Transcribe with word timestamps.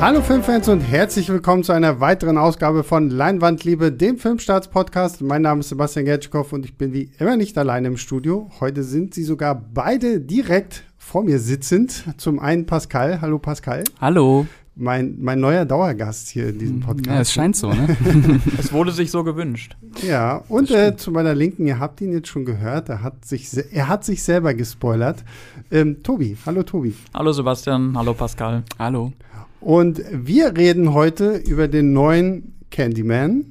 Hallo 0.00 0.22
Filmfans 0.22 0.68
und 0.68 0.80
herzlich 0.80 1.28
willkommen 1.28 1.64
zu 1.64 1.72
einer 1.72 1.98
weiteren 1.98 2.38
Ausgabe 2.38 2.84
von 2.84 3.10
Leinwandliebe, 3.10 3.90
dem 3.90 4.16
Filmstarts-Podcast. 4.16 5.22
Mein 5.22 5.42
Name 5.42 5.58
ist 5.58 5.70
Sebastian 5.70 6.04
Gertschikow 6.04 6.52
und 6.52 6.64
ich 6.64 6.76
bin 6.76 6.92
wie 6.92 7.10
immer 7.18 7.36
nicht 7.36 7.58
alleine 7.58 7.88
im 7.88 7.96
Studio. 7.96 8.48
Heute 8.60 8.84
sind 8.84 9.12
sie 9.12 9.24
sogar 9.24 9.56
beide 9.56 10.20
direkt 10.20 10.84
vor 10.98 11.24
mir 11.24 11.40
sitzend. 11.40 12.04
Zum 12.16 12.38
einen 12.38 12.64
Pascal. 12.64 13.20
Hallo 13.20 13.40
Pascal. 13.40 13.82
Hallo. 14.00 14.46
Mein, 14.76 15.16
mein 15.18 15.40
neuer 15.40 15.64
Dauergast 15.64 16.28
hier 16.28 16.50
in 16.50 16.60
diesem 16.60 16.78
Podcast. 16.78 17.08
Ja, 17.08 17.20
es 17.20 17.32
scheint 17.32 17.56
so, 17.56 17.72
ne? 17.72 17.96
es 18.58 18.72
wurde 18.72 18.92
sich 18.92 19.10
so 19.10 19.24
gewünscht. 19.24 19.76
Ja, 20.06 20.44
und 20.48 20.70
äh, 20.70 20.96
zu 20.96 21.10
meiner 21.10 21.34
Linken, 21.34 21.66
ihr 21.66 21.80
habt 21.80 22.00
ihn 22.00 22.12
jetzt 22.12 22.28
schon 22.28 22.44
gehört, 22.44 22.88
er 22.88 23.02
hat 23.02 23.24
sich, 23.24 23.50
er 23.72 23.88
hat 23.88 24.04
sich 24.04 24.22
selber 24.22 24.54
gespoilert. 24.54 25.24
Ähm, 25.72 26.04
Tobi, 26.04 26.36
hallo 26.46 26.62
Tobi. 26.62 26.94
Hallo 27.12 27.32
Sebastian, 27.32 27.98
hallo 27.98 28.14
Pascal. 28.14 28.62
Hallo. 28.78 29.12
Und 29.60 30.02
wir 30.12 30.56
reden 30.56 30.94
heute 30.94 31.36
über 31.36 31.68
den 31.68 31.92
neuen 31.92 32.54
Candyman. 32.70 33.44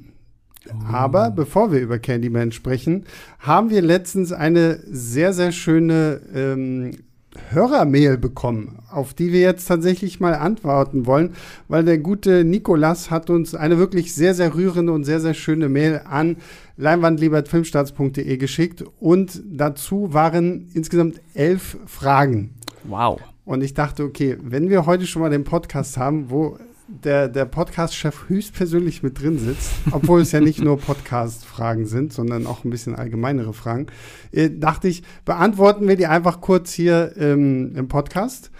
Oh. 0.68 0.92
Aber 0.92 1.30
bevor 1.30 1.72
wir 1.72 1.80
über 1.80 1.98
Candyman 1.98 2.52
sprechen, 2.52 3.04
haben 3.38 3.70
wir 3.70 3.82
letztens 3.82 4.32
eine 4.32 4.80
sehr, 4.86 5.32
sehr 5.32 5.52
schöne 5.52 6.20
ähm, 6.34 6.92
Hörermail 7.50 8.18
bekommen, 8.18 8.78
auf 8.90 9.14
die 9.14 9.32
wir 9.32 9.40
jetzt 9.40 9.66
tatsächlich 9.66 10.20
mal 10.20 10.34
antworten 10.34 11.06
wollen, 11.06 11.34
weil 11.68 11.84
der 11.84 11.98
gute 11.98 12.44
Nikolas 12.44 13.10
hat 13.10 13.30
uns 13.30 13.54
eine 13.54 13.78
wirklich 13.78 14.14
sehr, 14.14 14.34
sehr 14.34 14.54
rührende 14.54 14.92
und 14.92 15.04
sehr, 15.04 15.20
sehr 15.20 15.34
schöne 15.34 15.68
Mail 15.68 16.02
an 16.04 16.36
leinwandliebertfilmstarts.de 16.76 18.36
geschickt 18.36 18.84
und 19.00 19.42
dazu 19.46 20.12
waren 20.12 20.68
insgesamt 20.74 21.20
elf 21.34 21.78
Fragen. 21.86 22.54
Wow. 22.84 23.20
Und 23.48 23.62
ich 23.62 23.72
dachte, 23.72 24.04
okay, 24.04 24.36
wenn 24.42 24.68
wir 24.68 24.84
heute 24.84 25.06
schon 25.06 25.22
mal 25.22 25.30
den 25.30 25.44
Podcast 25.44 25.96
haben, 25.96 26.28
wo 26.28 26.58
der, 26.86 27.28
der 27.28 27.46
Podcast-Chef 27.46 28.28
höchstpersönlich 28.28 29.02
mit 29.02 29.22
drin 29.22 29.38
sitzt, 29.38 29.70
obwohl 29.90 30.20
es 30.20 30.32
ja 30.32 30.40
nicht 30.42 30.60
nur 30.60 30.78
Podcast-Fragen 30.78 31.86
sind, 31.86 32.12
sondern 32.12 32.46
auch 32.46 32.64
ein 32.64 32.68
bisschen 32.68 32.94
allgemeinere 32.94 33.54
Fragen, 33.54 33.86
äh, 34.32 34.50
dachte 34.50 34.88
ich, 34.88 35.02
beantworten 35.24 35.88
wir 35.88 35.96
die 35.96 36.06
einfach 36.06 36.42
kurz 36.42 36.74
hier 36.74 37.14
ähm, 37.16 37.72
im 37.74 37.88
Podcast. 37.88 38.50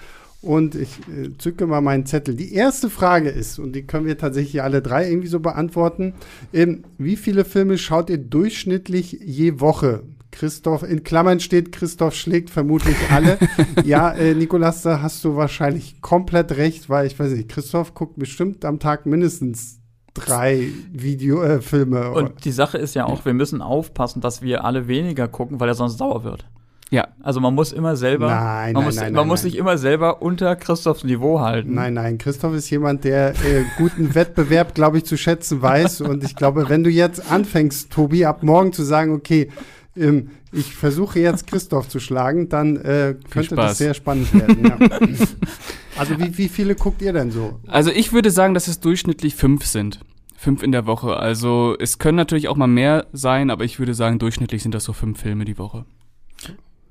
Und 0.41 0.75
ich 0.75 1.01
äh, 1.01 1.37
zücke 1.37 1.67
mal 1.67 1.83
meinen 1.83 2.07
Zettel. 2.07 2.35
Die 2.35 2.55
erste 2.55 2.89
Frage 2.89 3.29
ist, 3.29 3.59
und 3.59 3.75
die 3.75 3.87
können 3.87 4.07
wir 4.07 4.17
tatsächlich 4.17 4.63
alle 4.63 4.81
drei 4.81 5.07
irgendwie 5.07 5.29
so 5.29 5.41
beantworten, 5.41 6.15
ähm, 6.55 6.85
wie 6.97 7.17
viele 7.17 7.45
Filme 7.45 7.77
schaut 7.77 8.09
ihr 8.09 8.17
durchschnittlich 8.17 9.21
je 9.23 9.61
Woche? 9.61 10.05
Christoph, 10.31 10.83
in 10.83 11.05
Klammern 11.05 11.41
steht, 11.41 11.73
Christoph 11.73 12.15
schlägt 12.15 12.51
vermutlich 12.51 12.97
alle. 13.11 13.39
ja, 13.85 14.13
äh, 14.13 14.35
Nikolas, 14.35 14.83
da 14.83 15.01
hast 15.03 15.25
du 15.25 15.37
wahrscheinlich 15.37 16.01
komplett 16.01 16.53
recht, 16.53 16.89
weil 16.89 17.07
ich 17.07 17.19
weiß 17.19 17.33
nicht, 17.33 17.49
Christoph 17.49 17.95
guckt 17.95 18.19
bestimmt 18.19 18.65
am 18.65 18.79
Tag 18.79 19.07
mindestens 19.07 19.81
drei 20.15 20.69
Videofilme. 20.93 22.01
Äh, 22.01 22.09
Und 22.09 22.45
die 22.45 22.53
Sache 22.53 22.79
ist 22.79 22.95
ja 22.95 23.07
auch, 23.07 23.25
wir 23.25 23.35
müssen 23.35 23.63
aufpassen, 23.63 24.21
dass 24.21 24.43
wir 24.43 24.65
alle 24.65 24.89
weniger 24.89 25.29
gucken, 25.29 25.61
weil 25.61 25.69
er 25.69 25.75
sonst 25.75 25.99
sauer 25.99 26.25
wird. 26.25 26.47
Ja. 26.91 27.09
Also 27.23 27.41
man 27.41 27.55
muss 27.55 27.73
immer 27.73 27.97
selber, 27.97 28.29
nein, 28.29 28.73
man 28.73 28.83
nein, 28.83 28.85
muss, 28.85 28.97
nein, 28.97 29.05
man 29.05 29.13
nein, 29.15 29.29
muss 29.29 29.43
nein. 29.43 29.51
sich 29.51 29.59
immer 29.59 29.77
selber 29.77 30.23
unter 30.23 30.57
Christophs 30.57 31.05
Niveau 31.05 31.41
halten. 31.41 31.75
Nein, 31.75 31.95
nein, 31.95 32.17
Christoph 32.17 32.55
ist 32.55 32.71
jemand, 32.71 33.05
der 33.05 33.31
äh, 33.31 33.65
guten 33.77 34.15
Wettbewerb, 34.15 34.75
glaube 34.75 34.99
ich, 34.99 35.05
zu 35.05 35.19
schätzen 35.19 35.61
weiß. 35.61 36.01
Und 36.01 36.25
ich 36.25 36.35
glaube, 36.35 36.69
wenn 36.71 36.85
du 36.85 36.91
jetzt 36.91 37.31
anfängst, 37.31 37.93
Tobi, 37.93 38.25
ab 38.25 38.43
morgen 38.43 38.73
zu 38.73 38.85
sagen, 38.85 39.13
okay, 39.13 39.51
ähm, 39.99 40.31
ich 40.53 40.75
versuche 40.75 41.21
jetzt 41.21 41.47
Christoph 41.47 41.89
zu 41.89 42.01
schlagen, 42.01 42.49
dann 42.49 42.77
äh, 42.77 43.17
könnte 43.31 43.57
das 43.57 43.79
sehr 43.79 43.95
spannend 43.95 44.33
werden. 44.35 44.65
Ja. 44.65 44.79
also 45.99 46.19
wie, 46.19 46.37
wie 46.39 46.49
viele 46.49 46.75
guckt 46.75 47.03
ihr 47.03 47.13
denn 47.13 47.31
so? 47.31 47.61
Also 47.67 47.91
ich 47.91 48.13
würde 48.13 48.31
sagen, 48.31 48.55
dass 48.55 48.69
es 48.69 48.81
durchschnittlich 48.81 49.35
fünf 49.35 49.67
sind. 49.67 50.01
Fünf 50.37 50.63
in 50.63 50.71
der 50.71 50.87
Woche. 50.87 51.17
Also 51.17 51.75
es 51.81 51.99
können 51.99 52.17
natürlich 52.17 52.49
auch 52.49 52.57
mal 52.57 52.69
mehr 52.69 53.07
sein, 53.13 53.51
aber 53.51 53.65
ich 53.65 53.81
würde 53.81 53.93
sagen, 53.95 54.21
durchschnittlich 54.21 54.63
sind 54.63 54.73
das 54.75 54.85
so 54.85 54.93
fünf 54.93 55.21
Filme 55.21 55.45
die 55.45 55.59
Woche. 55.59 55.85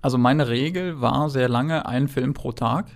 Also 0.01 0.17
meine 0.17 0.49
Regel 0.49 1.01
war 1.01 1.29
sehr 1.29 1.49
lange 1.49 1.85
ein 1.85 2.07
Film 2.07 2.33
pro 2.33 2.51
Tag. 2.51 2.87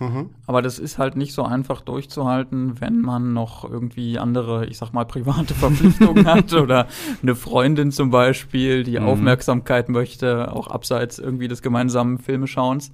Mhm. 0.00 0.30
Aber 0.46 0.62
das 0.62 0.78
ist 0.78 0.98
halt 0.98 1.14
nicht 1.16 1.34
so 1.34 1.44
einfach 1.44 1.82
durchzuhalten, 1.82 2.80
wenn 2.80 3.00
man 3.00 3.32
noch 3.34 3.68
irgendwie 3.70 4.18
andere, 4.18 4.66
ich 4.66 4.78
sag 4.78 4.92
mal, 4.92 5.04
private 5.04 5.54
Verpflichtungen 5.54 6.26
hat 6.26 6.52
oder 6.54 6.86
eine 7.22 7.34
Freundin 7.36 7.92
zum 7.92 8.10
Beispiel, 8.10 8.82
die 8.82 8.98
Mhm. 8.98 9.06
Aufmerksamkeit 9.06 9.88
möchte, 9.90 10.52
auch 10.52 10.68
abseits 10.68 11.18
irgendwie 11.18 11.48
des 11.48 11.62
gemeinsamen 11.62 12.18
Filmeschauens. 12.18 12.92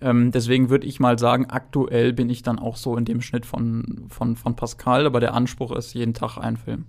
Ähm, 0.00 0.32
deswegen 0.32 0.70
würde 0.70 0.86
ich 0.86 0.98
mal 0.98 1.18
sagen, 1.18 1.46
aktuell 1.50 2.12
bin 2.12 2.28
ich 2.30 2.42
dann 2.42 2.58
auch 2.58 2.76
so 2.76 2.96
in 2.96 3.04
dem 3.04 3.20
Schnitt 3.20 3.46
von, 3.46 4.06
von, 4.08 4.34
von 4.36 4.56
Pascal, 4.56 5.06
aber 5.06 5.20
der 5.20 5.34
Anspruch 5.34 5.72
ist 5.72 5.94
jeden 5.94 6.14
Tag 6.14 6.36
ein 6.36 6.56
Film. 6.56 6.84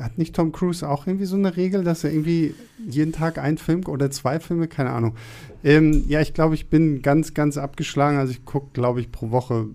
Hat 0.00 0.18
nicht 0.18 0.34
Tom 0.34 0.52
Cruise 0.52 0.88
auch 0.88 1.06
irgendwie 1.06 1.26
so 1.26 1.36
eine 1.36 1.56
Regel, 1.56 1.84
dass 1.84 2.04
er 2.04 2.10
irgendwie 2.10 2.54
jeden 2.88 3.12
Tag 3.12 3.38
einen 3.38 3.58
Film 3.58 3.86
oder 3.86 4.10
zwei 4.10 4.40
Filme, 4.40 4.68
keine 4.68 4.90
Ahnung. 4.90 5.14
Ähm, 5.62 6.04
ja, 6.08 6.20
ich 6.20 6.34
glaube, 6.34 6.54
ich 6.54 6.70
bin 6.70 7.02
ganz, 7.02 7.34
ganz 7.34 7.58
abgeschlagen. 7.58 8.18
Also 8.18 8.32
ich 8.32 8.44
gucke, 8.44 8.68
glaube 8.72 9.00
ich, 9.00 9.12
pro 9.12 9.30
Woche 9.30 9.66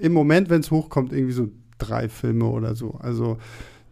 im 0.00 0.12
Moment, 0.12 0.50
wenn 0.50 0.60
es 0.60 0.70
hochkommt, 0.70 1.12
irgendwie 1.12 1.32
so 1.32 1.48
drei 1.78 2.08
Filme 2.08 2.46
oder 2.46 2.74
so. 2.74 2.98
Also 3.00 3.38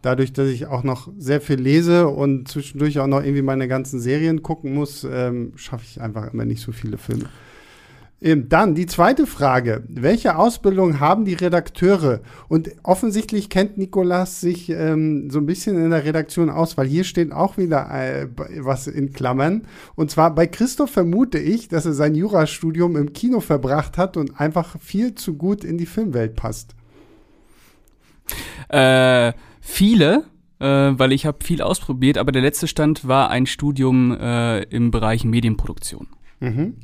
dadurch, 0.01 0.33
dass 0.33 0.49
ich 0.49 0.67
auch 0.67 0.83
noch 0.83 1.11
sehr 1.17 1.41
viel 1.41 1.59
lese 1.59 2.07
und 2.07 2.47
zwischendurch 2.47 2.99
auch 2.99 3.07
noch 3.07 3.23
irgendwie 3.23 3.41
meine 3.41 3.67
ganzen 3.67 3.99
Serien 3.99 4.43
gucken 4.43 4.73
muss, 4.73 5.05
ähm, 5.09 5.53
schaffe 5.55 5.85
ich 5.87 6.01
einfach 6.01 6.31
immer 6.31 6.45
nicht 6.45 6.61
so 6.61 6.71
viele 6.71 6.97
Filme. 6.97 7.25
Dann 8.21 8.75
die 8.75 8.85
zweite 8.85 9.27
Frage. 9.27 9.83
Welche 9.87 10.37
Ausbildung 10.37 10.99
haben 10.99 11.25
die 11.25 11.33
Redakteure? 11.33 12.21
Und 12.47 12.71
offensichtlich 12.81 13.49
kennt 13.49 13.77
Nikolas 13.77 14.39
sich 14.39 14.69
ähm, 14.69 15.29
so 15.29 15.39
ein 15.39 15.45
bisschen 15.45 15.75
in 15.75 15.91
der 15.91 16.05
Redaktion 16.05 16.49
aus, 16.49 16.77
weil 16.77 16.87
hier 16.87 17.03
steht 17.03 17.33
auch 17.33 17.57
wieder 17.57 17.89
äh, 17.91 18.27
was 18.61 18.87
in 18.87 19.11
Klammern. 19.11 19.67
Und 19.95 20.11
zwar 20.11 20.33
bei 20.33 20.47
Christoph 20.47 20.91
vermute 20.91 21.37
ich, 21.37 21.67
dass 21.67 21.85
er 21.85 21.93
sein 21.93 22.15
Jurastudium 22.15 22.95
im 22.95 23.11
Kino 23.11 23.41
verbracht 23.41 23.97
hat 23.97 24.15
und 24.15 24.39
einfach 24.39 24.79
viel 24.79 25.13
zu 25.13 25.35
gut 25.35 25.63
in 25.65 25.77
die 25.77 25.85
Filmwelt 25.85 26.35
passt. 26.35 26.73
Äh, 28.69 29.33
viele, 29.59 30.23
äh, 30.59 30.65
weil 30.65 31.11
ich 31.11 31.25
habe 31.25 31.43
viel 31.43 31.61
ausprobiert, 31.61 32.17
aber 32.17 32.31
der 32.31 32.41
letzte 32.41 32.67
Stand 32.67 33.07
war 33.07 33.29
ein 33.29 33.45
Studium 33.45 34.17
äh, 34.17 34.63
im 34.63 34.89
Bereich 34.89 35.25
Medienproduktion. 35.25 36.07
Mhm. 36.39 36.75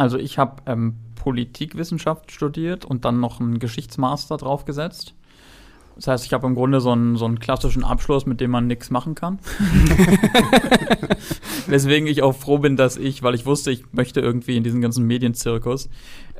Also 0.00 0.16
ich 0.16 0.38
habe 0.38 0.62
ähm, 0.64 0.94
Politikwissenschaft 1.14 2.32
studiert 2.32 2.86
und 2.86 3.04
dann 3.04 3.20
noch 3.20 3.38
einen 3.38 3.58
Geschichtsmaster 3.58 4.38
draufgesetzt. 4.38 5.14
Das 5.96 6.06
heißt, 6.06 6.24
ich 6.24 6.32
habe 6.32 6.46
im 6.46 6.54
Grunde 6.54 6.80
so 6.80 6.92
einen, 6.92 7.16
so 7.16 7.26
einen 7.26 7.38
klassischen 7.38 7.84
Abschluss, 7.84 8.24
mit 8.24 8.40
dem 8.40 8.50
man 8.50 8.66
nichts 8.66 8.88
machen 8.88 9.14
kann. 9.14 9.40
Weswegen 11.66 12.08
ich 12.08 12.22
auch 12.22 12.34
froh 12.34 12.56
bin, 12.56 12.76
dass 12.76 12.96
ich, 12.96 13.22
weil 13.22 13.34
ich 13.34 13.44
wusste, 13.44 13.72
ich 13.72 13.92
möchte 13.92 14.20
irgendwie 14.20 14.56
in 14.56 14.64
diesen 14.64 14.80
ganzen 14.80 15.06
Medienzirkus, 15.06 15.90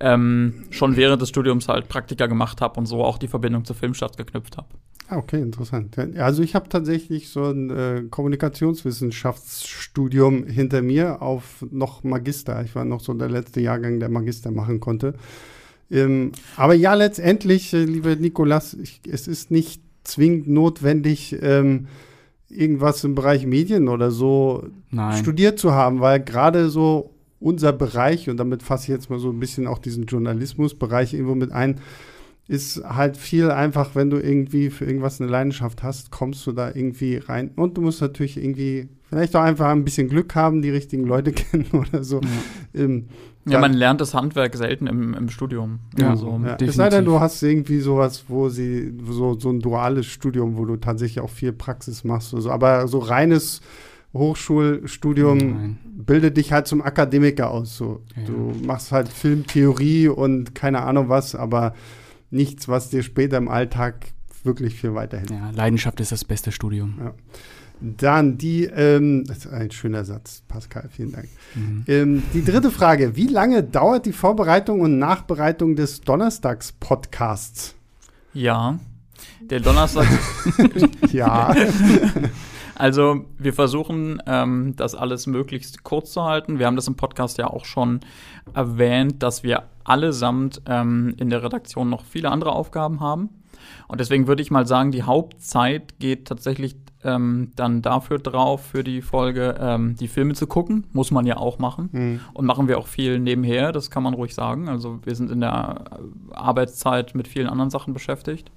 ähm, 0.01 0.65
schon 0.71 0.97
während 0.97 1.21
des 1.21 1.29
Studiums 1.29 1.69
halt 1.69 1.91
Praktika 1.91 2.29
gemacht 2.29 2.63
habe 2.63 2.81
und 2.81 2.87
so 2.87 3.05
auch 3.05 3.19
die 3.19 3.29
Verbindung 3.29 3.67
zur 3.67 3.77
Filmstadt 3.77 4.17
geknüpft 4.17 4.57
habe. 4.57 4.69
Ah, 5.11 5.19
okay, 5.19 5.43
interessant. 5.43 5.99
Also 6.19 6.43
ich 6.45 6.55
habe 6.55 6.69
tatsächlich 6.69 7.31
so 7.31 7.47
ein 7.47 7.71
äh, 7.71 8.05
Kommunikationswissenschaftsstudium 8.09 10.47
hinter 10.47 10.83
mir 10.83 11.21
auf 11.21 11.67
noch 11.69 12.05
Magister. 12.05 12.63
Ich 12.65 12.77
war 12.77 12.85
noch 12.85 13.01
so 13.01 13.13
der 13.15 13.29
letzte 13.29 13.61
Jahrgang, 13.61 13.99
der 13.99 14.09
Magister 14.09 14.53
machen 14.53 14.79
konnte. 14.79 15.15
Ähm, 15.91 16.31
aber 16.57 16.75
ja, 16.75 16.95
letztendlich, 16.95 17.75
äh, 17.75 17.83
lieber 17.83 18.15
Nikolas, 18.15 18.75
ich, 18.75 19.01
es 19.11 19.27
ist 19.27 19.51
nicht 19.51 19.83
zwingend 20.05 20.47
notwendig, 20.47 21.37
ähm, 21.43 21.89
irgendwas 22.49 23.03
im 23.03 23.17
Bereich 23.17 23.47
Medien 23.47 23.89
oder 23.89 24.13
so 24.13 24.69
Nein. 24.93 25.17
studiert 25.17 25.59
zu 25.59 25.73
haben, 25.73 26.01
weil 26.01 26.21
gerade 26.21 26.71
so 26.71 27.11
unser 27.41 27.73
Bereich, 27.73 28.31
und 28.31 28.37
damit 28.37 28.63
fasse 28.63 28.85
ich 28.85 28.91
jetzt 28.91 29.11
mal 29.11 29.19
so 29.19 29.31
ein 29.31 29.41
bisschen 29.41 29.67
auch 29.67 29.79
diesen 29.79 30.05
Journalismusbereich 30.05 31.15
irgendwo 31.15 31.35
mit 31.35 31.51
ein, 31.51 31.81
ist 32.51 32.83
halt 32.83 33.17
viel 33.17 33.53
einfach, 33.53 33.95
wenn 33.95 34.11
du 34.11 34.17
irgendwie 34.17 34.71
für 34.71 34.85
irgendwas 34.85 35.21
eine 35.21 35.31
Leidenschaft 35.31 35.85
hast, 35.85 36.11
kommst 36.11 36.45
du 36.49 36.53
da 36.53 36.67
irgendwie 36.75 37.19
rein. 37.19 37.53
Und 37.55 37.77
du 37.77 37.81
musst 37.81 38.01
natürlich 38.01 38.37
irgendwie 38.37 38.89
vielleicht 39.09 39.37
auch 39.37 39.43
einfach 39.43 39.69
ein 39.69 39.85
bisschen 39.85 40.09
Glück 40.09 40.35
haben, 40.35 40.61
die 40.61 40.71
richtigen 40.71 41.05
Leute 41.05 41.31
kennen 41.33 41.67
oder 41.73 42.03
so. 42.03 42.21
Ähm, 42.75 43.07
Ja, 43.47 43.61
man 43.61 43.73
lernt 43.73 44.01
das 44.01 44.15
Handwerk 44.15 44.57
selten 44.57 44.89
im, 44.89 45.15
im 45.15 45.29
Studium. 45.29 45.79
Ja. 45.97 46.11
Also, 46.11 46.41
ja. 46.45 46.57
Es 46.61 46.75
sei 46.75 46.89
denn, 46.89 47.05
du 47.05 47.21
hast 47.21 47.41
irgendwie 47.41 47.79
sowas, 47.79 48.25
wo 48.27 48.49
sie, 48.49 48.95
so, 49.09 49.39
so 49.39 49.51
ein 49.51 49.61
duales 49.61 50.07
Studium, 50.07 50.57
wo 50.57 50.65
du 50.65 50.77
tatsächlich 50.77 51.21
auch 51.21 51.31
viel 51.31 51.53
Praxis 51.53 52.03
machst 52.03 52.35
oder 52.35 52.43
so. 52.43 52.51
Aber 52.51 52.89
so 52.89 52.99
reines 52.99 53.61
Hochschulstudium 54.13 55.39
Nein. 55.39 55.79
bildet 55.85 56.37
dich 56.37 56.53
halt 56.53 56.67
zum 56.67 56.83
Akademiker 56.83 57.49
aus. 57.53 57.77
So. 57.77 58.03
Ja. 58.17 58.25
Du 58.25 58.67
machst 58.67 58.91
halt 58.91 59.09
Filmtheorie 59.09 60.09
und 60.09 60.57
keine 60.57 60.83
Ahnung 60.83 61.09
was, 61.09 61.37
aber 61.37 61.75
nichts, 62.31 62.69
was 62.69 62.91
dir 62.91 63.03
später 63.03 63.37
im 63.37 63.49
Alltag 63.49 64.07
wirklich 64.45 64.75
viel 64.75 64.95
weiterhilft. 64.95 65.31
Ja, 65.31 65.51
Leidenschaft 65.51 66.01
ist 66.01 66.13
das 66.13 66.25
beste 66.25 66.53
Studium. 66.53 67.13
Dann 67.81 68.37
die, 68.37 68.65
ähm, 68.65 69.25
das 69.27 69.39
ist 69.39 69.47
ein 69.49 69.71
schöner 69.71 70.05
Satz, 70.05 70.43
Pascal, 70.49 70.89
vielen 70.91 71.13
Dank. 71.13 71.29
Mhm. 71.55 71.85
Ähm, 71.89 72.23
die 72.35 72.45
dritte 72.45 72.71
Frage: 72.71 73.17
Wie 73.17 73.27
lange 73.27 73.63
dauert 73.63 74.05
die 74.05 74.13
Vorbereitung 74.13 74.81
und 74.81 74.99
Nachbereitung 74.99 75.77
des 75.77 76.03
Donnerstags-Podcasts? 76.03 77.75
Ja, 78.35 78.79
der 79.41 79.61
Donnerstag. 79.61 80.07
ja. 81.13 81.55
Also 82.81 83.27
wir 83.37 83.53
versuchen, 83.53 84.23
ähm, 84.27 84.75
das 84.75 84.95
alles 84.95 85.27
möglichst 85.27 85.85
kurz 85.85 86.13
zu 86.13 86.25
halten. 86.25 86.59
Wir 86.59 86.67
haben 86.67 86.77
das 86.77 86.89
im 86.89 86.97
Podcast 86.97 87.37
ja 87.37 87.47
auch 87.49 87.67
schon 87.67 88.01
erwähnt, 88.55 89.23
dass 89.23 89.43
wir 89.43 89.65
allesamt 89.85 90.63
ähm, 90.65 91.15
in 91.19 91.29
der 91.29 91.43
Redaktion 91.43 91.91
noch 91.91 92.07
viele 92.07 92.31
andere 92.31 92.53
Aufgaben 92.53 93.01
haben. 93.01 93.29
Und 93.87 94.01
deswegen 94.01 94.27
würde 94.27 94.41
ich 94.41 94.51
mal 94.51 94.67
sagen, 94.67 94.93
die 94.93 95.03
Hauptzeit 95.03 95.99
geht 95.99 96.27
tatsächlich 96.27 96.75
ähm, 97.05 97.53
dann 97.55 97.83
dafür 97.83 98.19
drauf, 98.19 98.65
für 98.65 98.83
die 98.83 99.03
Folge, 99.03 99.57
ähm, 99.61 99.97
die 99.97 100.09
Filme 100.09 100.33
zu 100.33 100.47
gucken. 100.47 100.87
Muss 100.95 101.11
man 101.11 101.27
ja 101.27 101.37
auch 101.37 101.59
machen. 101.59 101.91
Mhm. 101.93 102.21
Und 102.33 102.47
machen 102.47 102.67
wir 102.67 102.79
auch 102.79 102.87
viel 102.87 103.19
nebenher, 103.19 103.73
das 103.73 103.91
kann 103.91 104.03
man 104.03 104.15
ruhig 104.15 104.35
sagen. 104.35 104.71
Also 104.71 105.01
wir 105.05 105.15
sind 105.15 105.31
in 105.31 105.43
der 105.43 105.85
Arbeitszeit 106.31 107.15
mit 107.15 107.29
vielen 107.29 107.47
anderen 107.47 107.69
Sachen 107.69 107.93
beschäftigt. 107.93 108.51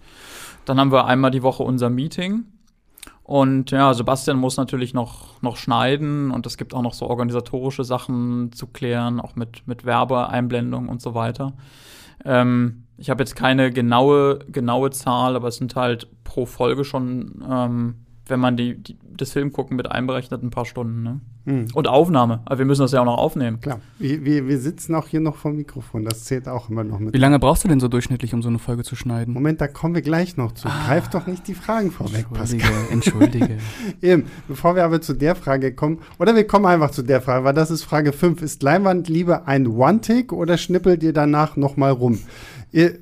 Dann 0.63 0.79
haben 0.79 0.93
wir 0.93 1.07
einmal 1.07 1.31
die 1.31 1.43
Woche 1.43 1.63
unser 1.63 1.89
Meeting. 1.89 2.45
Und 3.23 3.71
ja, 3.71 3.93
Sebastian 3.93 4.37
muss 4.37 4.57
natürlich 4.57 4.93
noch, 4.93 5.41
noch 5.41 5.55
schneiden 5.55 6.29
und 6.31 6.45
es 6.45 6.57
gibt 6.57 6.73
auch 6.73 6.81
noch 6.81 6.93
so 6.93 7.07
organisatorische 7.07 7.85
Sachen 7.85 8.51
zu 8.51 8.67
klären, 8.67 9.21
auch 9.21 9.35
mit, 9.35 9.65
mit 9.65 9.85
Werbeeinblendung 9.85 10.89
und 10.89 11.01
so 11.01 11.15
weiter. 11.15 11.53
Ähm, 12.25 12.83
ich 12.97 13.09
habe 13.09 13.23
jetzt 13.23 13.35
keine 13.35 13.71
genaue, 13.71 14.39
genaue 14.49 14.91
Zahl, 14.91 15.35
aber 15.37 15.47
es 15.47 15.55
sind 15.55 15.75
halt 15.75 16.09
pro 16.25 16.45
Folge 16.45 16.83
schon 16.83 17.43
ähm, 17.49 17.95
wenn 18.25 18.39
man 18.39 18.57
die, 18.57 18.77
die, 18.77 18.97
das 19.17 19.31
Filmgucken 19.31 19.77
mit 19.77 19.89
einberechnet, 19.89 20.43
ein 20.43 20.49
paar 20.49 20.65
Stunden. 20.65 21.03
Ne? 21.03 21.21
Hm. 21.45 21.67
Und 21.73 21.87
Aufnahme. 21.87 22.41
Aber 22.45 22.59
wir 22.59 22.65
müssen 22.65 22.81
das 22.81 22.93
ja 22.93 23.01
auch 23.01 23.05
noch 23.05 23.17
aufnehmen. 23.17 23.59
Klar. 23.59 23.79
Wir, 23.99 24.23
wir, 24.23 24.47
wir 24.47 24.59
sitzen 24.59 24.95
auch 24.95 25.07
hier 25.07 25.19
noch 25.19 25.35
vom 25.35 25.55
Mikrofon. 25.55 26.05
Das 26.05 26.23
zählt 26.23 26.47
auch 26.47 26.69
immer 26.69 26.83
noch 26.83 26.99
mit. 26.99 27.13
Wie 27.13 27.17
lange 27.17 27.37
brauchst 27.39 27.63
du 27.63 27.67
denn 27.67 27.79
so 27.79 27.87
durchschnittlich, 27.87 28.33
um 28.33 28.41
so 28.41 28.49
eine 28.49 28.59
Folge 28.59 28.83
zu 28.83 28.95
schneiden? 28.95 29.33
Moment, 29.33 29.59
da 29.59 29.67
kommen 29.67 29.93
wir 29.93 30.01
gleich 30.01 30.37
noch 30.37 30.53
zu. 30.53 30.67
Ah, 30.67 30.87
Greif 30.87 31.09
doch 31.09 31.27
nicht 31.27 31.47
die 31.47 31.53
Fragen 31.53 31.91
vorweg, 31.91 32.27
Entschuldige, 32.29 32.63
Pascal. 32.63 32.91
Entschuldige. 32.91 33.57
Eben, 34.01 34.23
bevor 34.47 34.75
wir 34.75 34.85
aber 34.85 35.01
zu 35.01 35.13
der 35.13 35.35
Frage 35.35 35.73
kommen, 35.73 35.99
oder 36.17 36.35
wir 36.35 36.47
kommen 36.47 36.65
einfach 36.65 36.91
zu 36.91 37.01
der 37.03 37.21
Frage, 37.21 37.43
weil 37.43 37.53
das 37.53 37.71
ist 37.71 37.83
Frage 37.83 38.13
5. 38.13 38.41
Ist 38.41 38.63
Leinwand 38.63 39.09
lieber 39.09 39.47
ein 39.47 39.67
One-Tick 39.67 40.31
oder 40.31 40.57
schnippelt 40.57 41.03
ihr 41.03 41.13
danach 41.13 41.57
nochmal 41.57 41.91
rum? 41.91 42.19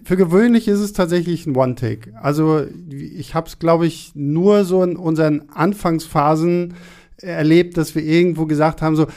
Für 0.04 0.18
gewöhnlich 0.18 0.68
ist 0.68 0.80
es 0.80 0.92
tatsächlich 0.92 1.48
ein 1.48 1.56
One-Take. 1.56 2.12
Also 2.22 2.66
ich 2.90 3.36
habe 3.36 3.48
es, 3.48 3.58
glaube 3.58 3.88
ich, 3.88 4.12
nur 4.16 4.66
so 4.66 4.84
in 4.84 4.98
unseren 4.98 5.44
Anfangsphasen 6.02 6.74
erlebt, 7.18 7.78
dass 7.78 7.96
wir 7.96 8.04
irgendwo 8.04 8.46
gesagt 8.46 8.82
haben, 8.82 8.96
so, 8.96 9.08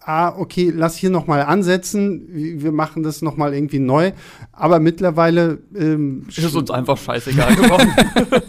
ah, 0.00 0.34
okay, 0.36 0.70
lass 0.74 0.96
hier 0.96 1.08
noch 1.08 1.26
mal 1.26 1.40
ansetzen, 1.42 2.26
wir 2.30 2.72
machen 2.72 3.02
das 3.02 3.22
noch 3.22 3.38
mal 3.38 3.54
irgendwie 3.54 3.78
neu. 3.78 4.12
Aber 4.52 4.78
mittlerweile 4.78 5.58
ähm, 5.74 6.26
ist 6.28 6.54
uns 6.54 6.70
einfach 6.70 6.98
scheißegal 6.98 7.56
geworden. 7.56 7.94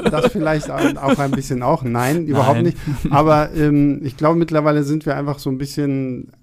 das 0.11 0.31
vielleicht 0.33 0.69
auch 0.69 1.17
ein 1.17 1.31
bisschen 1.31 1.63
auch. 1.63 1.83
Nein, 1.83 2.27
überhaupt 2.27 2.57
Nein. 2.57 2.65
nicht. 2.65 2.77
Aber 3.09 3.51
ähm, 3.55 4.01
ich 4.03 4.17
glaube, 4.17 4.37
mittlerweile 4.37 4.83
sind 4.83 5.05
wir 5.05 5.15
einfach 5.15 5.39
so 5.39 5.49
ein 5.49 5.57
bisschen 5.57 6.33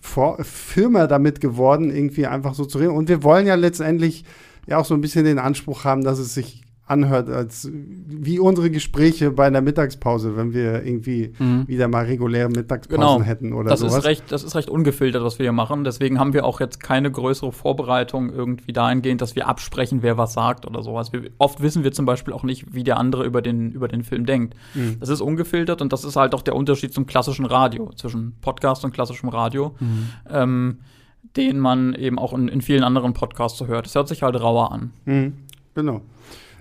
vor, 0.00 0.38
Firma 0.44 1.08
damit 1.08 1.40
geworden, 1.40 1.90
irgendwie 1.90 2.26
einfach 2.26 2.54
so 2.54 2.64
zu 2.64 2.78
reden. 2.78 2.92
Und 2.92 3.08
wir 3.08 3.24
wollen 3.24 3.46
ja 3.46 3.56
letztendlich 3.56 4.24
ja 4.68 4.78
auch 4.78 4.84
so 4.84 4.94
ein 4.94 5.00
bisschen 5.00 5.24
den 5.24 5.40
Anspruch 5.40 5.82
haben, 5.82 6.04
dass 6.04 6.20
es 6.20 6.32
sich 6.32 6.62
anhört, 6.90 7.30
als 7.30 7.70
wie 7.72 8.40
unsere 8.40 8.70
Gespräche 8.70 9.30
bei 9.30 9.46
einer 9.46 9.60
Mittagspause, 9.60 10.36
wenn 10.36 10.52
wir 10.52 10.84
irgendwie 10.84 11.32
mhm. 11.38 11.68
wieder 11.68 11.86
mal 11.88 12.04
reguläre 12.04 12.48
Mittagspausen 12.48 13.00
genau. 13.00 13.22
hätten 13.22 13.52
oder 13.52 13.70
das 13.70 13.80
sowas. 13.80 13.98
Ist 13.98 14.04
recht, 14.04 14.24
das 14.28 14.42
ist 14.42 14.56
recht 14.56 14.68
ungefiltert, 14.68 15.22
was 15.22 15.38
wir 15.38 15.44
hier 15.44 15.52
machen. 15.52 15.84
Deswegen 15.84 16.18
haben 16.18 16.32
wir 16.32 16.44
auch 16.44 16.58
jetzt 16.60 16.82
keine 16.82 17.10
größere 17.10 17.52
Vorbereitung 17.52 18.32
irgendwie 18.32 18.72
dahingehend, 18.72 19.20
dass 19.20 19.36
wir 19.36 19.46
absprechen, 19.46 20.02
wer 20.02 20.18
was 20.18 20.32
sagt 20.32 20.66
oder 20.66 20.82
sowas. 20.82 21.12
Wir, 21.12 21.30
oft 21.38 21.62
wissen 21.62 21.84
wir 21.84 21.92
zum 21.92 22.06
Beispiel 22.06 22.34
auch 22.34 22.42
nicht, 22.42 22.74
wie 22.74 22.82
der 22.82 22.98
andere 22.98 23.24
über 23.24 23.40
den, 23.40 23.70
über 23.70 23.86
den 23.86 24.02
Film 24.02 24.26
denkt. 24.26 24.56
Mhm. 24.74 24.96
Das 24.98 25.08
ist 25.08 25.20
ungefiltert 25.20 25.80
und 25.80 25.92
das 25.92 26.04
ist 26.04 26.16
halt 26.16 26.34
auch 26.34 26.42
der 26.42 26.56
Unterschied 26.56 26.92
zum 26.92 27.06
klassischen 27.06 27.44
Radio, 27.44 27.90
zwischen 27.94 28.34
Podcast 28.40 28.84
und 28.84 28.92
klassischem 28.92 29.28
Radio. 29.28 29.76
Mhm. 29.78 30.08
Ähm, 30.28 30.78
den 31.36 31.60
man 31.60 31.94
eben 31.94 32.18
auch 32.18 32.32
in, 32.32 32.48
in 32.48 32.60
vielen 32.60 32.82
anderen 32.82 33.12
Podcasts 33.12 33.58
so 33.58 33.66
hört. 33.66 33.86
Das 33.86 33.94
hört 33.94 34.08
sich 34.08 34.22
halt 34.22 34.40
rauer 34.40 34.72
an. 34.72 34.92
Mhm. 35.04 35.34
Genau. 35.74 36.00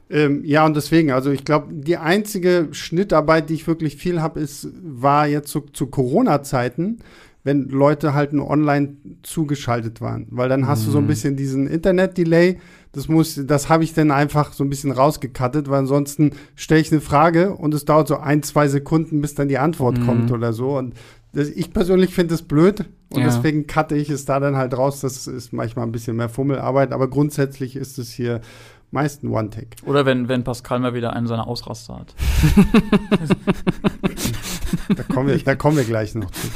Ähm, 0.10 0.44
ja, 0.44 0.66
und 0.66 0.76
deswegen, 0.76 1.12
also 1.12 1.30
ich 1.30 1.46
glaube, 1.46 1.72
die 1.72 1.98
einzige 1.98 2.70
Schnittarbeit, 2.72 3.50
die 3.50 3.54
ich 3.54 3.68
wirklich 3.68 3.96
viel 3.96 4.22
habe, 4.22 4.40
ist, 4.40 4.68
war 4.82 5.28
jetzt 5.28 5.50
zu, 5.50 5.62
zu 5.62 5.88
Corona-Zeiten, 5.88 7.00
wenn 7.44 7.70
Leute 7.70 8.14
halt 8.14 8.34
nur 8.34 8.50
online 8.50 8.98
zugeschaltet 9.24 10.02
waren. 10.02 10.28
Weil 10.32 10.50
dann 10.50 10.68
hast 10.68 10.82
mhm. 10.82 10.86
du 10.86 10.92
so 10.92 10.98
ein 10.98 11.04
mhm. 11.04 11.08
bisschen 11.08 11.36
diesen 11.36 11.68
Internet-Delay. 11.68 12.60
Das 12.92 13.08
muss, 13.08 13.40
das 13.46 13.70
habe 13.70 13.84
ich 13.84 13.94
dann 13.94 14.10
einfach 14.10 14.52
so 14.54 14.64
ein 14.64 14.70
bisschen 14.70 14.92
rausgekattet, 14.92 15.70
weil 15.70 15.80
ansonsten 15.80 16.32
stelle 16.56 16.82
ich 16.82 16.92
eine 16.92 17.02
Frage 17.02 17.54
und 17.54 17.74
es 17.76 17.86
dauert 17.86 18.08
so 18.08 18.18
ein, 18.18 18.42
zwei 18.42 18.68
Sekunden, 18.68 19.22
bis 19.22 19.36
dann 19.36 19.48
die 19.48 19.60
Antwort 19.60 20.00
mhm. 20.00 20.06
kommt 20.08 20.32
oder 20.32 20.54
so. 20.54 20.76
Und 20.76 20.96
das, 21.34 21.50
ich 21.50 21.72
persönlich 21.72 22.16
finde 22.16 22.34
das 22.34 22.42
blöd 22.42 22.86
und 23.14 23.22
ja. 23.22 23.26
deswegen 23.28 23.68
cutte 23.68 23.96
ich 23.96 24.10
es 24.10 24.26
da 24.26 24.40
dann 24.40 24.58
halt 24.58 24.76
raus. 24.76 25.02
Das 25.02 25.28
ist 25.28 25.54
manchmal 25.54 25.86
ein 25.86 25.92
bisschen 25.92 26.18
mehr 26.18 26.30
Fummelarbeit, 26.30 26.92
aber 26.92 27.08
grundsätzlich 27.08 27.76
ist 27.76 28.00
es 28.00 28.12
hier 28.12 28.42
meisten 28.92 29.28
One-Take. 29.30 29.86
Oder 29.86 30.06
wenn, 30.06 30.28
wenn 30.28 30.44
Pascal 30.44 30.80
mal 30.80 30.94
wieder 30.94 31.14
einen 31.14 31.28
seiner 31.28 31.48
Ausraster 31.48 32.00
hat. 32.00 32.16
da, 34.96 35.04
kommen 35.04 35.28
wir, 35.28 35.38
da 35.38 35.56
kommen 35.56 35.78
wir 35.78 35.84
gleich 35.84 36.16
noch 36.16 36.32
zu. 36.32 36.48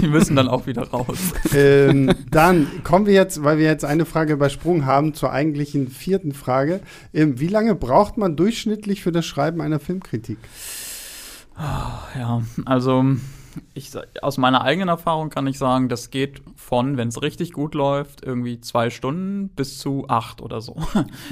Die 0.00 0.08
müssen 0.08 0.34
dann 0.36 0.48
auch 0.48 0.66
wieder 0.66 0.88
raus. 0.88 1.18
Ähm, 1.54 2.12
dann 2.30 2.66
kommen 2.82 3.06
wir 3.06 3.14
jetzt, 3.14 3.44
weil 3.44 3.58
wir 3.58 3.66
jetzt 3.66 3.84
eine 3.84 4.04
Frage 4.04 4.32
übersprungen 4.32 4.86
haben, 4.86 5.14
zur 5.14 5.32
eigentlichen 5.32 5.88
vierten 5.88 6.32
Frage. 6.32 6.80
Ähm, 7.14 7.38
wie 7.38 7.48
lange 7.48 7.74
braucht 7.74 8.16
man 8.18 8.36
durchschnittlich 8.36 9.02
für 9.02 9.12
das 9.12 9.26
Schreiben 9.26 9.60
einer 9.60 9.78
Filmkritik? 9.78 10.38
Ja, 11.58 12.42
also 12.64 13.04
ich, 13.74 13.90
aus 14.22 14.38
meiner 14.38 14.62
eigenen 14.62 14.88
Erfahrung 14.88 15.30
kann 15.30 15.46
ich 15.46 15.58
sagen, 15.58 15.88
das 15.88 16.10
geht 16.10 16.42
von, 16.56 16.96
wenn 16.96 17.08
es 17.08 17.22
richtig 17.22 17.52
gut 17.52 17.74
läuft, 17.74 18.24
irgendwie 18.24 18.60
zwei 18.60 18.90
Stunden 18.90 19.48
bis 19.48 19.78
zu 19.78 20.06
acht 20.08 20.40
oder 20.40 20.60
so. 20.60 20.76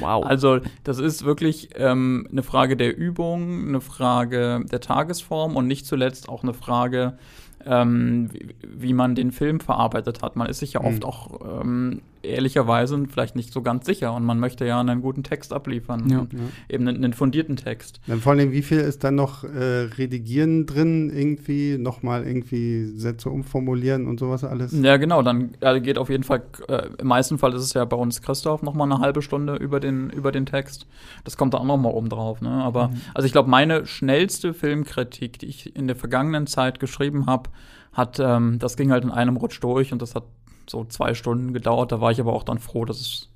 Wow. 0.00 0.24
Also 0.36 0.60
das 0.84 0.98
ist 0.98 1.24
wirklich 1.24 1.70
ähm, 1.76 2.28
eine 2.30 2.42
Frage 2.42 2.76
der 2.76 2.96
Übung, 2.96 3.68
eine 3.68 3.80
Frage 3.80 4.64
der 4.70 4.80
Tagesform 4.80 5.56
und 5.56 5.66
nicht 5.66 5.86
zuletzt 5.86 6.28
auch 6.28 6.42
eine 6.42 6.52
Frage 6.52 7.16
ähm, 7.64 8.28
wie, 8.32 8.54
wie, 8.62 8.92
man 8.92 9.14
den 9.14 9.32
Film 9.32 9.60
verarbeitet 9.60 10.22
hat. 10.22 10.36
Man 10.36 10.48
ist 10.48 10.58
sich 10.58 10.74
ja 10.74 10.84
oft 10.84 11.00
mhm. 11.00 11.04
auch 11.04 11.62
ähm, 11.62 12.02
ehrlicherweise 12.26 13.02
vielleicht 13.08 13.36
nicht 13.36 13.52
so 13.52 13.62
ganz 13.62 13.86
sicher 13.86 14.12
und 14.14 14.24
man 14.24 14.38
möchte 14.38 14.66
ja 14.66 14.80
einen 14.80 15.02
guten 15.02 15.22
Text 15.22 15.52
abliefern. 15.52 16.08
Ja. 16.08 16.26
Eben 16.68 16.88
einen, 16.88 17.04
einen, 17.04 17.12
fundierten 17.12 17.56
Text. 17.56 18.00
Dann 18.06 18.20
vor 18.20 18.32
allem, 18.32 18.52
wie 18.52 18.62
viel 18.62 18.78
ist 18.78 19.04
dann 19.04 19.14
noch 19.14 19.44
äh, 19.44 19.88
Redigieren 19.96 20.66
drin, 20.66 21.10
irgendwie 21.10 21.78
nochmal 21.78 22.26
irgendwie 22.26 22.86
Sätze 22.96 23.30
umformulieren 23.30 24.06
und 24.06 24.20
sowas 24.20 24.44
alles? 24.44 24.72
Ja, 24.72 24.96
genau, 24.96 25.22
dann 25.22 25.52
also 25.60 25.80
geht 25.80 25.98
auf 25.98 26.10
jeden 26.10 26.24
Fall, 26.24 26.42
äh, 26.68 26.88
im 26.98 27.06
meisten 27.08 27.38
Fall 27.38 27.54
ist 27.54 27.62
es 27.62 27.74
ja 27.74 27.84
bei 27.84 27.96
uns 27.96 28.22
Christoph 28.22 28.62
nochmal 28.62 28.90
eine 28.90 29.00
halbe 29.00 29.22
Stunde 29.22 29.56
über 29.56 29.80
den, 29.80 30.10
über 30.10 30.32
den 30.32 30.46
Text. 30.46 30.86
Das 31.24 31.36
kommt 31.36 31.54
da 31.54 31.58
auch 31.58 31.64
nochmal 31.64 31.92
oben 31.92 32.08
drauf. 32.08 32.40
Ne? 32.40 32.50
Aber 32.50 32.88
mhm. 32.88 33.00
also 33.14 33.26
ich 33.26 33.32
glaube, 33.32 33.50
meine 33.50 33.86
schnellste 33.86 34.54
Filmkritik, 34.54 35.38
die 35.38 35.46
ich 35.46 35.76
in 35.76 35.86
der 35.86 35.96
vergangenen 35.96 36.46
Zeit 36.46 36.80
geschrieben 36.80 37.26
habe, 37.26 37.50
hat, 37.92 38.18
ähm, 38.20 38.58
das 38.58 38.76
ging 38.76 38.92
halt 38.92 39.04
in 39.04 39.10
einem 39.10 39.36
Rutsch 39.36 39.62
durch 39.62 39.92
und 39.92 40.02
das 40.02 40.14
hat 40.14 40.24
so 40.68 40.84
zwei 40.84 41.14
Stunden 41.14 41.52
gedauert. 41.52 41.92
Da 41.92 42.00
war 42.00 42.10
ich 42.10 42.20
aber 42.20 42.32
auch 42.32 42.44
dann 42.44 42.58
froh, 42.58 42.84
dass 42.84 43.00
es, 43.00 43.28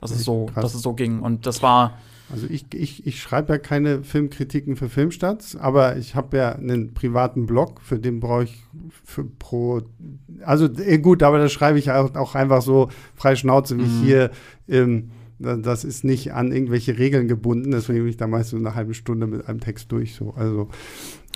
dass 0.00 0.10
es, 0.10 0.24
so, 0.24 0.46
dass 0.54 0.74
es 0.74 0.82
so 0.82 0.94
ging. 0.94 1.20
Und 1.20 1.46
das 1.46 1.62
war. 1.62 1.98
Also 2.32 2.46
ich, 2.48 2.72
ich, 2.72 3.06
ich 3.06 3.20
schreibe 3.20 3.52
ja 3.52 3.58
keine 3.58 4.02
Filmkritiken 4.02 4.76
für 4.76 4.88
Filmstarts, 4.88 5.56
aber 5.56 5.98
ich 5.98 6.14
habe 6.14 6.38
ja 6.38 6.52
einen 6.52 6.94
privaten 6.94 7.44
Blog, 7.44 7.82
für 7.82 7.98
den 7.98 8.18
brauche 8.18 8.44
ich 8.44 8.62
für 9.04 9.24
pro. 9.24 9.82
Also 10.42 10.66
eh, 10.66 10.98
gut, 10.98 11.22
aber 11.22 11.38
da 11.38 11.48
schreibe 11.50 11.78
ich 11.78 11.90
auch, 11.90 12.14
auch 12.14 12.34
einfach 12.34 12.62
so 12.62 12.88
frei 13.14 13.36
Schnauze, 13.36 13.78
wie 13.78 13.82
mhm. 13.82 14.02
hier. 14.02 14.30
Ähm, 14.68 15.10
das 15.38 15.84
ist 15.84 16.04
nicht 16.04 16.32
an 16.32 16.52
irgendwelche 16.52 16.96
Regeln 16.98 17.28
gebunden, 17.28 17.72
deswegen 17.72 18.00
bin 18.00 18.08
ich 18.08 18.16
da 18.16 18.26
meistens 18.26 18.60
eine 18.60 18.74
halbe 18.74 18.94
Stunde 18.94 19.26
mit 19.26 19.48
einem 19.48 19.60
Text 19.60 19.90
durch. 19.92 20.14
So. 20.14 20.32
Also 20.36 20.68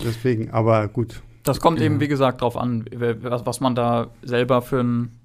deswegen, 0.03 0.51
aber 0.51 0.87
gut. 0.87 1.21
Das 1.43 1.59
kommt 1.59 1.81
eben, 1.81 1.99
wie 1.99 2.07
gesagt, 2.07 2.41
darauf 2.41 2.57
an, 2.57 2.85
was 2.91 3.59
man 3.59 3.75
da 3.75 4.11
selber 4.21 4.61
für 4.61 4.81
ein 4.81 5.18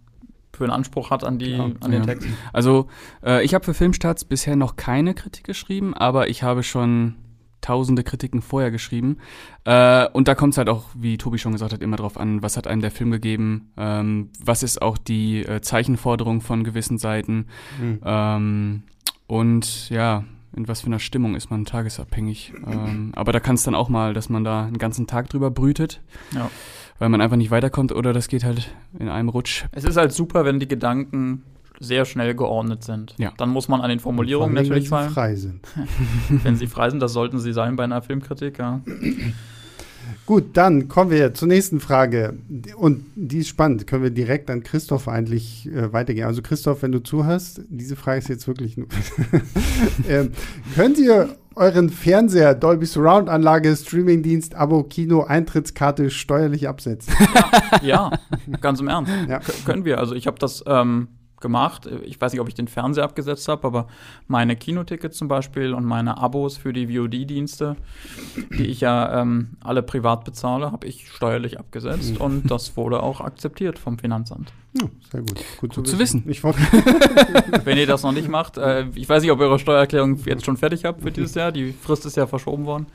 für 0.56 0.64
einen 0.64 0.72
Anspruch 0.72 1.10
hat 1.10 1.24
an, 1.24 1.38
die, 1.38 1.50
ja, 1.50 1.64
an 1.64 1.90
den 1.90 2.02
ja. 2.02 2.06
Text. 2.06 2.28
Also 2.52 2.88
äh, 3.24 3.44
ich 3.44 3.54
habe 3.54 3.64
für 3.64 3.74
Filmstarts 3.74 4.24
bisher 4.24 4.56
noch 4.56 4.76
keine 4.76 5.14
Kritik 5.14 5.44
geschrieben, 5.44 5.94
aber 5.94 6.28
ich 6.28 6.42
habe 6.42 6.62
schon 6.62 7.16
tausende 7.60 8.04
Kritiken 8.04 8.42
vorher 8.42 8.70
geschrieben. 8.70 9.16
Äh, 9.64 10.06
und 10.08 10.28
da 10.28 10.34
kommt 10.34 10.52
es 10.52 10.58
halt 10.58 10.68
auch, 10.68 10.84
wie 10.94 11.16
Tobi 11.16 11.38
schon 11.38 11.52
gesagt 11.52 11.72
hat, 11.72 11.80
immer 11.80 11.96
drauf 11.96 12.18
an, 12.18 12.42
was 12.42 12.56
hat 12.56 12.66
einem 12.66 12.82
der 12.82 12.90
Film 12.90 13.10
gegeben, 13.10 13.72
ähm, 13.78 14.28
was 14.38 14.62
ist 14.62 14.82
auch 14.82 14.98
die 14.98 15.44
äh, 15.46 15.62
Zeichenforderung 15.62 16.42
von 16.42 16.62
gewissen 16.62 16.98
Seiten. 16.98 17.46
Mhm. 17.80 18.00
Ähm, 18.04 18.82
und 19.26 19.88
ja, 19.88 20.24
in 20.54 20.68
was 20.68 20.82
für 20.82 20.86
einer 20.86 20.98
Stimmung 20.98 21.34
ist 21.34 21.50
man 21.50 21.64
tagesabhängig. 21.64 22.52
ähm, 22.66 23.12
aber 23.16 23.32
da 23.32 23.40
kann 23.40 23.54
es 23.54 23.64
dann 23.64 23.74
auch 23.74 23.88
mal, 23.88 24.12
dass 24.12 24.28
man 24.28 24.44
da 24.44 24.66
einen 24.66 24.78
ganzen 24.78 25.06
Tag 25.06 25.30
drüber 25.30 25.50
brütet, 25.50 26.02
Ja. 26.32 26.50
Weil 26.98 27.08
man 27.08 27.20
einfach 27.20 27.36
nicht 27.36 27.50
weiterkommt 27.50 27.92
oder 27.92 28.12
das 28.12 28.28
geht 28.28 28.44
halt 28.44 28.70
in 28.98 29.08
einem 29.08 29.28
Rutsch. 29.28 29.64
Es 29.72 29.84
ist 29.84 29.96
halt 29.96 30.12
super, 30.12 30.44
wenn 30.44 30.60
die 30.60 30.68
Gedanken 30.68 31.42
sehr 31.80 32.04
schnell 32.04 32.34
geordnet 32.34 32.84
sind. 32.84 33.14
Ja. 33.18 33.32
Dann 33.36 33.50
muss 33.50 33.68
man 33.68 33.80
an 33.80 33.90
den 33.90 34.00
Formulierungen 34.00 34.56
allem, 34.56 34.66
natürlich 34.66 34.90
wenn 34.90 35.02
sie 35.02 35.10
fallen. 35.10 35.10
frei 35.10 35.34
sind. 35.34 35.60
Wenn 36.44 36.56
sie 36.56 36.66
frei 36.66 36.90
sind, 36.90 37.00
das 37.00 37.12
sollten 37.12 37.40
sie 37.40 37.52
sein 37.52 37.76
bei 37.76 37.84
einer 37.84 38.00
Filmkritik, 38.00 38.58
ja. 38.58 38.80
Gut, 40.26 40.56
dann 40.56 40.88
kommen 40.88 41.10
wir 41.10 41.34
zur 41.34 41.48
nächsten 41.48 41.80
Frage. 41.80 42.38
Und 42.76 43.04
die 43.14 43.38
ist 43.38 43.48
spannend. 43.48 43.86
Können 43.86 44.02
wir 44.02 44.10
direkt 44.10 44.50
an 44.50 44.62
Christoph 44.62 45.08
eigentlich 45.08 45.66
äh, 45.66 45.92
weitergehen? 45.92 46.26
Also 46.26 46.40
Christoph, 46.40 46.82
wenn 46.82 46.92
du 46.92 47.02
zuhörst, 47.02 47.62
diese 47.68 47.96
Frage 47.96 48.18
ist 48.18 48.28
jetzt 48.28 48.46
wirklich 48.46 48.76
nur. 48.76 48.86
ähm, 50.08 50.32
könnt 50.74 50.98
ihr 50.98 51.36
euren 51.56 51.90
Fernseher, 51.90 52.54
Dolby 52.54 52.86
Surround 52.86 53.28
Anlage, 53.28 53.74
Streamingdienst, 53.74 54.54
Abo, 54.54 54.82
Kino, 54.84 55.24
Eintrittskarte 55.24 56.10
steuerlich 56.10 56.68
absetzen? 56.68 57.14
Ja, 57.82 58.12
ganz 58.60 58.80
im 58.80 58.88
Ernst. 58.88 59.12
Ja. 59.28 59.40
Können 59.64 59.84
wir. 59.84 59.98
Also 59.98 60.14
ich 60.14 60.26
habe 60.26 60.38
das 60.38 60.64
ähm, 60.66 61.08
gemacht. 61.44 61.88
Ich 62.04 62.20
weiß 62.20 62.32
nicht, 62.32 62.40
ob 62.40 62.48
ich 62.48 62.54
den 62.54 62.66
Fernseher 62.66 63.04
abgesetzt 63.04 63.46
habe, 63.46 63.66
aber 63.66 63.86
meine 64.26 64.56
Kinotickets 64.56 65.16
zum 65.16 65.28
Beispiel 65.28 65.74
und 65.74 65.84
meine 65.84 66.16
Abos 66.16 66.56
für 66.56 66.72
die 66.72 66.88
VOD-Dienste, 66.88 67.76
die 68.58 68.64
ich 68.64 68.80
ja 68.80 69.20
ähm, 69.20 69.50
alle 69.60 69.82
privat 69.82 70.24
bezahle, 70.24 70.72
habe 70.72 70.86
ich 70.86 71.08
steuerlich 71.08 71.60
abgesetzt 71.60 72.18
und 72.18 72.50
das 72.50 72.76
wurde 72.76 73.02
auch 73.02 73.20
akzeptiert 73.20 73.78
vom 73.78 73.98
Finanzamt. 73.98 74.52
Ja, 74.72 74.88
sehr 75.12 75.20
gut. 75.20 75.40
Gut, 75.60 75.74
Gut 75.74 75.86
zu 75.86 75.98
wissen. 75.98 76.24
Ich 76.26 76.42
wollte 76.42 76.58
Wenn 77.64 77.78
ihr 77.78 77.86
das 77.86 78.02
noch 78.02 78.12
nicht 78.12 78.28
macht, 78.28 78.56
äh, 78.56 78.86
ich 78.94 79.08
weiß 79.08 79.22
nicht, 79.22 79.30
ob 79.30 79.38
ihr 79.38 79.46
eure 79.46 79.58
Steuererklärung 79.58 80.18
jetzt 80.24 80.44
schon 80.44 80.56
fertig 80.56 80.84
habt 80.84 81.02
für 81.02 81.12
dieses 81.12 81.34
Jahr. 81.34 81.52
Die 81.52 81.72
Frist 81.72 82.06
ist 82.06 82.16
ja 82.16 82.26
verschoben 82.26 82.64
worden. 82.64 82.86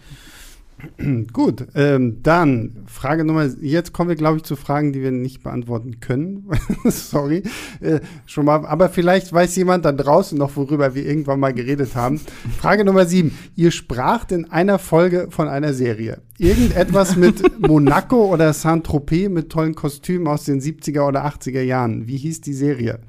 Gut, 1.33 1.67
ähm, 1.75 2.21
dann 2.23 2.83
Frage 2.85 3.25
Nummer, 3.25 3.45
jetzt 3.61 3.93
kommen 3.93 4.09
wir, 4.09 4.15
glaube 4.15 4.37
ich, 4.37 4.43
zu 4.43 4.55
Fragen, 4.55 4.93
die 4.93 5.01
wir 5.01 5.11
nicht 5.11 5.43
beantworten 5.43 5.99
können. 5.99 6.49
Sorry, 6.85 7.43
äh, 7.81 7.99
schon 8.25 8.45
mal, 8.45 8.65
aber 8.65 8.89
vielleicht 8.89 9.31
weiß 9.33 9.55
jemand 9.55 9.85
da 9.85 9.91
draußen 9.91 10.37
noch, 10.37 10.55
worüber 10.55 10.95
wir 10.95 11.05
irgendwann 11.05 11.39
mal 11.39 11.53
geredet 11.53 11.95
haben. 11.95 12.19
Frage 12.57 12.85
Nummer 12.85 13.05
sieben, 13.05 13.37
ihr 13.55 13.71
spracht 13.71 14.31
in 14.31 14.49
einer 14.51 14.79
Folge 14.79 15.27
von 15.29 15.47
einer 15.47 15.73
Serie. 15.73 16.21
Irgendetwas 16.37 17.15
mit 17.15 17.59
Monaco 17.67 18.31
oder 18.33 18.53
Saint-Tropez 18.53 19.29
mit 19.29 19.49
tollen 19.49 19.75
Kostümen 19.75 20.27
aus 20.27 20.45
den 20.45 20.61
70er 20.61 21.07
oder 21.07 21.25
80er 21.25 21.61
Jahren. 21.61 22.07
Wie 22.07 22.17
hieß 22.17 22.41
die 22.41 22.53
Serie? 22.53 22.99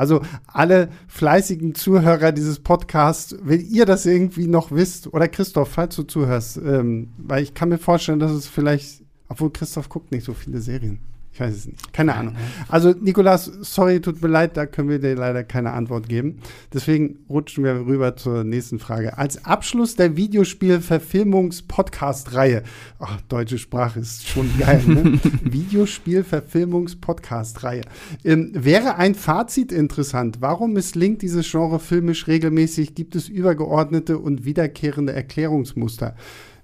Also 0.00 0.22
alle 0.46 0.88
fleißigen 1.08 1.74
Zuhörer 1.74 2.32
dieses 2.32 2.58
Podcasts, 2.60 3.36
wenn 3.42 3.60
ihr 3.60 3.84
das 3.84 4.06
irgendwie 4.06 4.46
noch 4.46 4.70
wisst, 4.72 5.12
oder 5.12 5.28
Christoph, 5.28 5.68
falls 5.68 5.94
du 5.94 6.04
zuhörst, 6.04 6.56
ähm, 6.56 7.10
weil 7.18 7.42
ich 7.42 7.52
kann 7.52 7.68
mir 7.68 7.76
vorstellen, 7.76 8.18
dass 8.18 8.30
es 8.30 8.46
vielleicht, 8.46 9.02
obwohl 9.28 9.52
Christoph 9.52 9.90
guckt 9.90 10.10
nicht 10.10 10.24
so 10.24 10.32
viele 10.32 10.62
Serien. 10.62 11.00
Ich 11.40 11.46
weiß 11.46 11.56
es 11.56 11.66
nicht. 11.68 11.92
Keine 11.94 12.16
Ahnung. 12.16 12.36
Also, 12.68 12.90
Nikolas, 12.90 13.50
sorry, 13.62 14.02
tut 14.02 14.20
mir 14.20 14.28
leid, 14.28 14.58
da 14.58 14.66
können 14.66 14.90
wir 14.90 14.98
dir 14.98 15.14
leider 15.14 15.42
keine 15.42 15.72
Antwort 15.72 16.06
geben. 16.06 16.40
Deswegen 16.74 17.20
rutschen 17.30 17.64
wir 17.64 17.86
rüber 17.86 18.14
zur 18.14 18.44
nächsten 18.44 18.78
Frage. 18.78 19.16
Als 19.16 19.46
Abschluss 19.46 19.96
der 19.96 20.18
Videospiel-Verfilmungs-Podcast-Reihe, 20.18 22.62
ach, 22.98 23.22
deutsche 23.22 23.56
Sprache 23.56 24.00
ist 24.00 24.28
schon 24.28 24.50
geil, 24.58 24.82
ne? 24.86 25.18
Videospiel-Verfilmungs-Podcast-Reihe. 25.44 27.84
Ähm, 28.22 28.50
wäre 28.52 28.96
ein 28.96 29.14
Fazit 29.14 29.72
interessant. 29.72 30.36
Warum 30.40 30.74
misslingt 30.74 31.22
dieses 31.22 31.50
Genre 31.50 31.78
filmisch 31.78 32.26
regelmäßig? 32.26 32.94
Gibt 32.94 33.16
es 33.16 33.30
übergeordnete 33.30 34.18
und 34.18 34.44
wiederkehrende 34.44 35.14
Erklärungsmuster? 35.14 36.16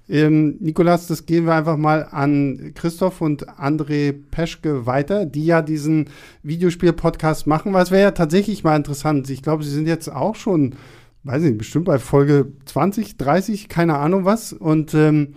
Ähm, 0.09 0.57
Nikolas, 0.61 1.09
das 1.09 1.27
gehen 1.27 1.47
wir 1.47 1.55
einfach 1.55 1.77
mal 1.77 2.07
an 2.11 2.73
Christoph 2.75 3.21
und 3.21 3.49
André 3.49 4.15
Peschke 4.31 4.87
weiter, 4.87 5.27
die 5.27 5.47
ja 5.47 5.63
diesen 5.63 6.11
Videospiel-Podcast 6.43 7.47
machen, 7.47 7.73
weil 7.73 7.83
es 7.83 7.91
wäre 7.91 8.03
ja 8.03 8.11
tatsächlich 8.13 8.63
mal 8.63 8.77
interessant. 8.77 9.29
Ich 9.31 9.43
glaube, 9.43 9.65
sie 9.65 9.71
sind 9.71 9.89
jetzt 9.89 10.09
auch 10.09 10.37
schon, 10.37 10.77
weiß 11.25 11.43
nicht, 11.43 11.59
bestimmt 11.59 11.87
bei 11.87 11.99
Folge 11.99 12.53
20, 12.67 13.17
30, 13.17 13.69
keine 13.69 13.99
Ahnung 13.99 14.25
was. 14.25 14.53
Und 14.53 14.95
ähm, 14.95 15.35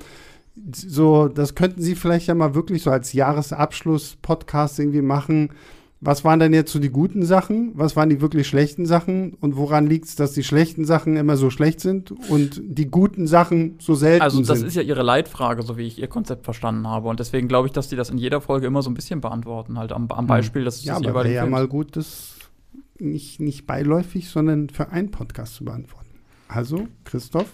so, 0.71 1.27
das 1.27 1.55
könnten 1.55 1.81
sie 1.81 1.95
vielleicht 1.95 2.27
ja 2.27 2.35
mal 2.35 2.53
wirklich 2.53 2.83
so 2.83 2.91
als 2.91 3.13
Jahresabschluss-Podcast 3.13 4.79
irgendwie 4.79 5.01
machen. 5.01 5.49
Was 6.01 6.24
waren 6.24 6.39
denn 6.39 6.53
jetzt 6.53 6.72
so 6.72 6.79
die 6.79 6.91
guten 6.91 7.25
Sachen? 7.25 7.72
Was 7.74 7.98
waren 7.98 8.10
die 8.10 8.22
wirklich 8.22 8.48
schlechten 8.48 8.86
Sachen? 8.86 9.34
Und 9.41 9.58
woran 9.58 9.86
liegt 9.86 10.06
es, 10.06 10.15
dass 10.15 10.32
die 10.32 10.44
schlechten 10.46 10.86
Sachen 10.86 11.18
immer 11.18 11.36
so 11.36 11.50
schlecht 11.50 11.82
sind 11.82 12.12
und 12.29 12.62
die 12.63 12.86
guten 12.89 13.27
Sachen 13.27 13.75
so 13.79 13.96
selten 13.96 14.22
Also 14.22 14.41
das 14.41 14.60
sind? 14.60 14.68
ist 14.70 14.75
ja 14.75 14.82
ihre 14.82 15.03
Leitfrage, 15.03 15.62
so 15.62 15.75
wie 15.77 15.84
ich 15.88 16.00
ihr 16.00 16.08
Konzept 16.08 16.46
verstanden 16.46 16.88
habe. 16.88 17.10
Und 17.10 17.20
deswegen 17.20 17.50
glaube 17.50 17.68
ich, 17.68 17.74
dass 17.74 17.89
die 17.89 17.98
das 17.98 18.10
in 18.10 18.18
jeder 18.18 18.39
Folge 18.39 18.65
immer 18.68 18.82
so 18.82 18.89
ein 18.89 18.94
bisschen 18.94 19.20
beantworten, 19.20 19.77
halt 19.77 19.91
am, 19.91 20.08
am 20.10 20.25
Beispiel 20.25 20.63
des, 20.63 20.79
Hm. 20.82 20.88
ja, 20.88 21.00
des 21.00 21.08
aber 21.10 21.25
wäre 21.25 21.34
ja 21.36 21.46
mal 21.46 21.68
gut, 21.68 21.98
das 21.98 22.36
nicht, 22.98 23.41
nicht 23.41 23.68
beiläufig, 23.68 24.29
sondern 24.29 24.70
für 24.70 24.89
einen 24.91 25.12
Podcast 25.12 25.56
zu 25.56 25.65
beantworten. 25.65 26.08
Also, 26.48 26.88
Christoph, 27.03 27.51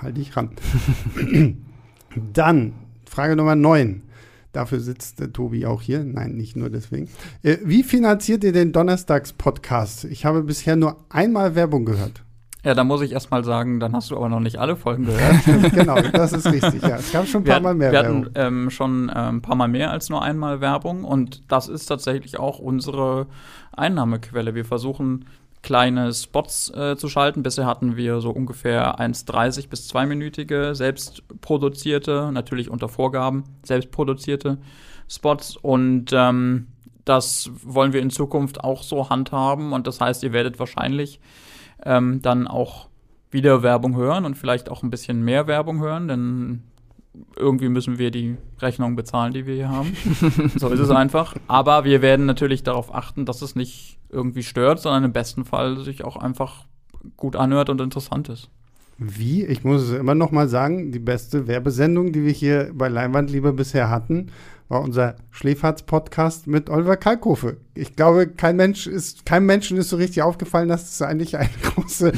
halt 0.00 0.16
dich 0.16 0.36
ran. 0.36 0.50
Dann, 2.32 2.72
Frage 3.08 3.36
Nummer 3.36 3.54
9. 3.56 4.02
Dafür 4.52 4.80
sitzt 4.80 5.20
der 5.20 5.32
Tobi 5.32 5.66
auch 5.66 5.82
hier. 5.82 6.02
Nein, 6.04 6.32
nicht 6.36 6.56
nur 6.56 6.70
deswegen. 6.70 7.08
Äh, 7.42 7.58
wie 7.64 7.82
finanziert 7.82 8.44
ihr 8.44 8.52
den 8.52 8.72
Donnerstags-Podcast? 8.72 10.04
Ich 10.04 10.24
habe 10.24 10.42
bisher 10.42 10.76
nur 10.76 10.96
einmal 11.10 11.54
Werbung 11.54 11.84
gehört. 11.84 12.22
Ja, 12.64 12.74
da 12.74 12.82
muss 12.82 13.02
ich 13.02 13.12
erst 13.12 13.30
mal 13.30 13.44
sagen, 13.44 13.78
dann 13.78 13.94
hast 13.94 14.10
du 14.10 14.16
aber 14.16 14.28
noch 14.28 14.40
nicht 14.40 14.56
alle 14.58 14.74
Folgen 14.76 15.04
gehört. 15.06 15.72
genau, 15.72 16.00
das 16.00 16.32
ist 16.32 16.46
richtig. 16.50 16.82
Ja, 16.82 16.96
es 16.96 17.12
gab 17.12 17.26
schon 17.26 17.42
ein 17.42 17.44
paar 17.44 17.56
wir, 17.56 17.60
Mal 17.62 17.74
mehr 17.74 17.92
wir 17.92 18.02
Werbung. 18.02 18.24
hatten 18.26 18.32
ähm, 18.34 18.70
schon 18.70 19.08
äh, 19.08 19.12
ein 19.12 19.42
paar 19.42 19.54
Mal 19.54 19.68
mehr 19.68 19.90
als 19.90 20.08
nur 20.08 20.22
einmal 20.22 20.60
Werbung 20.60 21.04
und 21.04 21.42
das 21.52 21.68
ist 21.68 21.86
tatsächlich 21.86 22.38
auch 22.38 22.58
unsere 22.58 23.26
Einnahmequelle. 23.76 24.54
Wir 24.54 24.64
versuchen 24.64 25.26
kleine 25.62 26.12
Spots 26.12 26.70
äh, 26.70 26.96
zu 26.96 27.08
schalten. 27.08 27.42
Bisher 27.42 27.66
hatten 27.66 27.96
wir 27.96 28.20
so 28.20 28.30
ungefähr 28.30 28.98
1,30 28.98 29.68
bis 29.68 29.92
2-minütige 29.92 30.74
selbstproduzierte, 30.74 32.30
natürlich 32.32 32.70
unter 32.70 32.88
Vorgaben, 32.88 33.44
selbstproduzierte 33.64 34.58
Spots. 35.08 35.56
Und 35.56 36.12
ähm, 36.12 36.68
das 37.04 37.50
wollen 37.64 37.92
wir 37.92 38.02
in 38.02 38.10
Zukunft 38.10 38.62
auch 38.62 38.82
so 38.82 39.10
handhaben. 39.10 39.72
Und 39.72 39.86
das 39.86 40.00
heißt, 40.00 40.22
ihr 40.22 40.32
werdet 40.32 40.58
wahrscheinlich 40.58 41.20
ähm, 41.84 42.20
dann 42.22 42.46
auch 42.46 42.88
wieder 43.30 43.62
Werbung 43.62 43.96
hören 43.96 44.24
und 44.24 44.36
vielleicht 44.36 44.70
auch 44.70 44.82
ein 44.82 44.90
bisschen 44.90 45.22
mehr 45.22 45.46
Werbung 45.46 45.80
hören, 45.80 46.08
denn 46.08 46.62
irgendwie 47.36 47.68
müssen 47.68 47.98
wir 47.98 48.10
die 48.10 48.36
Rechnung 48.60 48.96
bezahlen, 48.96 49.32
die 49.32 49.46
wir 49.46 49.54
hier 49.54 49.68
haben. 49.68 49.94
so 50.56 50.68
ist 50.68 50.80
es 50.80 50.90
einfach. 50.90 51.34
Aber 51.46 51.84
wir 51.84 52.02
werden 52.02 52.26
natürlich 52.26 52.62
darauf 52.62 52.94
achten, 52.94 53.24
dass 53.24 53.42
es 53.42 53.54
nicht 53.54 53.98
irgendwie 54.10 54.42
stört, 54.42 54.80
sondern 54.80 55.04
im 55.04 55.12
besten 55.12 55.44
Fall 55.44 55.78
sich 55.78 56.04
auch 56.04 56.16
einfach 56.16 56.64
gut 57.16 57.36
anhört 57.36 57.70
und 57.70 57.80
interessant 57.80 58.28
ist. 58.28 58.50
Wie? 58.98 59.44
Ich 59.44 59.62
muss 59.62 59.82
es 59.82 59.92
immer 59.92 60.16
noch 60.16 60.32
mal 60.32 60.48
sagen, 60.48 60.90
die 60.90 60.98
beste 60.98 61.46
Werbesendung, 61.46 62.12
die 62.12 62.24
wir 62.24 62.32
hier 62.32 62.72
bei 62.74 62.88
Leinwandliebe 62.88 63.52
bisher 63.52 63.90
hatten, 63.90 64.32
war 64.68 64.82
unser 64.82 65.16
Schläferz-Podcast 65.30 66.46
mit 66.46 66.68
Oliver 66.68 66.96
Kalkofe. 66.96 67.56
Ich 67.74 67.96
glaube, 67.96 68.28
kein 68.28 68.56
Mensch 68.56 68.86
ist, 68.86 69.24
keinem 69.24 69.46
Menschen 69.46 69.78
ist 69.78 69.88
so 69.88 69.96
richtig 69.96 70.22
aufgefallen, 70.22 70.68
dass 70.68 70.92
es 70.92 71.00
eigentlich 71.00 71.38
eine 71.38 71.48
große 71.62 72.12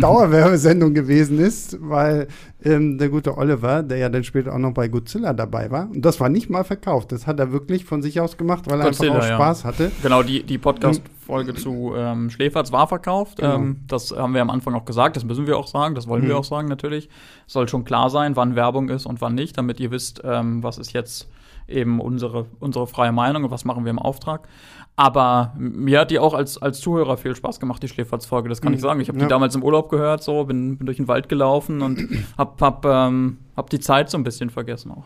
Dauerwerbesendung 0.00 0.94
gewesen 0.94 1.38
ist, 1.38 1.78
weil 1.80 2.28
ähm, 2.64 2.98
der 2.98 3.08
gute 3.08 3.36
Oliver, 3.36 3.82
der 3.82 3.98
ja 3.98 4.08
dann 4.08 4.24
später 4.24 4.54
auch 4.54 4.58
noch 4.58 4.72
bei 4.72 4.88
Godzilla 4.88 5.32
dabei 5.32 5.70
war, 5.70 5.90
und 5.90 6.02
das 6.04 6.20
war 6.20 6.28
nicht 6.28 6.50
mal 6.50 6.64
verkauft, 6.64 7.12
das 7.12 7.26
hat 7.26 7.40
er 7.40 7.52
wirklich 7.52 7.84
von 7.84 8.02
sich 8.02 8.20
aus 8.20 8.36
gemacht, 8.36 8.64
weil 8.70 8.80
er 8.80 8.86
Godzilla, 8.86 9.14
einfach 9.14 9.26
auch 9.26 9.30
ja. 9.30 9.36
Spaß 9.36 9.64
hatte. 9.64 9.92
Genau, 10.02 10.22
die, 10.22 10.42
die 10.42 10.58
Podcast-Folge 10.58 11.54
zu 11.54 11.92
ähm, 11.96 12.30
Schläferz 12.30 12.72
war 12.72 12.86
verkauft. 12.86 13.38
Genau. 13.38 13.56
Ähm, 13.56 13.76
das 13.86 14.10
haben 14.10 14.34
wir 14.34 14.42
am 14.42 14.50
Anfang 14.50 14.74
auch 14.74 14.84
gesagt, 14.84 15.16
das 15.16 15.24
müssen 15.24 15.46
wir 15.46 15.58
auch 15.58 15.66
sagen, 15.66 15.94
das 15.94 16.06
wollen 16.06 16.22
wir 16.22 16.30
Mhm. 16.34 16.40
auch 16.40 16.44
sagen 16.44 16.68
natürlich. 16.68 17.08
Soll 17.46 17.68
schon 17.68 17.84
klar 17.84 18.10
sein, 18.10 18.36
wann 18.36 18.54
Werbung 18.56 18.88
ist 18.88 19.06
und 19.06 19.20
wann 19.20 19.34
nicht, 19.34 19.58
damit 19.58 19.80
ihr 19.80 19.90
wisst, 19.90 20.22
ähm, 20.24 20.62
was 20.62 20.78
ist 20.78 20.92
jetzt 20.92 21.28
eben 21.68 22.00
unsere, 22.00 22.46
unsere 22.60 22.86
freie 22.86 23.12
Meinung 23.12 23.44
und 23.44 23.50
was 23.50 23.64
machen 23.64 23.84
wir 23.84 23.90
im 23.90 23.98
Auftrag. 23.98 24.48
Aber 24.94 25.54
mir 25.58 26.00
hat 26.00 26.10
die 26.10 26.18
auch 26.18 26.34
als, 26.34 26.58
als 26.60 26.80
Zuhörer 26.80 27.16
viel 27.16 27.34
Spaß 27.34 27.58
gemacht, 27.60 27.82
die 27.82 27.88
Schläferz-Folge, 27.88 28.48
das 28.50 28.60
kann 28.60 28.72
Mhm. 28.72 28.76
ich 28.76 28.82
sagen. 28.82 29.00
Ich 29.00 29.08
habe 29.08 29.18
Ja. 29.18 29.24
die 29.24 29.28
damals 29.30 29.54
im 29.54 29.62
Urlaub 29.62 29.88
gehört, 29.88 30.22
so, 30.22 30.44
bin, 30.44 30.76
bin 30.76 30.86
durch 30.86 30.98
den 30.98 31.08
Wald 31.08 31.28
gelaufen 31.30 31.80
und 31.82 31.98
hab, 32.38 32.60
hab, 32.60 32.84
ähm, 32.84 33.38
hab 33.56 33.70
die 33.70 33.80
Zeit 33.80 34.10
so 34.10 34.18
ein 34.18 34.24
bisschen 34.24 34.50
vergessen 34.50 34.90
auch. 34.92 35.04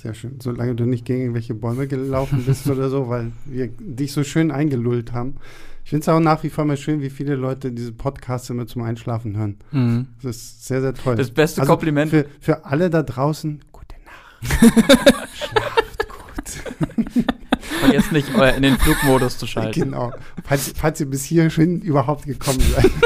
Sehr 0.00 0.14
schön. 0.14 0.38
Solange 0.40 0.74
du 0.74 0.86
nicht 0.86 1.04
gegen 1.04 1.20
irgendwelche 1.20 1.52
Bäume 1.54 1.86
gelaufen 1.86 2.42
bist 2.46 2.66
oder 2.70 2.88
so, 2.88 3.08
weil 3.10 3.32
wir 3.44 3.68
dich 3.68 4.12
so 4.14 4.24
schön 4.24 4.50
eingelullt 4.50 5.12
haben. 5.12 5.34
Ich 5.84 5.90
finde 5.90 6.00
es 6.02 6.08
auch 6.08 6.18
nach 6.18 6.42
wie 6.42 6.48
vor 6.48 6.64
mal 6.64 6.78
schön, 6.78 7.02
wie 7.02 7.10
viele 7.10 7.36
Leute 7.36 7.70
diese 7.72 7.92
Podcasts 7.92 8.48
immer 8.48 8.66
zum 8.66 8.82
Einschlafen 8.82 9.36
hören. 9.36 9.58
Mhm. 9.72 10.06
Das 10.22 10.36
ist 10.36 10.66
sehr, 10.66 10.80
sehr 10.80 10.94
toll. 10.94 11.14
Das 11.16 11.30
beste 11.30 11.60
Also 11.60 11.70
Kompliment. 11.74 12.10
Für, 12.10 12.24
für 12.40 12.64
alle 12.64 12.88
da 12.88 13.02
draußen, 13.02 13.62
gute 13.70 13.94
Nacht. 14.06 15.28
Schlaft 15.36 16.08
gut. 16.08 17.24
Vergesst 17.80 18.12
nicht, 18.12 18.28
in 18.28 18.62
den 18.62 18.78
Flugmodus 18.78 19.38
zu 19.38 19.46
schalten. 19.46 19.80
Genau. 19.80 20.12
Falls, 20.44 20.72
falls 20.76 21.00
ihr 21.00 21.06
bis 21.06 21.24
hierhin 21.24 21.80
überhaupt 21.80 22.26
gekommen 22.26 22.60
seid. 22.60 22.90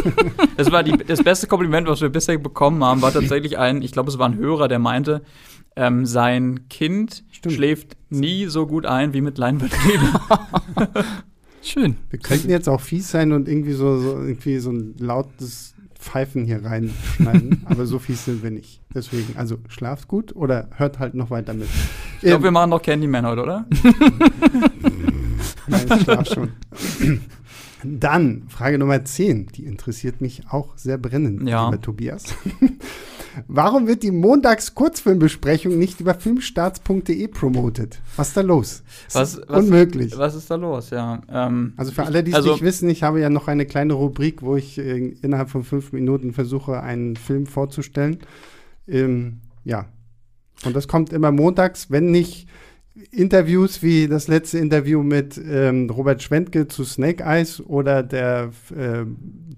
Das 0.57 0.71
war 0.71 0.83
die, 0.83 0.93
das 0.93 1.23
beste 1.23 1.47
Kompliment, 1.47 1.89
was 1.89 2.03
wir 2.03 2.11
bisher 2.11 2.37
bekommen 2.37 2.85
haben, 2.85 3.01
war 3.01 3.13
tatsächlich 3.13 3.57
ein, 3.57 3.81
ich 3.81 3.93
glaube, 3.93 4.11
es 4.11 4.19
war 4.19 4.29
ein 4.29 4.37
Hörer, 4.37 4.69
der 4.69 4.79
meinte, 4.79 5.23
ähm, 5.75 6.05
sein 6.05 6.69
Kind 6.69 7.25
Stimmt. 7.31 7.55
schläft 7.55 7.97
nie 8.11 8.45
so 8.47 8.67
gut 8.67 8.85
ein 8.85 9.15
wie 9.15 9.23
mit 9.23 9.39
Leinwandliebe. 9.39 10.21
Schön. 11.63 11.97
Wir 12.11 12.19
könnten 12.19 12.51
jetzt 12.51 12.69
auch 12.69 12.81
fies 12.81 13.11
sein 13.11 13.33
und 13.33 13.49
irgendwie 13.49 13.73
so, 13.73 13.99
so, 13.99 14.19
irgendwie 14.21 14.59
so 14.59 14.71
ein 14.71 14.97
lautes 14.99 15.75
Pfeifen 16.01 16.47
hier 16.47 16.65
reinschneiden, 16.65 17.63
aber 17.67 17.87
so 17.87 17.99
fies 17.99 18.25
sind 18.25 18.43
wir 18.43 18.51
nicht. 18.51 18.81
Deswegen, 18.95 19.37
also 19.37 19.59
schlaft 19.69 20.09
gut 20.09 20.35
oder 20.35 20.69
hört 20.77 20.99
halt 20.99 21.15
noch 21.15 21.31
weiter 21.31 21.53
mit. 21.53 21.69
Ich 22.17 22.29
glaube, 22.29 22.45
wir 22.45 22.51
machen 22.51 22.71
noch 22.71 22.81
Candyman 22.83 23.27
heute, 23.27 23.43
oder? 23.43 23.67
Nein, 25.67 25.87
ich 25.95 26.03
schlaf 26.03 26.27
schon. 26.27 26.53
Dann 27.85 28.45
Frage 28.49 28.79
Nummer 28.79 29.05
10, 29.05 29.47
die 29.55 29.65
interessiert 29.65 30.21
mich 30.21 30.43
auch 30.51 30.77
sehr 30.77 30.99
brennend, 30.99 31.49
Ja. 31.49 31.67
lieber 31.71 31.81
Tobias. 31.81 32.25
Warum 33.47 33.87
wird 33.87 34.03
die 34.03 34.11
Montags-Kurzfilmbesprechung 34.11 35.79
nicht 35.79 36.01
über 36.01 36.15
filmstarts.de 36.15 37.29
promotet? 37.29 38.01
Was 38.17 38.29
ist 38.29 38.37
da 38.37 38.41
los? 38.41 38.83
Was- 39.13 39.35
ist 39.35 39.49
was- 39.49 39.65
unmöglich. 39.65 40.19
Was 40.19 40.35
ist 40.35 40.51
da 40.51 40.57
los? 40.57 40.91
Ja. 40.91 41.21
Ähm, 41.31 41.73
Also 41.77 41.93
für 41.93 42.05
alle, 42.05 42.25
die 42.25 42.33
es 42.33 42.37
also- 42.37 42.53
nicht 42.53 42.63
wissen, 42.63 42.89
ich 42.91 43.03
habe 43.03 43.21
ja 43.21 43.31
noch 43.31 43.47
eine 43.49 43.67
kleine 43.67 43.93
Rubrik, 43.95 44.43
wo 44.43 44.57
ich 44.57 44.79
äh, 44.79 44.99
innerhalb 45.23 45.49
von 45.51 45.63
fünf 45.63 45.93
Minuten 45.93 46.33
versuche, 46.33 46.81
einen 46.83 47.17
Film 47.17 47.47
vorzustellen. 47.47 48.19
Ähm, 48.89 49.41
ja. 49.65 49.87
Und 50.65 50.75
das 50.77 50.89
kommt 50.89 51.13
immer 51.13 51.31
montags, 51.33 51.91
wenn 51.91 52.11
nicht 52.11 52.49
Interviews 53.13 53.83
wie 53.83 54.09
das 54.09 54.29
letzte 54.29 54.59
Interview 54.59 55.03
mit 55.03 55.39
ähm, 55.39 55.89
Robert 55.91 56.23
Schwentke 56.23 56.69
zu 56.69 56.85
Snake 56.85 57.23
Eyes 57.23 57.61
oder 57.61 58.03
der, 58.03 58.51
äh, 58.77 59.05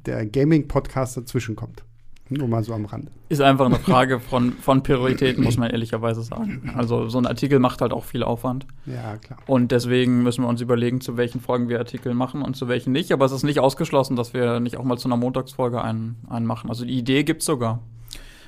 der 0.07 0.27
Gaming-Podcast 0.27 1.17
dazwischen 1.17 1.57
kommt. 1.57 1.83
Nur 2.29 2.49
mal 2.49 2.65
so 2.65 2.73
am 2.73 2.87
Rand. 2.87 3.11
Ist 3.29 3.43
einfach 3.43 3.67
eine 3.67 3.79
Frage 3.79 4.19
von, 4.19 4.53
von 4.53 4.83
Prioritäten, 4.83 5.45
muss 5.45 5.59
man 5.59 5.71
ehrlicherweise 5.71 6.23
sagen. 6.23 6.73
Also 6.77 7.09
so 7.09 7.19
ein 7.19 7.27
Artikel 7.27 7.59
macht 7.59 7.83
halt 7.83 7.93
auch 7.93 8.05
viel 8.05 8.23
Aufwand. 8.23 8.67
Ja, 8.87 9.17
klar. 9.19 9.39
Und 9.47 9.71
deswegen 9.71 10.23
müssen 10.23 10.43
wir 10.43 10.49
uns 10.49 10.61
überlegen, 10.61 11.01
zu 11.01 11.17
welchen 11.17 11.41
Folgen 11.41 11.69
wir 11.69 11.79
Artikel 11.79 12.15
machen 12.15 12.43
und 12.43 12.57
zu 12.57 12.69
welchen 12.69 12.93
nicht. 12.93 13.13
Aber 13.13 13.27
es 13.27 13.33
ist 13.33 13.43
nicht 13.43 13.61
ausgeschlossen, 13.61 14.17
dass 14.17 14.33
wir 14.33 14.61
nicht 14.61 14.79
auch 14.79 14.85
mal 14.85 14.97
zu 14.97 15.09
einer 15.09 15.17
Montagsfolge 15.17 15.83
einen, 15.83 16.17
einen 16.29 16.47
machen. 16.47 16.71
Also 16.71 16.87
die 16.87 16.97
Idee 16.97 17.23
gibt 17.23 17.41
es 17.41 17.47
sogar, 17.47 17.81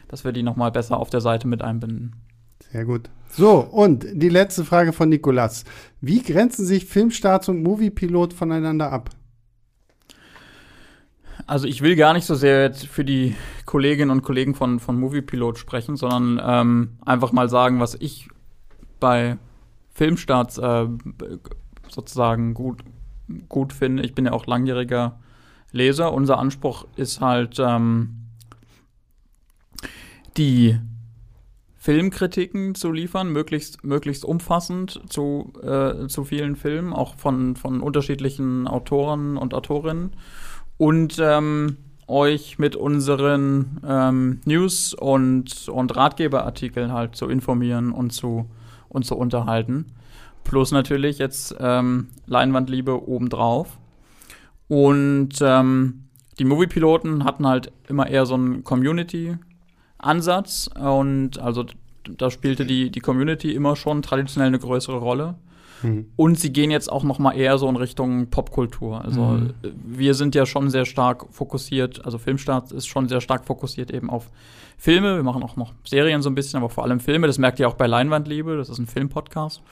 dass 0.09 0.25
wir 0.25 0.33
die 0.33 0.43
noch 0.43 0.57
mal 0.57 0.71
besser 0.71 0.99
auf 0.99 1.11
der 1.11 1.21
Seite 1.21 1.47
mit 1.47 1.61
einbinden. 1.61 2.15
Sehr 2.73 2.85
gut. 2.85 3.11
So, 3.37 3.59
und 3.59 4.07
die 4.13 4.29
letzte 4.29 4.65
Frage 4.65 4.93
von 4.93 5.09
Nikolas. 5.09 5.65
Wie 6.01 6.23
grenzen 6.23 6.65
sich 6.65 6.85
Filmstarts 6.85 7.49
und 7.49 7.65
Moviepilot 7.65 8.33
voneinander 8.33 8.93
ab? 8.93 9.11
Also 11.45 11.67
ich 11.67 11.83
will 11.83 11.97
gar 11.97 12.13
nicht 12.13 12.27
so 12.27 12.37
sehr 12.37 12.63
jetzt 12.63 12.87
für 12.87 13.05
die 13.05 13.35
Kolleginnen 13.67 14.13
und 14.13 14.23
Kollegen 14.23 14.55
von, 14.55 14.79
von 14.79 15.01
Moviepilot 15.01 15.59
sprechen, 15.59 15.97
sondern 15.97 16.41
ähm, 16.45 16.91
einfach 17.05 17.33
mal 17.33 17.49
sagen, 17.49 17.81
was 17.81 17.97
ich 17.97 18.29
bei 19.01 19.37
Filmstarts 19.95 20.59
äh, 20.59 20.87
sozusagen 21.89 22.55
gut, 22.55 22.85
gut 23.49 23.73
finde. 23.73 24.05
Ich 24.05 24.15
bin 24.15 24.27
ja 24.27 24.33
auch 24.33 24.47
langjähriger 24.47 25.19
Leser. 25.73 26.13
Unser 26.13 26.39
Anspruch 26.39 26.87
ist 26.95 27.21
halt 27.21 27.59
ähm, 27.59 28.29
die 30.37 30.79
Filmkritiken 31.85 32.75
zu 32.75 32.91
liefern, 32.93 33.29
möglichst, 33.29 33.85
möglichst 33.85 34.25
umfassend 34.25 35.03
zu, 35.07 35.53
äh, 35.63 36.07
zu 36.07 36.25
vielen 36.25 36.57
Filmen, 36.57 36.95
auch 36.95 37.17
von, 37.17 37.57
von 37.57 37.83
unterschiedlichen 37.83 38.67
Autoren 38.67 39.37
und 39.37 39.53
Autorinnen 39.53 40.13
und 40.79 41.19
ähm, 41.21 41.77
euch 42.07 42.59
mit 42.59 42.75
unseren 42.75 43.83
ähm, 43.87 44.41
News 44.47 44.95
und, 44.95 45.69
und 45.69 45.95
Ratgeberartikeln 45.95 46.91
halt 46.91 47.17
zu 47.17 47.29
informieren 47.29 47.93
und 47.93 48.15
zu, 48.15 48.47
und 48.89 49.05
zu 49.05 49.15
unterhalten. 49.15 49.85
Plus 50.43 50.73
natürlich 50.73 51.19
jetzt 51.19 51.55
ähm, 51.61 52.07
Leinwandliebe 52.25 53.07
obendrauf. 53.07 53.77
Und 54.69 55.35
ähm, 55.43 56.05
die 56.39 56.47
Moviepiloten 56.47 57.25
hatten 57.25 57.47
halt 57.47 57.73
immer 57.89 58.09
eher 58.09 58.25
so 58.25 58.37
einen 58.37 58.65
Community-Ansatz 60.05 60.71
und 60.79 61.39
also 61.39 61.65
da 62.19 62.31
spielte 62.31 62.67
die, 62.67 62.91
die 62.91 63.01
Community 63.01 63.55
immer 63.55 63.77
schon 63.77 64.03
traditionell 64.03 64.49
eine 64.49 64.59
größere 64.59 64.99
Rolle. 64.99 65.35
Hm. 65.81 66.07
Und 66.17 66.39
sie 66.39 66.53
gehen 66.53 66.71
jetzt 66.71 66.91
auch 66.91 67.03
noch 67.03 67.19
mal 67.19 67.33
eher 67.33 67.59
so 67.59 67.69
in 67.69 67.77
Richtung 67.77 68.29
Popkultur. 68.29 69.03
Also 69.05 69.21
Mhm. 69.23 69.55
äh, 69.63 69.69
wir 69.85 70.15
sind 70.15 70.35
ja 70.35 70.47
schon 70.47 70.71
sehr 70.71 70.85
stark 70.85 71.27
fokussiert, 71.31 72.05
also 72.05 72.19
Filmstart 72.19 72.73
ist 72.73 72.87
schon 72.87 73.09
sehr 73.09 73.21
stark 73.21 73.45
fokussiert 73.45 73.91
eben 73.91 74.11
auf 74.11 74.31
Filme. 74.79 75.17
Wir 75.17 75.23
machen 75.23 75.43
auch 75.43 75.57
noch 75.57 75.73
Serien 75.85 76.23
so 76.23 76.31
ein 76.31 76.35
bisschen, 76.35 76.59
aber 76.59 76.69
vor 76.69 76.85
allem 76.85 77.01
Filme. 77.01 77.27
Das 77.27 77.39
merkt 77.39 77.59
ihr 77.61 77.69
auch 77.69 77.75
bei 77.75 77.87
Leinwandliebe. 77.87 78.57
Das 78.57 78.69
ist 78.69 78.79
ein 78.79 78.87
Filmpodcast. 78.87 79.63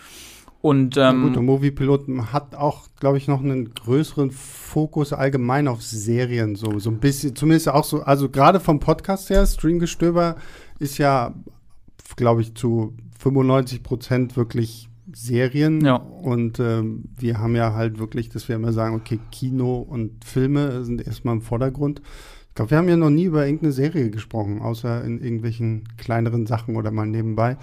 Und 0.62 0.96
ähm, 0.96 1.22
gut, 1.22 1.36
und 1.36 1.44
Moviepilot 1.44 2.06
hat 2.32 2.54
auch, 2.54 2.86
glaube 3.00 3.18
ich, 3.18 3.26
noch 3.26 3.40
einen 3.40 3.74
größeren 3.74 4.30
Fokus 4.30 5.12
allgemein 5.12 5.66
auf 5.66 5.82
Serien, 5.82 6.54
so, 6.54 6.78
so 6.78 6.88
ein 6.88 7.00
bisschen, 7.00 7.34
zumindest 7.34 7.68
auch 7.68 7.84
so, 7.84 8.02
also 8.02 8.28
gerade 8.28 8.60
vom 8.60 8.78
Podcast 8.78 9.28
her, 9.28 9.44
Streamgestöber 9.44 10.36
ist 10.78 10.98
ja, 10.98 11.34
glaube 12.14 12.42
ich, 12.42 12.54
zu 12.54 12.94
95 13.18 13.82
Prozent 13.82 14.36
wirklich 14.36 14.88
Serien. 15.12 15.84
Ja. 15.84 15.96
Und 15.96 16.60
ähm, 16.60 17.04
wir 17.18 17.40
haben 17.40 17.56
ja 17.56 17.74
halt 17.74 17.98
wirklich, 17.98 18.28
dass 18.28 18.48
wir 18.48 18.54
immer 18.54 18.72
sagen, 18.72 18.94
okay, 18.94 19.18
Kino 19.32 19.78
und 19.78 20.24
Filme 20.24 20.84
sind 20.84 21.04
erstmal 21.04 21.34
im 21.34 21.42
Vordergrund. 21.42 22.02
Ich 22.48 22.54
glaube, 22.54 22.70
wir 22.70 22.78
haben 22.78 22.88
ja 22.88 22.96
noch 22.96 23.10
nie 23.10 23.24
über 23.24 23.44
irgendeine 23.46 23.72
Serie 23.72 24.10
gesprochen, 24.10 24.60
außer 24.60 25.02
in 25.04 25.20
irgendwelchen 25.20 25.88
kleineren 25.96 26.46
Sachen 26.46 26.76
oder 26.76 26.92
mal 26.92 27.06
nebenbei. 27.06 27.56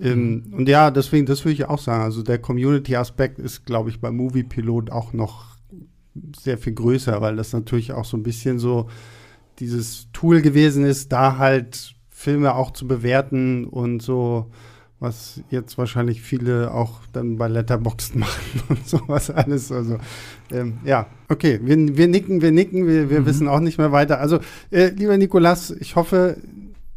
Ähm, 0.00 0.44
und 0.56 0.68
ja, 0.68 0.90
deswegen, 0.90 1.26
das 1.26 1.44
würde 1.44 1.54
ich 1.54 1.64
auch 1.66 1.78
sagen. 1.78 2.02
Also 2.02 2.22
der 2.22 2.38
Community-Aspekt 2.38 3.38
ist, 3.38 3.64
glaube 3.66 3.90
ich, 3.90 4.00
bei 4.00 4.10
Movie 4.10 4.42
Pilot 4.44 4.90
auch 4.90 5.12
noch 5.12 5.56
sehr 6.38 6.58
viel 6.58 6.74
größer, 6.74 7.20
weil 7.20 7.36
das 7.36 7.52
natürlich 7.52 7.92
auch 7.92 8.04
so 8.04 8.16
ein 8.16 8.22
bisschen 8.22 8.58
so 8.58 8.88
dieses 9.58 10.08
Tool 10.12 10.42
gewesen 10.42 10.84
ist, 10.84 11.12
da 11.12 11.38
halt 11.38 11.94
Filme 12.10 12.54
auch 12.54 12.70
zu 12.72 12.86
bewerten 12.86 13.64
und 13.64 14.02
so, 14.02 14.46
was 15.00 15.40
jetzt 15.50 15.78
wahrscheinlich 15.78 16.22
viele 16.22 16.72
auch 16.72 17.00
dann 17.12 17.36
bei 17.36 17.48
Letterboxd 17.48 18.14
machen 18.16 18.62
und 18.68 18.86
sowas 18.88 19.30
alles. 19.30 19.72
Also 19.72 19.98
ähm, 20.52 20.78
ja, 20.84 21.06
okay, 21.28 21.60
wir, 21.62 21.96
wir 21.96 22.08
nicken, 22.08 22.40
wir 22.42 22.52
nicken, 22.52 22.86
wir, 22.86 23.10
wir 23.10 23.20
Mhm. 23.20 23.26
wissen 23.26 23.48
auch 23.48 23.60
nicht 23.60 23.78
mehr 23.78 23.90
weiter. 23.92 24.20
Also 24.20 24.38
äh, 24.70 24.88
lieber 24.90 25.16
Nikolas, 25.16 25.70
ich 25.70 25.96
hoffe, 25.96 26.36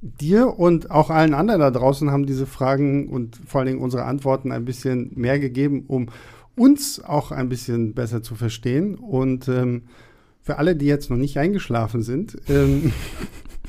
dir 0.06 0.60
und 0.60 0.92
auch 0.92 1.10
allen 1.10 1.34
anderen 1.34 1.62
da 1.62 1.72
draußen 1.72 2.12
haben 2.12 2.26
diese 2.26 2.46
Fragen 2.46 3.10
und 3.10 3.40
vor 3.48 3.60
allen 3.60 3.68
Dingen 3.68 3.82
unsere 3.82 4.06
Antworten 4.06 4.52
ein 4.52 4.66
bisschen 4.66 5.12
mehr 5.16 5.40
gegeben, 5.40 5.86
um 5.88 6.10
uns 6.56 7.04
auch 7.04 7.32
ein 7.32 7.50
bisschen 7.50 7.94
besser 7.94 8.22
zu 8.22 8.36
verstehen. 8.36 8.96
Und 8.96 9.48
ähm, 9.48 9.84
für 10.42 10.58
alle, 10.60 10.76
die 10.76 10.86
jetzt 10.86 11.10
noch 11.10 11.18
nicht 11.18 11.38
eingeschlafen 11.38 12.04
sind, 12.04 12.38
ähm, 12.48 12.94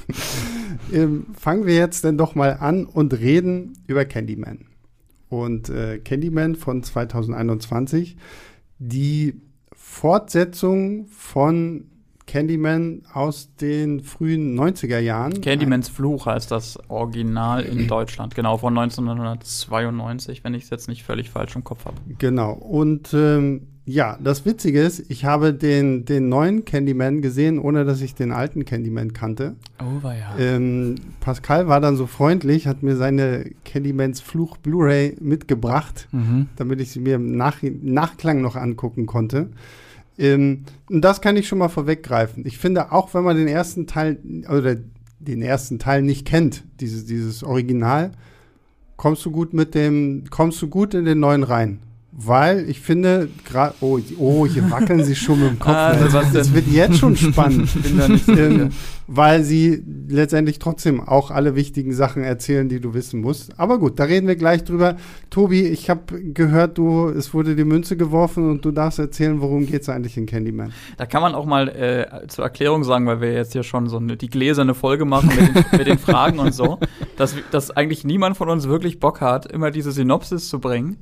ähm, 0.93 1.27
fangen 1.39 1.67
wir 1.67 1.75
jetzt 1.75 2.05
dann 2.05 2.19
doch 2.19 2.35
mal 2.35 2.59
an 2.61 2.85
und 2.85 3.19
reden 3.19 3.79
über 3.87 4.05
Candyman. 4.05 4.67
Und 5.29 5.71
äh, 5.71 5.99
Candyman 5.99 6.55
von 6.55 6.83
2021, 6.83 8.17
die 8.79 9.41
Fortsetzung 9.73 11.07
von 11.07 11.87
Candyman 12.27 13.03
aus 13.13 13.55
den 13.61 14.01
frühen 14.01 14.59
90er 14.59 14.99
Jahren. 14.99 15.41
Candymans 15.41 15.89
Fluch 15.89 16.27
heißt 16.27 16.51
das 16.51 16.79
Original 16.89 17.63
in 17.65 17.87
Deutschland, 17.89 18.35
genau 18.35 18.59
von 18.59 18.77
1992, 18.77 20.45
wenn 20.45 20.55
ich 20.55 20.65
es 20.65 20.71
jetzt 20.71 20.89
nicht 20.89 21.03
völlig 21.05 21.31
falsch 21.31 21.55
im 21.57 21.65
Kopf 21.65 21.85
habe. 21.85 21.97
Genau. 22.19 22.53
Und 22.53 23.15
ähm, 23.15 23.69
ja, 23.85 24.19
das 24.21 24.45
Witzige 24.45 24.81
ist, 24.83 25.09
ich 25.11 25.25
habe 25.25 25.55
den, 25.55 26.05
den 26.05 26.29
neuen 26.29 26.65
Candyman 26.65 27.23
gesehen, 27.23 27.61
ohne 27.61 27.85
dass 27.85 28.01
ich 28.01 28.17
den 28.17 28.33
alten 28.33 28.65
Candyman 28.65 29.13
kannte. 29.13 29.55
Oh, 29.81 30.03
war 30.03 30.17
ja. 30.17 30.37
Ähm, 30.39 30.97
Pascal 31.21 31.69
war 31.69 31.81
dann 31.81 31.95
so 31.97 32.07
freundlich, 32.09 32.67
hat 32.67 32.83
mir 32.83 32.97
seine 32.97 33.49
Candymans 33.65 34.21
Fluch 34.21 34.57
Blu-ray 34.57 35.17
mitgebracht, 35.21 36.09
Mhm. 36.11 36.49
damit 36.57 36.81
ich 36.81 36.91
sie 36.91 36.99
mir 37.01 37.15
im 37.15 37.37
Nach 37.37 37.59
Nachklang 37.63 38.41
noch 38.41 38.57
angucken 38.57 39.07
konnte. 39.07 39.51
Ähm, 40.19 40.65
und 40.89 41.03
das 41.03 41.21
kann 41.21 41.37
ich 41.37 41.47
schon 41.49 41.59
mal 41.59 41.69
vorweggreifen. 41.69 42.45
Ich 42.47 42.59
finde, 42.59 42.93
auch 42.93 43.13
wenn 43.15 43.25
man 43.25 43.37
den 43.37 43.49
ersten 43.49 43.87
Teil 43.87 44.19
oder 44.49 44.77
den 45.19 45.43
ersten 45.43 45.79
Teil 45.79 46.03
nicht 46.03 46.27
kennt, 46.27 46.65
dieses, 46.81 47.05
dieses 47.07 47.43
Original, 47.43 48.13
kommst 48.97 49.25
du 49.25 49.31
gut 49.31 49.53
mit 49.53 49.75
dem, 49.75 50.25
kommst 50.31 50.61
du 50.63 50.69
gut 50.69 50.95
in 50.95 51.05
den 51.05 51.21
neuen 51.21 51.43
rein. 51.43 51.81
Weil 52.19 52.69
ich 52.71 52.81
finde, 52.81 53.29
gerade, 53.45 53.75
oh, 53.83 53.99
oh, 54.17 54.47
hier 54.47 54.71
wackeln 54.71 55.05
sie 55.05 55.15
schon 55.15 55.39
mit 55.39 55.51
dem 55.51 55.59
Kopf. 55.59 55.75
Ah, 55.75 55.95
das, 55.95 56.15
was 56.15 56.33
das 56.33 56.55
wird 56.55 56.67
jetzt 56.67 56.97
schon 56.97 57.15
spannend. 57.15 57.71
bin 57.83 57.99
da 57.99 58.09
nicht 58.09 58.25
so 58.25 58.35
sicher. 58.35 58.51
ähm, 58.51 58.71
weil 59.07 59.43
sie 59.43 59.83
letztendlich 60.09 60.59
trotzdem 60.59 61.07
auch 61.07 61.31
alle 61.31 61.55
wichtigen 61.57 61.93
Sachen 61.93 62.25
erzählen, 62.25 62.71
die 62.71 62.81
du 62.81 62.95
wissen 62.95 63.21
musst. 63.21 63.61
Aber 63.61 63.79
gut, 63.79 63.99
da 63.99 64.05
reden 64.05 64.27
wir 64.27 64.37
gleich 64.37 64.65
drüber. 64.65 64.97
Tobi, 65.29 65.67
ich 65.67 65.91
habe 65.91 66.23
gehört, 66.23 66.79
du, 66.79 67.11
es 67.11 67.35
wurde 67.35 67.55
die 67.55 67.65
Münze 67.65 67.99
geworfen 67.99 68.51
und 68.51 68.65
du 68.65 68.71
darfst 68.71 68.99
erzählen, 68.99 69.43
worum 69.43 69.67
geht 69.67 69.83
es 69.83 69.91
eigentlich 69.91 70.17
in 70.17 70.25
Candyman. 70.25 70.73
Da 70.97 71.05
kann 71.05 71.21
man 71.21 71.35
auch 71.35 71.45
mal 71.45 71.69
äh, 71.69 72.27
zur 72.29 72.45
Erklärung 72.45 72.83
sagen, 72.83 73.07
weil 73.07 73.21
wir 73.21 73.35
jetzt 73.35 73.53
hier 73.53 73.63
schon 73.63 73.91
so 73.91 73.99
eine, 73.99 74.17
die 74.17 74.29
gläserne 74.31 74.73
Folge 74.73 75.05
machen 75.05 75.29
mit 75.29 75.55
den, 75.55 75.79
mit 75.79 75.87
den 75.87 75.99
Fragen 75.99 76.39
und 76.39 76.55
so, 76.55 76.79
dass, 77.19 77.35
dass 77.51 77.71
eigentlich 77.71 78.05
niemand 78.05 78.39
von 78.39 78.49
uns 78.49 78.67
wirklich 78.67 79.01
Bock 79.01 79.21
hat, 79.21 79.45
immer 79.45 79.71
diese 79.71 79.93
Synopsis 79.93 80.49
zu 80.49 80.61
bringen. 80.61 80.97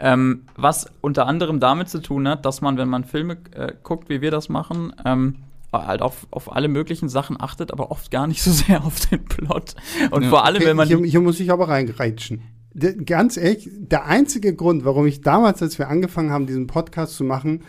Ähm, 0.00 0.46
was 0.56 0.90
unter 1.02 1.26
anderem 1.26 1.60
damit 1.60 1.90
zu 1.90 2.00
tun 2.00 2.26
hat, 2.26 2.46
dass 2.46 2.62
man, 2.62 2.78
wenn 2.78 2.88
man 2.88 3.04
Filme 3.04 3.36
äh, 3.54 3.72
guckt, 3.82 4.08
wie 4.08 4.22
wir 4.22 4.30
das 4.30 4.48
machen, 4.48 4.94
ähm, 5.04 5.36
halt 5.72 6.02
auf, 6.02 6.26
auf 6.30 6.52
alle 6.52 6.68
möglichen 6.68 7.08
Sachen 7.08 7.40
achtet, 7.40 7.72
aber 7.72 7.90
oft 7.90 8.10
gar 8.10 8.26
nicht 8.26 8.42
so 8.42 8.50
sehr 8.50 8.84
auf 8.84 9.06
den 9.06 9.24
Plot. 9.24 9.74
Und 10.10 10.24
Ja, 10.24 10.30
vor 10.30 10.44
allem, 10.44 10.64
wenn 10.64 10.76
man 10.76 10.88
hier, 10.88 10.98
hier 10.98 11.20
muss 11.20 11.38
ich 11.38 11.52
aber 11.52 11.68
reingereitschen. 11.68 12.42
Der, 12.72 12.94
ganz 12.94 13.36
ehrlich, 13.36 13.68
der 13.72 14.06
einzige 14.06 14.54
Grund, 14.54 14.84
warum 14.84 15.06
ich 15.06 15.20
damals, 15.20 15.60
als 15.62 15.78
wir 15.78 15.88
angefangen 15.88 16.30
haben, 16.30 16.46
diesen 16.46 16.66
Podcast 16.66 17.16
zu 17.16 17.24
machen, 17.24 17.62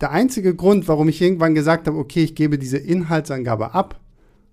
der 0.00 0.10
einzige 0.10 0.54
Grund, 0.54 0.88
warum 0.88 1.08
ich 1.08 1.20
irgendwann 1.20 1.54
gesagt 1.54 1.86
habe, 1.86 1.98
okay, 1.98 2.24
ich 2.24 2.34
gebe 2.34 2.58
diese 2.58 2.78
Inhaltsangabe 2.78 3.74
ab, 3.74 4.00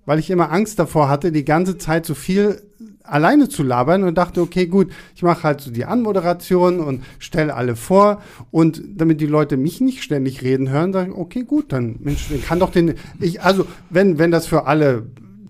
weil 0.08 0.20
ich 0.20 0.32
immer 0.32 0.52
Angst 0.52 0.80
davor 0.80 1.10
hatte, 1.10 1.32
die 1.32 1.46
ganze 1.46 1.78
Zeit 1.78 2.06
so 2.06 2.15
viel 2.15 2.62
alleine 3.04 3.50
zu 3.50 3.62
labern 3.62 4.04
und 4.04 4.17
dachte, 4.17 4.41
okay, 4.41 4.65
gut, 4.65 4.91
ich 5.15 5.22
mache 5.22 5.43
halt 5.43 5.62
so 5.62 5.70
die 5.70 5.86
Anmoderation 5.86 6.80
und 6.80 7.04
stelle 7.20 7.54
alle 7.54 7.76
vor. 7.76 8.22
Und 8.50 8.82
damit 8.96 9.22
die 9.22 9.28
Leute 9.28 9.58
mich 9.58 9.82
nicht 9.82 10.04
ständig 10.04 10.41
reden 10.43 10.70
hören, 10.70 10.93
sage 10.93 11.12
ich, 11.12 11.17
okay, 11.17 11.43
gut, 11.43 11.74
dann 11.74 11.98
Mensch, 12.00 12.30
dann 12.30 12.41
kann 12.41 12.60
doch 12.60 12.72
den 12.72 12.96
ich 13.20 13.41
also 13.41 13.67
wenn 13.89 14.17
wenn 14.17 14.32
das 14.32 14.48
für 14.48 14.65
alle 14.65 15.08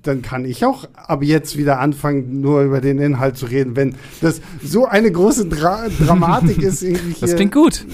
dann 0.08 0.22
kann 0.22 0.46
ich 0.46 0.66
auch 0.66 0.86
ab 0.96 1.22
jetzt 1.24 1.58
wieder 1.58 1.80
anfangen, 1.80 2.42
nur 2.42 2.62
über 2.64 2.82
den 2.82 2.98
Inhalt 3.00 3.38
zu 3.38 3.46
reden, 3.46 3.76
wenn 3.76 3.96
das 4.22 4.42
so 4.64 4.86
eine 4.86 5.12
große 5.12 5.48
Dra 5.48 5.88
Dramatik 6.06 6.62
ist. 6.62 6.82
Irgendwie 6.82 7.12
hier. 7.14 7.22
Das 7.28 7.36
klingt 7.36 7.54
gut. 7.54 7.86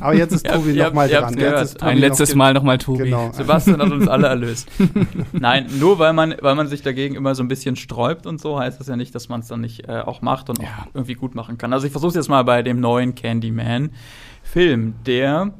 Aber 0.00 0.14
jetzt 0.14 0.32
ist 0.32 0.46
Tobi 0.46 0.72
ihr 0.72 0.84
noch 0.84 0.92
mal 0.94 1.02
habt- 1.02 1.12
ihr 1.12 1.20
dran. 1.20 1.30
Jetzt 1.34 1.38
gehört. 1.40 1.64
ist 1.64 1.78
Tobi 1.78 1.90
Ein 1.90 1.96
noch- 1.96 2.00
letztes 2.08 2.34
Mal 2.34 2.54
nochmal 2.54 2.78
Tobi. 2.78 3.04
Genau. 3.04 3.30
Sebastian 3.32 3.80
hat 3.82 3.90
uns 3.92 4.08
alle 4.08 4.28
erlöst. 4.28 4.68
Nein, 5.32 5.66
nur 5.80 5.98
weil 5.98 6.12
man, 6.12 6.34
weil 6.40 6.54
man 6.54 6.68
sich 6.68 6.82
dagegen 6.82 7.14
immer 7.14 7.34
so 7.34 7.42
ein 7.42 7.48
bisschen 7.48 7.76
sträubt 7.76 8.26
und 8.26 8.40
so, 8.40 8.58
heißt 8.58 8.78
das 8.80 8.86
ja 8.86 8.96
nicht, 8.96 9.14
dass 9.14 9.28
man 9.28 9.40
es 9.40 9.48
dann 9.48 9.60
nicht 9.60 9.88
äh, 9.88 10.00
auch 10.00 10.22
macht 10.22 10.48
und 10.50 10.60
Ja. 10.60 10.68
auch 10.82 10.94
irgendwie 10.94 11.14
gut 11.14 11.34
machen 11.34 11.58
kann. 11.58 11.72
Also 11.72 11.86
ich 11.86 11.92
versuche 11.92 12.14
jetzt 12.14 12.28
mal 12.28 12.42
bei 12.44 12.62
dem 12.62 12.80
neuen 12.80 13.14
Candyman-Film, 13.14 14.94
der 15.06 15.52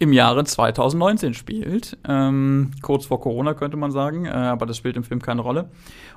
im 0.00 0.14
Jahre 0.14 0.44
2019 0.44 1.34
spielt. 1.34 1.98
Ähm, 2.08 2.70
kurz 2.80 3.04
vor 3.04 3.20
Corona 3.20 3.52
könnte 3.52 3.76
man 3.76 3.92
sagen, 3.92 4.24
äh, 4.24 4.30
aber 4.30 4.64
das 4.64 4.78
spielt 4.78 4.96
im 4.96 5.04
Film 5.04 5.20
keine 5.20 5.42
Rolle. 5.42 5.68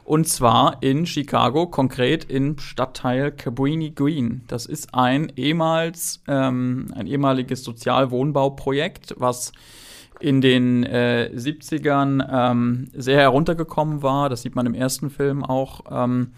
Und 0.06 0.26
zwar 0.28 0.82
in 0.82 1.06
Chicago, 1.06 1.68
konkret 1.68 2.24
im 2.32 2.58
Stadtteil 2.60 3.32
Cabrini 3.32 3.92
Green. 3.92 4.44
Das 4.48 4.66
ist 4.66 4.96
ein 4.96 5.34
ehemals 5.36 6.24
ähm, 6.30 6.94
ein 6.96 7.08
ehemaliges 7.08 7.66
Sozialwohnbauprojekt, 7.66 9.16
was 9.18 9.52
in 10.22 10.40
den 10.40 10.84
äh, 10.84 11.30
70ern 11.36 12.26
ähm, 12.32 12.88
sehr 12.94 13.18
heruntergekommen 13.18 14.02
war. 14.02 14.30
Das 14.30 14.44
sieht 14.44 14.56
man 14.56 14.66
im 14.66 14.76
ersten 14.76 15.10
Film 15.10 15.44
auch. 15.44 15.82
Ähm, 15.92 16.32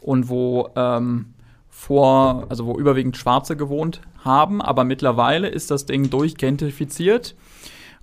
und 0.00 0.28
wo 0.28 0.68
ähm, 0.76 1.32
vor, 1.80 2.44
also 2.50 2.66
wo 2.66 2.78
überwiegend 2.78 3.16
Schwarze 3.16 3.56
gewohnt 3.56 4.02
haben, 4.22 4.60
aber 4.60 4.84
mittlerweile 4.84 5.48
ist 5.48 5.70
das 5.70 5.86
Ding 5.86 6.10
durchgentrifiziert. 6.10 7.34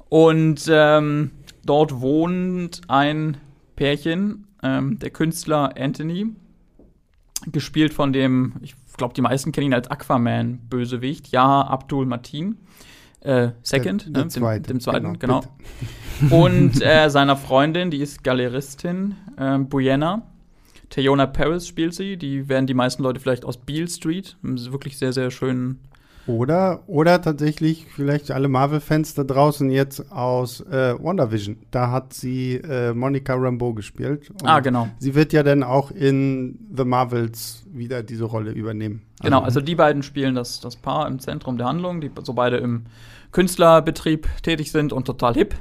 Und 0.10 0.66
ähm, 0.70 1.30
dort 1.64 2.02
wohnt 2.02 2.82
ein 2.88 3.38
Pärchen, 3.76 4.48
ähm, 4.64 4.98
der 4.98 5.12
Künstler 5.12 5.76
Anthony, 5.78 6.28
gespielt 7.52 7.94
von 7.94 8.14
dem, 8.14 8.54
ich 8.62 8.74
glaube, 8.98 9.14
die 9.14 9.22
meisten 9.22 9.52
kennen 9.52 9.68
ihn 9.68 9.74
als 9.76 9.92
Aquaman-Bösewicht, 9.92 11.28
Ja 11.28 11.62
Abdul 11.62 12.08
Matin. 12.08 12.58
Äh, 13.22 13.50
Second, 13.62 14.06
Der- 14.08 14.12
der 14.14 14.24
ne, 14.24 14.30
zweite, 14.30 14.62
dem, 14.64 14.78
dem 14.78 14.80
zweiten, 14.80 15.20
genau, 15.20 15.42
genau. 16.20 16.36
Und 16.46 16.82
äh, 16.86 17.10
seiner 17.10 17.36
Freundin, 17.38 17.92
die 17.92 17.98
ist 18.00 18.24
Galeristin, 18.24 19.16
äh, 19.38 19.60
Buena. 19.60 20.24
Teyona 20.90 21.26
Paris 21.26 21.68
spielt 21.68 21.94
sie. 21.94 22.18
Die 22.18 22.50
werden 22.50 22.68
die 22.68 22.74
meisten 22.74 23.04
Leute 23.04 23.20
vielleicht 23.20 23.46
aus 23.46 23.58
Beale 23.58 23.88
Street. 23.88 24.38
Wirklich 24.42 24.98
sehr, 24.98 25.14
sehr 25.14 25.32
schön. 25.32 25.80
Oder, 26.28 26.84
oder 26.88 27.22
tatsächlich 27.22 27.88
vielleicht 27.90 28.32
alle 28.32 28.50
Marvel-Fans 28.50 29.14
da 29.14 29.24
draußen 29.24 29.70
jetzt 29.70 30.12
aus 30.12 30.60
äh, 30.60 30.94
WandaVision. 31.00 31.58
Da 31.72 31.90
hat 31.90 32.12
sie 32.12 32.56
äh, 32.56 32.94
Monica 32.94 33.34
Rambeau 33.34 33.74
gespielt. 33.74 34.30
Ah, 34.44 34.60
genau. 34.60 34.90
Sie 35.00 35.16
wird 35.16 35.32
ja 35.32 35.42
dann 35.42 35.64
auch 35.64 35.90
in 35.90 36.60
The 36.76 36.84
Marvels 36.84 37.66
wieder 37.72 38.04
diese 38.04 38.26
Rolle 38.26 38.52
übernehmen. 38.52 39.04
Genau, 39.22 39.42
also 39.42 39.62
die 39.62 39.76
beiden 39.76 40.04
spielen 40.04 40.36
das, 40.36 40.60
das 40.60 40.76
Paar 40.76 41.08
im 41.08 41.20
Zentrum 41.20 41.58
der 41.58 41.68
Handlung, 41.68 42.02
die 42.02 42.12
so 42.24 42.34
beide 42.34 42.58
im 42.58 42.84
Künstlerbetrieb 43.32 44.28
tätig 44.44 44.72
sind 44.72 44.92
und 44.92 45.06
total 45.06 45.34
hip 45.34 45.56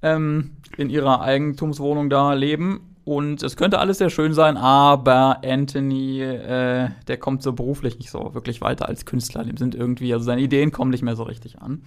ähm, 0.00 0.52
in 0.78 0.88
ihrer 0.88 1.20
Eigentumswohnung 1.20 2.08
da 2.08 2.32
leben. 2.32 2.91
Und 3.04 3.42
es 3.42 3.56
könnte 3.56 3.80
alles 3.80 3.98
sehr 3.98 4.10
schön 4.10 4.32
sein, 4.32 4.56
aber 4.56 5.40
Anthony, 5.44 6.20
äh, 6.20 6.90
der 7.08 7.16
kommt 7.18 7.42
so 7.42 7.52
beruflich 7.52 7.98
nicht 7.98 8.10
so 8.10 8.32
wirklich 8.34 8.60
weiter 8.60 8.88
als 8.88 9.06
Künstler. 9.06 9.44
Dem 9.44 9.56
sind 9.56 9.74
irgendwie, 9.74 10.12
also 10.12 10.24
seine 10.24 10.40
Ideen 10.40 10.70
kommen 10.70 10.90
nicht 10.90 11.02
mehr 11.02 11.16
so 11.16 11.24
richtig 11.24 11.60
an. 11.60 11.82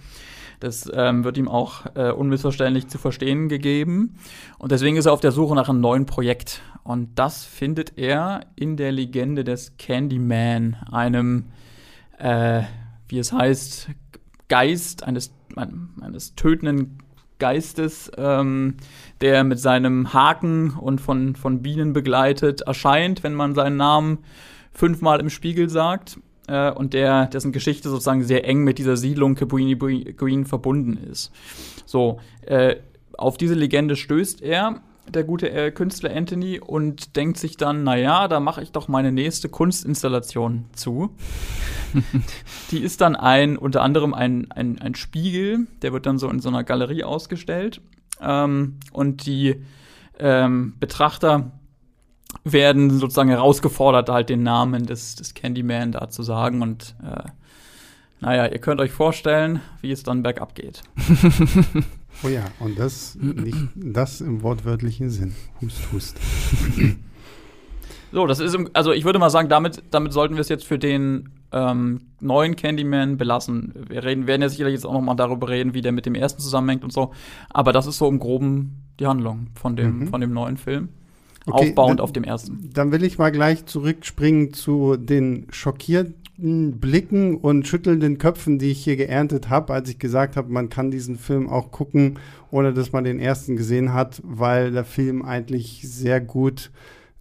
Das 0.60 0.90
ähm, 0.92 1.24
wird 1.24 1.38
ihm 1.38 1.48
auch 1.48 1.86
äh, 1.94 2.10
unmissverständlich 2.10 2.88
zu 2.88 2.98
verstehen 2.98 3.48
gegeben. 3.48 4.16
Und 4.58 4.72
deswegen 4.72 4.96
ist 4.96 5.06
er 5.06 5.12
auf 5.12 5.20
der 5.20 5.32
Suche 5.32 5.54
nach 5.54 5.68
einem 5.68 5.80
neuen 5.80 6.06
Projekt. 6.06 6.60
Und 6.82 7.18
das 7.18 7.44
findet 7.44 7.98
er 7.98 8.40
in 8.54 8.76
der 8.76 8.92
Legende 8.92 9.42
des 9.42 9.76
Candyman, 9.78 10.76
einem, 10.92 11.46
äh, 12.18 12.62
wie 13.08 13.18
es 13.18 13.32
heißt, 13.32 13.88
Geist, 14.48 15.02
eines, 15.02 15.32
eines 15.56 16.34
tötenden 16.36 16.98
Geistes, 17.38 18.10
ähm, 18.16 18.76
der 19.20 19.44
mit 19.44 19.58
seinem 19.58 20.12
Haken 20.12 20.70
und 20.70 21.00
von, 21.00 21.36
von 21.36 21.62
Bienen 21.62 21.92
begleitet 21.92 22.62
erscheint, 22.62 23.22
wenn 23.22 23.34
man 23.34 23.54
seinen 23.54 23.76
Namen 23.76 24.18
fünfmal 24.72 25.20
im 25.20 25.30
Spiegel 25.30 25.68
sagt. 25.68 26.18
Äh, 26.48 26.70
und 26.70 26.94
der, 26.94 27.26
dessen 27.26 27.52
Geschichte 27.52 27.88
sozusagen 27.88 28.22
sehr 28.24 28.46
eng 28.46 28.64
mit 28.64 28.78
dieser 28.78 28.96
Siedlung 28.96 29.34
Cabrini 29.34 29.74
Green 30.16 30.44
verbunden 30.46 30.98
ist. 31.10 31.32
So, 31.84 32.20
äh, 32.42 32.76
auf 33.16 33.36
diese 33.36 33.54
Legende 33.54 33.96
stößt 33.96 34.42
er, 34.42 34.80
der 35.08 35.24
gute 35.24 35.50
äh, 35.50 35.70
Künstler 35.70 36.14
Anthony, 36.14 36.60
und 36.60 37.16
denkt 37.16 37.38
sich 37.38 37.56
dann, 37.56 37.84
naja, 37.84 38.28
da 38.28 38.40
mache 38.40 38.62
ich 38.62 38.72
doch 38.72 38.88
meine 38.88 39.12
nächste 39.12 39.48
Kunstinstallation 39.48 40.66
zu. 40.72 41.14
Die 42.70 42.78
ist 42.78 43.00
dann 43.00 43.16
ein, 43.16 43.56
unter 43.56 43.82
anderem 43.82 44.14
ein, 44.14 44.50
ein, 44.50 44.80
ein 44.80 44.94
Spiegel, 44.94 45.66
der 45.82 45.92
wird 45.92 46.06
dann 46.06 46.18
so 46.18 46.28
in 46.28 46.40
so 46.40 46.48
einer 46.48 46.64
Galerie 46.64 47.04
ausgestellt. 47.04 47.80
Ähm, 48.20 48.78
und 48.92 49.26
die 49.26 49.62
ähm, 50.18 50.74
Betrachter 50.80 51.52
werden 52.44 52.90
sozusagen 52.90 53.28
herausgefordert, 53.28 54.08
halt 54.08 54.28
den 54.28 54.42
Namen 54.42 54.86
des, 54.86 55.16
des 55.16 55.34
Candyman 55.34 55.92
da 55.92 56.08
zu 56.08 56.22
sagen. 56.22 56.62
Und 56.62 56.94
äh, 57.02 57.28
naja, 58.20 58.46
ihr 58.46 58.58
könnt 58.58 58.80
euch 58.80 58.92
vorstellen, 58.92 59.60
wie 59.80 59.90
es 59.90 60.02
dann 60.02 60.22
bergab 60.22 60.54
geht. 60.54 60.82
Oh 62.22 62.28
ja, 62.28 62.44
und 62.60 62.78
das 62.78 63.16
nicht 63.16 63.58
das 63.74 64.20
im 64.20 64.42
wortwörtlichen 64.42 65.10
Sinn. 65.10 65.34
Hust, 65.60 65.92
hust. 65.92 66.16
So, 68.12 68.26
das 68.26 68.38
ist, 68.40 68.54
im, 68.54 68.70
also 68.72 68.92
ich 68.92 69.04
würde 69.04 69.18
mal 69.18 69.30
sagen, 69.30 69.48
damit, 69.48 69.82
damit 69.90 70.12
sollten 70.12 70.34
wir 70.34 70.40
es 70.40 70.48
jetzt 70.48 70.64
für 70.64 70.78
den 70.78 71.28
ähm, 71.52 72.00
neuen 72.20 72.56
Candyman 72.56 73.16
belassen. 73.16 73.74
Wir 73.88 74.04
reden, 74.04 74.26
werden 74.26 74.42
ja 74.42 74.48
sicherlich 74.48 74.74
jetzt 74.74 74.86
auch 74.86 74.92
noch 74.92 75.00
mal 75.02 75.14
darüber 75.14 75.48
reden, 75.48 75.74
wie 75.74 75.82
der 75.82 75.92
mit 75.92 76.06
dem 76.06 76.14
ersten 76.14 76.40
zusammenhängt 76.40 76.84
und 76.84 76.92
so. 76.92 77.12
Aber 77.50 77.72
das 77.72 77.86
ist 77.86 77.98
so 77.98 78.08
im 78.08 78.18
Groben 78.18 78.82
die 79.00 79.06
Handlung 79.06 79.48
von 79.54 79.76
dem, 79.76 79.98
Mhm. 80.00 80.08
von 80.08 80.20
dem 80.20 80.32
neuen 80.32 80.56
Film. 80.56 80.88
Okay, 81.46 81.68
Aufbauend 81.68 81.98
dann- 82.00 82.04
auf 82.04 82.12
dem 82.12 82.24
ersten. 82.24 82.70
Dann 82.72 82.90
will 82.92 83.04
ich 83.04 83.18
mal 83.18 83.30
gleich 83.30 83.66
zurückspringen 83.66 84.52
zu 84.52 84.96
den 84.96 85.46
Blicken 86.38 87.36
und 87.36 87.66
schüttelnden 87.66 88.18
Köpfen, 88.18 88.58
die 88.58 88.70
ich 88.70 88.84
hier 88.84 88.96
geerntet 88.96 89.48
habe, 89.48 89.72
als 89.72 89.88
ich 89.88 89.98
gesagt 89.98 90.36
habe, 90.36 90.52
man 90.52 90.68
kann 90.68 90.90
diesen 90.90 91.16
Film 91.16 91.48
auch 91.48 91.70
gucken, 91.70 92.18
ohne 92.50 92.74
dass 92.74 92.92
man 92.92 93.04
den 93.04 93.18
ersten 93.18 93.56
gesehen 93.56 93.94
hat, 93.94 94.20
weil 94.24 94.70
der 94.70 94.84
Film 94.84 95.22
eigentlich 95.22 95.82
sehr 95.84 96.20
gut 96.20 96.70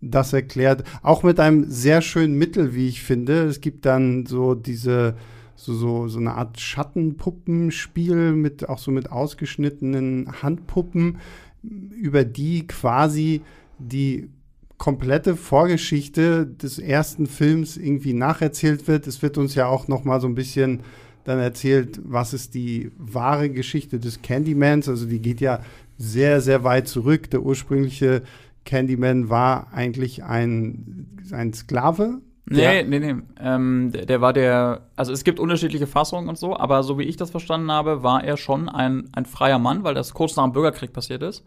das 0.02 0.34
erklärt. 0.34 0.84
Auch 1.02 1.24
mit 1.24 1.40
einem 1.40 1.70
sehr 1.70 2.02
schönen 2.02 2.38
Mittel, 2.38 2.76
wie 2.76 2.90
ich 2.90 3.04
finde. 3.04 3.44
Es 3.46 3.62
gibt 3.62 3.86
dann 3.86 4.26
so 4.26 4.54
diese 4.54 5.16
so, 5.56 5.74
so, 5.74 6.08
so 6.08 6.20
eine 6.20 6.34
Art 6.34 6.60
Schattenpuppenspiel 6.60 8.34
mit 8.34 8.68
auch 8.68 8.78
so 8.78 8.92
mit 8.92 9.12
ausgeschnittenen 9.12 10.42
Handpuppen, 10.42 11.20
über 11.64 12.26
die 12.26 12.68
quasi 12.68 13.42
die 13.80 14.30
komplette 14.78 15.36
Vorgeschichte 15.36 16.46
des 16.46 16.80
ersten 16.80 17.28
Films 17.28 17.78
irgendwie 17.78 18.14
nacherzählt 18.14 18.88
wird. 18.88 19.08
Es 19.08 19.22
wird 19.22 19.38
uns 19.38 19.56
ja 19.56 19.68
auch 19.68 19.88
noch 19.88 20.04
mal 20.04 20.20
so 20.20 20.28
ein 20.28 20.36
bisschen 20.36 20.82
dann 21.24 21.40
erzählt, 21.40 22.00
was 22.04 22.34
ist 22.34 22.54
die 22.54 22.92
wahre 22.98 23.50
Geschichte 23.50 24.00
des 24.00 24.22
Candymans. 24.22 24.88
Also 24.88 25.06
die 25.06 25.20
geht 25.20 25.42
ja 25.42 25.62
sehr, 25.98 26.42
sehr 26.42 26.64
weit 26.64 26.88
zurück. 26.88 27.30
Der 27.32 27.42
ursprüngliche 27.42 28.24
Candyman 28.66 29.30
war 29.30 29.74
eigentlich 29.74 30.24
ein, 30.24 31.08
ein 31.32 31.54
Sklave. 31.54 32.22
Nee, 32.48 32.84
nee, 32.84 33.00
nee. 33.00 33.16
Ähm, 33.40 33.92
der, 33.92 34.06
der, 34.06 34.22
war 34.22 34.32
der, 34.32 34.82
also 34.96 35.12
es 35.12 35.24
gibt 35.24 35.40
unterschiedliche 35.40 35.88
Fassungen 35.88 36.30
und 36.30 36.38
so, 36.38 36.56
aber 36.56 36.84
so 36.84 37.00
wie 37.00 37.04
ich 37.04 37.18
das 37.18 37.32
verstanden 37.32 37.72
habe, 37.72 38.04
war 38.04 38.24
er 38.24 38.38
schon 38.38 38.70
ein, 38.70 39.10
ein 39.14 39.26
freier 39.26 39.58
Mann, 39.58 39.84
weil 39.84 39.96
das 39.96 40.14
kurz 40.14 40.36
nach 40.36 40.44
dem 40.44 40.54
Bürgerkrieg 40.54 40.94
passiert 40.94 41.24
ist. 41.24 41.44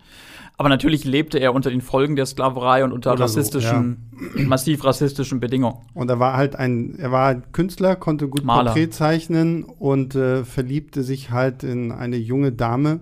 Aber 0.58 0.68
natürlich 0.68 1.04
lebte 1.04 1.38
er 1.38 1.54
unter 1.54 1.70
den 1.70 1.80
Folgen 1.80 2.16
der 2.16 2.26
Sklaverei 2.26 2.84
und 2.84 2.92
unter 2.92 3.12
Oder 3.12 3.24
rassistischen, 3.24 4.10
so, 4.10 4.38
ja. 4.38 4.46
massiv 4.46 4.84
rassistischen 4.84 5.40
Bedingungen. 5.40 5.78
Und 5.94 6.10
er 6.10 6.18
war 6.18 6.36
halt 6.36 6.56
ein, 6.56 6.98
er 6.98 7.10
war 7.12 7.28
ein 7.28 7.44
Künstler, 7.52 7.96
konnte 7.96 8.28
gut 8.28 8.44
Maler. 8.44 8.72
Porträt 8.72 8.90
zeichnen 8.90 9.64
und 9.64 10.14
äh, 10.14 10.44
verliebte 10.44 11.02
sich 11.02 11.30
halt 11.30 11.62
in 11.62 11.92
eine 11.92 12.16
junge 12.16 12.52
Dame, 12.52 13.00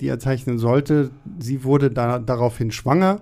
die 0.00 0.08
er 0.08 0.18
zeichnen 0.18 0.58
sollte. 0.58 1.10
Sie 1.38 1.62
wurde 1.62 1.90
da, 1.90 2.18
daraufhin 2.18 2.72
schwanger 2.72 3.20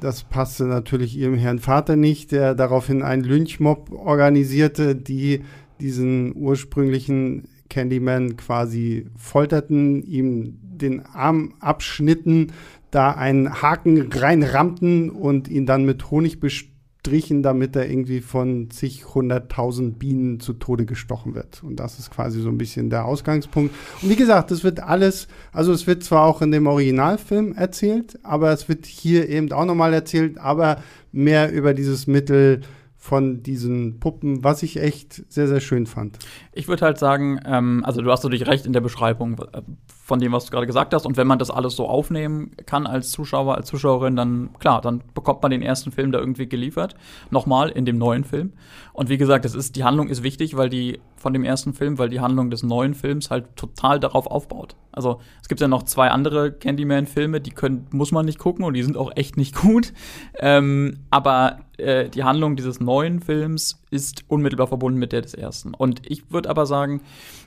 das 0.00 0.22
passte 0.22 0.64
natürlich 0.64 1.16
ihrem 1.16 1.34
Herrn 1.34 1.58
Vater 1.58 1.96
nicht, 1.96 2.32
der 2.32 2.54
daraufhin 2.54 3.02
einen 3.02 3.24
Lynchmob 3.24 3.90
organisierte, 3.92 4.94
die 4.94 5.44
diesen 5.80 6.34
ursprünglichen 6.36 7.48
Candyman 7.68 8.36
quasi 8.36 9.06
folterten, 9.16 10.02
ihm 10.02 10.58
den 10.62 11.04
Arm 11.04 11.54
abschnitten, 11.60 12.52
da 12.90 13.12
einen 13.12 13.62
Haken 13.62 14.10
reinrammten 14.12 15.10
und 15.10 15.48
ihn 15.48 15.66
dann 15.66 15.84
mit 15.84 16.10
Honig 16.10 16.40
gestrichen, 16.40 17.42
damit 17.42 17.76
er 17.76 17.88
irgendwie 17.88 18.20
von 18.20 18.70
zig 18.70 19.14
hunderttausend 19.14 19.98
Bienen 19.98 20.40
zu 20.40 20.54
Tode 20.54 20.86
gestochen 20.86 21.34
wird. 21.34 21.62
Und 21.62 21.76
das 21.76 21.98
ist 21.98 22.10
quasi 22.10 22.40
so 22.40 22.48
ein 22.48 22.58
bisschen 22.58 22.90
der 22.90 23.04
Ausgangspunkt. 23.04 23.74
Und 24.02 24.10
wie 24.10 24.16
gesagt, 24.16 24.50
das 24.50 24.64
wird 24.64 24.80
alles, 24.80 25.28
also 25.52 25.72
es 25.72 25.86
wird 25.86 26.02
zwar 26.02 26.24
auch 26.24 26.42
in 26.42 26.50
dem 26.50 26.66
Originalfilm 26.66 27.52
erzählt, 27.54 28.18
aber 28.22 28.52
es 28.52 28.68
wird 28.68 28.86
hier 28.86 29.28
eben 29.28 29.52
auch 29.52 29.64
nochmal 29.64 29.92
erzählt, 29.92 30.38
aber 30.38 30.82
mehr 31.12 31.52
über 31.52 31.74
dieses 31.74 32.06
Mittel 32.06 32.62
von 33.00 33.44
diesen 33.44 34.00
Puppen, 34.00 34.42
was 34.42 34.62
ich 34.62 34.76
echt 34.76 35.24
sehr, 35.32 35.46
sehr 35.46 35.60
schön 35.60 35.86
fand. 35.86 36.18
Ich 36.58 36.66
würde 36.66 36.84
halt 36.84 36.98
sagen, 36.98 37.38
ähm, 37.44 37.84
also 37.84 38.02
du 38.02 38.10
hast 38.10 38.24
natürlich 38.24 38.48
recht 38.48 38.66
in 38.66 38.72
der 38.72 38.80
Beschreibung 38.80 39.38
äh, 39.52 39.62
von 39.86 40.18
dem, 40.18 40.32
was 40.32 40.46
du 40.46 40.50
gerade 40.50 40.66
gesagt 40.66 40.92
hast. 40.92 41.06
Und 41.06 41.16
wenn 41.16 41.28
man 41.28 41.38
das 41.38 41.52
alles 41.52 41.76
so 41.76 41.86
aufnehmen 41.86 42.50
kann 42.66 42.84
als 42.84 43.12
Zuschauer, 43.12 43.54
als 43.54 43.68
Zuschauerin, 43.68 44.16
dann 44.16 44.50
klar, 44.58 44.80
dann 44.80 45.04
bekommt 45.14 45.40
man 45.40 45.52
den 45.52 45.62
ersten 45.62 45.92
Film 45.92 46.10
da 46.10 46.18
irgendwie 46.18 46.48
geliefert. 46.48 46.96
Nochmal 47.30 47.68
in 47.68 47.84
dem 47.84 47.96
neuen 47.96 48.24
Film. 48.24 48.54
Und 48.92 49.08
wie 49.08 49.18
gesagt, 49.18 49.44
es 49.44 49.54
ist, 49.54 49.76
die 49.76 49.84
Handlung 49.84 50.08
ist 50.08 50.24
wichtig, 50.24 50.56
weil 50.56 50.68
die 50.68 50.98
von 51.14 51.32
dem 51.32 51.44
ersten 51.44 51.74
Film, 51.74 51.96
weil 51.96 52.08
die 52.08 52.18
Handlung 52.18 52.50
des 52.50 52.64
neuen 52.64 52.94
Films 52.94 53.30
halt 53.30 53.54
total 53.54 54.00
darauf 54.00 54.26
aufbaut. 54.26 54.74
Also 54.90 55.20
es 55.40 55.48
gibt 55.48 55.60
ja 55.60 55.68
noch 55.68 55.84
zwei 55.84 56.10
andere 56.10 56.50
Candyman-Filme, 56.50 57.40
die 57.40 57.50
können, 57.50 57.86
muss 57.92 58.10
man 58.10 58.26
nicht 58.26 58.40
gucken 58.40 58.64
und 58.64 58.74
die 58.74 58.82
sind 58.82 58.96
auch 58.96 59.12
echt 59.14 59.36
nicht 59.36 59.54
gut. 59.60 59.92
Ähm, 60.40 61.04
aber 61.10 61.60
äh, 61.76 62.08
die 62.08 62.24
Handlung 62.24 62.56
dieses 62.56 62.80
neuen 62.80 63.20
Films 63.20 63.80
ist 63.90 64.24
unmittelbar 64.28 64.66
verbunden 64.66 64.98
mit 64.98 65.12
der 65.12 65.22
des 65.22 65.34
ersten. 65.34 65.74
Und 65.74 66.02
ich 66.04 66.30
würde 66.30 66.50
aber 66.50 66.66
sagen, 66.66 67.00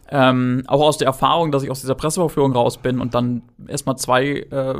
ähm, 0.09 0.63
auch 0.67 0.81
aus 0.81 0.97
der 0.97 1.07
Erfahrung, 1.07 1.51
dass 1.51 1.63
ich 1.63 1.71
aus 1.71 1.81
dieser 1.81 1.95
Presseverführung 1.95 2.51
raus 2.51 2.77
bin 2.77 2.99
und 2.99 3.13
dann 3.13 3.43
erstmal 3.67 3.97
zwei 3.97 4.41
äh, 4.51 4.75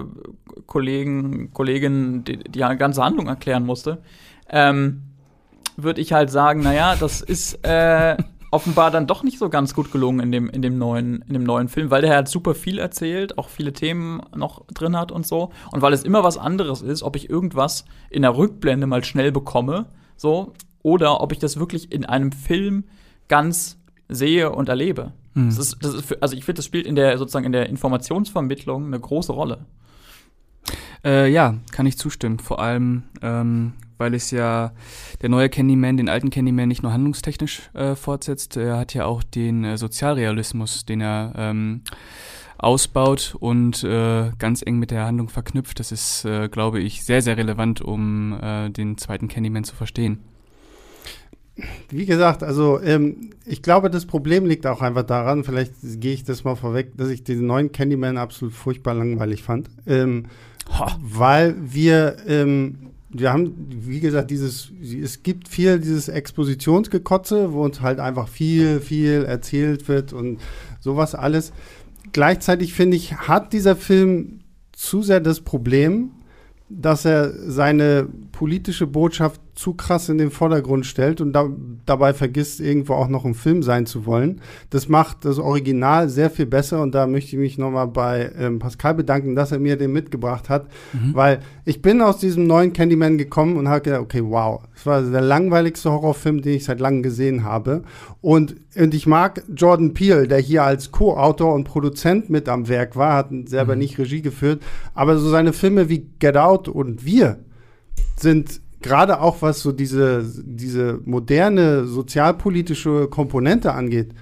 Kollegen, 0.65 1.53
Kolleginnen 1.53 2.23
die, 2.23 2.37
die 2.37 2.59
ganze 2.59 3.03
Handlung 3.03 3.27
erklären 3.27 3.65
musste, 3.65 4.01
ähm, 4.49 5.03
würde 5.77 6.01
ich 6.01 6.13
halt 6.13 6.29
sagen, 6.29 6.61
naja, 6.61 6.95
das 6.99 7.21
ist 7.21 7.65
äh, 7.65 8.17
offenbar 8.51 8.91
dann 8.91 9.07
doch 9.07 9.23
nicht 9.23 9.39
so 9.39 9.49
ganz 9.49 9.73
gut 9.73 9.91
gelungen 9.91 10.19
in 10.19 10.31
dem, 10.31 10.49
in 10.49 10.61
dem, 10.61 10.77
neuen, 10.77 11.23
in 11.27 11.33
dem 11.33 11.43
neuen 11.43 11.69
Film, 11.69 11.89
weil 11.89 12.01
der 12.01 12.13
halt 12.13 12.27
super 12.27 12.53
viel 12.53 12.77
erzählt, 12.77 13.37
auch 13.37 13.47
viele 13.47 13.71
Themen 13.71 14.21
noch 14.35 14.65
drin 14.67 14.97
hat 14.97 15.11
und 15.11 15.25
so. 15.25 15.51
Und 15.71 15.81
weil 15.81 15.93
es 15.93 16.03
immer 16.03 16.23
was 16.23 16.37
anderes 16.37 16.81
ist, 16.81 17.01
ob 17.01 17.15
ich 17.15 17.29
irgendwas 17.29 17.85
in 18.09 18.21
der 18.23 18.35
Rückblende 18.35 18.87
mal 18.87 19.03
schnell 19.05 19.31
bekomme, 19.31 19.85
so, 20.17 20.53
oder 20.83 21.21
ob 21.21 21.31
ich 21.31 21.39
das 21.39 21.57
wirklich 21.57 21.91
in 21.91 22.05
einem 22.05 22.31
Film 22.31 22.85
ganz 23.27 23.77
sehe 24.09 24.51
und 24.51 24.69
erlebe. 24.69 25.13
Mhm. 25.33 25.47
Das 25.47 25.57
ist, 25.57 25.77
das 25.81 25.93
ist 25.93 26.05
für, 26.05 26.21
also 26.21 26.35
ich 26.35 26.43
finde, 26.43 26.59
das 26.59 26.65
spielt 26.65 26.85
in 26.85 26.95
der 26.95 27.17
sozusagen 27.17 27.45
in 27.45 27.51
der 27.51 27.69
Informationsvermittlung 27.69 28.85
eine 28.85 28.99
große 28.99 29.31
Rolle. 29.31 29.65
Äh, 31.03 31.31
ja, 31.31 31.55
kann 31.71 31.85
ich 31.85 31.97
zustimmen. 31.97 32.39
Vor 32.39 32.59
allem, 32.59 33.03
ähm, 33.21 33.73
weil 33.97 34.13
es 34.13 34.31
ja 34.31 34.71
der 35.21 35.29
neue 35.29 35.49
Candyman 35.49 35.97
den 35.97 36.09
alten 36.09 36.29
Candyman 36.29 36.67
nicht 36.67 36.83
nur 36.83 36.93
handlungstechnisch 36.93 37.69
äh, 37.73 37.95
fortsetzt, 37.95 38.57
er 38.57 38.77
hat 38.77 38.93
ja 38.93 39.05
auch 39.05 39.23
den 39.23 39.63
äh, 39.63 39.77
Sozialrealismus, 39.77 40.85
den 40.85 41.01
er 41.01 41.33
ähm, 41.35 41.81
ausbaut 42.57 43.35
und 43.39 43.83
äh, 43.83 44.31
ganz 44.37 44.61
eng 44.61 44.77
mit 44.77 44.91
der 44.91 45.05
Handlung 45.05 45.29
verknüpft. 45.29 45.79
Das 45.79 45.91
ist, 45.91 46.25
äh, 46.25 46.47
glaube 46.47 46.79
ich, 46.79 47.03
sehr, 47.03 47.21
sehr 47.21 47.37
relevant, 47.37 47.81
um 47.81 48.37
äh, 48.39 48.69
den 48.69 48.97
zweiten 48.97 49.27
Candyman 49.27 49.63
zu 49.63 49.75
verstehen. 49.75 50.19
Wie 51.89 52.05
gesagt, 52.05 52.43
also 52.43 52.79
ähm, 52.81 53.31
ich 53.45 53.61
glaube, 53.61 53.89
das 53.89 54.05
Problem 54.05 54.45
liegt 54.45 54.65
auch 54.65 54.81
einfach 54.81 55.03
daran, 55.03 55.43
vielleicht 55.43 55.73
gehe 55.81 56.13
ich 56.13 56.23
das 56.23 56.43
mal 56.43 56.55
vorweg, 56.55 56.97
dass 56.97 57.09
ich 57.09 57.23
den 57.23 57.45
neuen 57.45 57.71
Candyman 57.71 58.17
absolut 58.17 58.53
furchtbar 58.53 58.93
langweilig 58.93 59.43
fand. 59.43 59.69
Ähm, 59.87 60.25
weil 60.99 61.55
wir, 61.59 62.17
ähm, 62.27 62.91
wir 63.09 63.33
haben, 63.33 63.55
wie 63.69 63.99
gesagt, 63.99 64.31
dieses, 64.31 64.71
es 64.81 65.23
gibt 65.23 65.49
viel 65.49 65.79
dieses 65.79 66.07
Expositionsgekotze, 66.07 67.51
wo 67.51 67.63
uns 67.63 67.81
halt 67.81 67.99
einfach 67.99 68.27
viel, 68.27 68.79
viel 68.79 69.25
erzählt 69.25 69.87
wird 69.87 70.13
und 70.13 70.39
sowas 70.79 71.15
alles. 71.15 71.51
Gleichzeitig 72.13 72.73
finde 72.73 72.97
ich, 72.97 73.13
hat 73.15 73.53
dieser 73.53 73.75
Film 73.75 74.39
zu 74.71 75.01
sehr 75.01 75.19
das 75.19 75.41
Problem, 75.41 76.11
dass 76.69 77.05
er 77.05 77.33
seine 77.51 78.07
politische 78.31 78.87
Botschaft 78.87 79.41
zu 79.55 79.73
krass 79.73 80.09
in 80.09 80.17
den 80.17 80.31
Vordergrund 80.31 80.85
stellt 80.85 81.21
und 81.21 81.33
da, 81.33 81.49
dabei 81.85 82.13
vergisst, 82.13 82.59
irgendwo 82.59 82.93
auch 82.93 83.07
noch 83.07 83.25
ein 83.25 83.33
Film 83.33 83.63
sein 83.63 83.85
zu 83.85 84.05
wollen. 84.05 84.41
Das 84.69 84.87
macht 84.87 85.25
das 85.25 85.39
Original 85.39 86.09
sehr 86.09 86.29
viel 86.29 86.45
besser 86.45 86.81
und 86.81 86.95
da 86.95 87.05
möchte 87.05 87.35
ich 87.35 87.39
mich 87.39 87.57
nochmal 87.57 87.87
bei 87.87 88.31
ähm, 88.37 88.59
Pascal 88.59 88.95
bedanken, 88.95 89.35
dass 89.35 89.51
er 89.51 89.59
mir 89.59 89.77
den 89.77 89.91
mitgebracht 89.91 90.49
hat, 90.49 90.67
mhm. 90.93 91.13
weil 91.13 91.39
ich 91.65 91.81
bin 91.81 92.01
aus 92.01 92.17
diesem 92.17 92.47
neuen 92.47 92.73
Candyman 92.73 93.17
gekommen 93.17 93.57
und 93.57 93.67
habe 93.67 93.81
gedacht, 93.81 94.01
okay, 94.01 94.23
wow, 94.23 94.61
das 94.73 94.85
war 94.85 95.01
der 95.01 95.21
langweiligste 95.21 95.91
Horrorfilm, 95.91 96.41
den 96.41 96.55
ich 96.55 96.63
seit 96.63 96.79
langem 96.79 97.03
gesehen 97.03 97.43
habe 97.43 97.83
und, 98.21 98.55
und 98.75 98.93
ich 98.93 99.05
mag 99.05 99.43
Jordan 99.53 99.93
Peele, 99.93 100.27
der 100.27 100.39
hier 100.39 100.63
als 100.63 100.91
Co-Autor 100.91 101.53
und 101.53 101.65
Produzent 101.65 102.29
mit 102.29 102.47
am 102.47 102.67
Werk 102.67 102.95
war, 102.95 103.15
hat 103.15 103.29
selber 103.45 103.73
mhm. 103.73 103.79
nicht 103.79 103.99
Regie 103.99 104.21
geführt, 104.21 104.63
aber 104.93 105.17
so 105.17 105.29
seine 105.29 105.53
Filme 105.53 105.89
wie 105.89 106.07
Get 106.19 106.37
Out 106.37 106.67
und 106.67 107.05
Wir 107.05 107.39
sind 108.17 108.61
gerade 108.81 109.21
auch 109.21 109.41
was 109.41 109.61
so 109.61 109.71
diese, 109.71 110.25
diese 110.43 110.99
moderne 111.05 111.85
sozialpolitische 111.85 113.07
Komponente 113.07 113.73
angeht, 113.73 114.13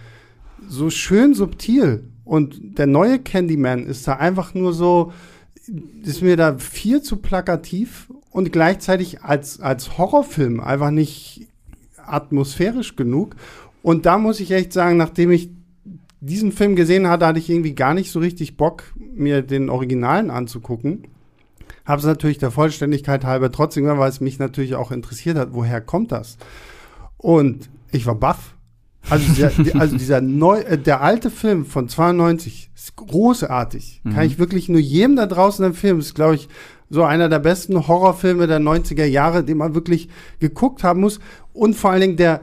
so 0.68 0.90
schön 0.90 1.34
subtil. 1.34 2.04
Und 2.26 2.78
der 2.78 2.86
neue 2.86 3.20
Candyman 3.20 3.86
ist 3.86 4.08
da 4.08 4.14
einfach 4.14 4.54
nur 4.54 4.74
so, 4.74 5.12
ist 6.04 6.22
mir 6.22 6.38
da 6.38 6.58
viel 6.58 7.02
zu 7.02 7.18
plakativ 7.18 8.12
und 8.30 8.52
gleichzeitig 8.52 9.24
als, 9.24 9.60
als 9.60 9.98
Horrorfilm 9.98 10.60
einfach 10.60 10.92
nicht 10.92 11.48
atmosphärisch 11.98 12.96
genug. 12.96 13.36
Und 13.82 14.06
da 14.06 14.18
muss 14.18 14.40
ich 14.40 14.52
echt 14.52 14.74
sagen, 14.74 14.98
nachdem 14.98 15.32
ich 15.32 15.50
diesen 16.22 16.52
Film 16.52 16.76
gesehen 16.76 17.08
hatte, 17.08 17.26
hatte 17.26 17.40
ich 17.40 17.50
irgendwie 17.50 17.76
gar 17.76 17.94
nicht 17.94 18.12
so 18.12 18.20
richtig 18.20 18.58
Bock, 18.58 18.84
mir 19.16 19.42
den 19.42 19.70
Originalen 19.70 20.30
anzugucken. 20.30 21.06
Habe 21.90 22.02
es 22.02 22.06
natürlich 22.06 22.38
der 22.38 22.52
Vollständigkeit 22.52 23.26
halber 23.26 23.52
trotzdem 23.52 23.84
gemacht, 23.84 23.98
weil 23.98 24.10
es 24.12 24.22
mich 24.22 24.38
natürlich 24.38 24.76
auch 24.76 24.92
interessiert 24.92 25.40
hat, 25.40 25.54
woher 25.54 25.82
kommt 25.82 26.12
das? 26.12 26.38
Und 27.18 27.68
ich 27.92 28.06
war 28.06 28.14
baff. 28.14 28.54
Also, 29.10 29.34
der, 29.34 29.52
also 29.82 29.98
dieser 29.98 30.22
neu, 30.22 30.60
äh, 30.60 30.78
der 30.78 31.02
alte 31.02 31.32
Film 31.32 31.66
von 31.66 31.90
92 31.90 32.70
ist 32.76 32.96
großartig. 32.96 34.02
Mhm. 34.04 34.14
Kann 34.14 34.28
ich 34.28 34.38
wirklich 34.38 34.70
nur 34.70 34.80
jedem 34.80 35.16
da 35.16 35.26
draußen 35.26 35.66
empfehlen. 35.66 35.98
Ist, 35.98 36.14
glaube 36.14 36.36
ich, 36.36 36.48
so 36.92 37.06
einer 37.06 37.28
der 37.28 37.40
besten 37.40 37.88
Horrorfilme 37.88 38.46
der 38.46 38.60
90er 38.60 39.06
Jahre, 39.06 39.44
den 39.44 39.58
man 39.58 39.74
wirklich 39.74 40.10
geguckt 40.40 40.84
haben 40.84 41.00
muss. 41.00 41.20
Und 41.54 41.76
vor 41.76 41.90
allen 41.90 42.02
Dingen 42.02 42.18
der 42.18 42.42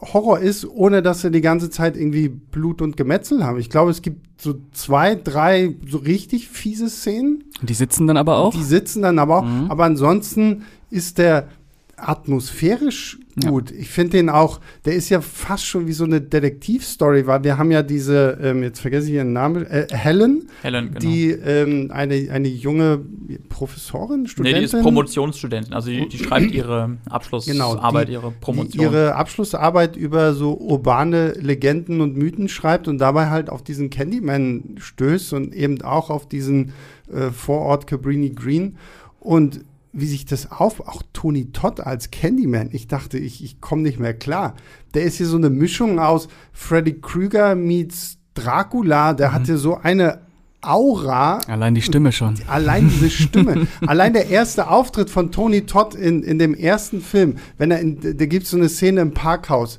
Horror 0.00 0.40
ist, 0.40 0.66
ohne 0.66 1.02
dass 1.02 1.20
sie 1.20 1.30
die 1.30 1.40
ganze 1.40 1.70
Zeit 1.70 1.96
irgendwie 1.96 2.28
Blut 2.28 2.82
und 2.82 2.96
Gemetzel 2.96 3.44
haben. 3.44 3.58
Ich 3.58 3.70
glaube, 3.70 3.90
es 3.90 4.02
gibt 4.02 4.40
so 4.40 4.54
zwei, 4.72 5.14
drei 5.14 5.76
so 5.88 5.98
richtig 5.98 6.48
fiese 6.48 6.88
Szenen. 6.88 7.44
Die 7.62 7.74
sitzen 7.74 8.06
dann 8.06 8.16
aber 8.16 8.38
auch? 8.38 8.54
Die 8.54 8.62
sitzen 8.62 9.02
dann 9.02 9.18
aber 9.18 9.38
auch. 9.38 9.44
Mhm. 9.44 9.70
Aber 9.70 9.84
ansonsten 9.84 10.64
ist 10.90 11.18
der 11.18 11.48
atmosphärisch 11.96 13.18
Ja. 13.42 13.50
gut. 13.50 13.72
Ich 13.72 13.88
finde 13.90 14.12
den 14.12 14.28
auch, 14.30 14.60
der 14.84 14.94
ist 14.94 15.08
ja 15.08 15.20
fast 15.20 15.66
schon 15.66 15.88
wie 15.88 15.92
so 15.92 16.04
eine 16.04 16.20
Detektivstory, 16.20 17.26
weil 17.26 17.42
wir 17.42 17.58
haben 17.58 17.72
ja 17.72 17.82
diese, 17.82 18.38
ähm, 18.40 18.62
jetzt 18.62 18.78
vergesse 18.80 19.08
ich 19.08 19.14
ihren 19.14 19.32
Namen, 19.32 19.66
äh, 19.66 19.88
Helen, 19.90 20.48
Helen, 20.62 20.88
genau. 20.88 21.00
die 21.00 21.30
ähm, 21.30 21.90
eine, 21.92 22.28
eine 22.30 22.46
junge 22.48 23.00
Professorin, 23.48 24.22
nee, 24.22 24.28
Studentin. 24.28 24.58
die 24.60 24.64
ist 24.64 24.80
Promotionsstudentin. 24.82 25.72
Also 25.74 25.90
die, 25.90 26.08
die 26.08 26.18
schreibt 26.18 26.50
ihre 26.52 26.96
Abschlussarbeit, 27.10 27.56
Genau, 27.56 28.04
die- 28.06 28.12
ihre 28.12 28.30
Promotion. 28.40 28.82
ihre 28.84 29.14
Abschlussarbeit 29.16 29.96
über 29.96 30.34
so 30.34 30.54
urbane 30.54 31.32
Legenden 31.32 32.00
und 32.00 32.16
Mythen 32.16 32.48
schreibt 32.48 32.88
und 32.88 32.98
dabei 32.98 33.30
halt 33.30 33.50
auf 33.50 33.62
diesen 33.62 33.90
Candyman 33.90 34.76
stößt 34.78 35.32
und 35.32 35.54
eben 35.54 35.82
auch 35.82 36.10
auf 36.10 36.28
diesen 36.28 36.72
äh, 37.12 37.30
Vorort 37.30 37.86
Cabrini 37.86 38.30
Green 38.30 38.76
und 39.20 39.64
wie 39.94 40.06
sich 40.06 40.24
das 40.24 40.50
auf, 40.50 40.80
auch 40.80 41.02
Tony 41.12 41.52
Todd 41.52 41.80
als 41.80 42.10
Candyman, 42.10 42.70
ich 42.72 42.88
dachte, 42.88 43.18
ich, 43.18 43.42
ich 43.44 43.60
komme 43.60 43.82
nicht 43.82 44.00
mehr 44.00 44.14
klar. 44.14 44.54
Der 44.92 45.04
ist 45.04 45.16
hier 45.16 45.26
so 45.26 45.36
eine 45.36 45.50
Mischung 45.50 45.98
aus 45.98 46.28
Freddy 46.52 47.00
Krüger 47.00 47.54
meets 47.54 48.18
Dracula, 48.34 49.14
der 49.14 49.32
hatte 49.32 49.56
so 49.56 49.76
eine 49.76 50.22
Aura, 50.60 51.38
Allein 51.46 51.74
die 51.74 51.82
Stimme 51.82 52.10
schon. 52.10 52.34
Allein 52.48 52.88
diese 52.88 53.10
Stimme, 53.10 53.66
allein 53.86 54.14
der 54.14 54.30
erste 54.30 54.70
Auftritt 54.70 55.10
von 55.10 55.30
Tony 55.30 55.66
Todd 55.66 55.94
in, 55.94 56.22
in 56.22 56.38
dem 56.38 56.54
ersten 56.54 57.02
Film, 57.02 57.36
wenn 57.58 57.70
er 57.70 57.80
in, 57.80 58.00
da 58.00 58.26
gibt 58.26 58.44
es 58.44 58.50
so 58.50 58.56
eine 58.56 58.70
Szene 58.70 59.02
im 59.02 59.12
Parkhaus. 59.12 59.78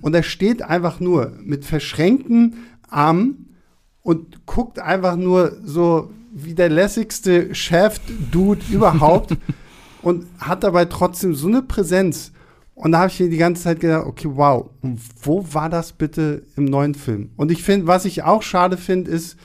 Und 0.00 0.14
er 0.14 0.22
steht 0.22 0.62
einfach 0.62 1.00
nur 1.00 1.32
mit 1.42 1.64
verschränkten 1.64 2.56
Armen 2.88 3.56
und 4.02 4.46
guckt 4.46 4.78
einfach 4.78 5.16
nur 5.16 5.56
so 5.64 6.10
wie 6.38 6.54
der 6.54 6.68
lässigste 6.68 7.54
Chef-Dude 7.54 8.60
überhaupt 8.70 9.36
und 10.02 10.26
hat 10.38 10.64
dabei 10.64 10.84
trotzdem 10.84 11.34
so 11.34 11.48
eine 11.48 11.62
Präsenz. 11.62 12.32
Und 12.74 12.92
da 12.92 12.98
habe 12.98 13.10
ich 13.10 13.18
mir 13.18 13.30
die 13.30 13.38
ganze 13.38 13.62
Zeit 13.62 13.80
gedacht, 13.80 14.04
okay, 14.06 14.28
wow, 14.30 14.68
und 14.82 15.00
wo 15.22 15.46
war 15.54 15.70
das 15.70 15.94
bitte 15.94 16.42
im 16.56 16.66
neuen 16.66 16.94
Film? 16.94 17.30
Und 17.36 17.50
ich 17.50 17.62
finde, 17.62 17.86
was 17.86 18.04
ich 18.04 18.22
auch 18.22 18.42
schade 18.42 18.76
finde, 18.76 19.10
ist, 19.10 19.38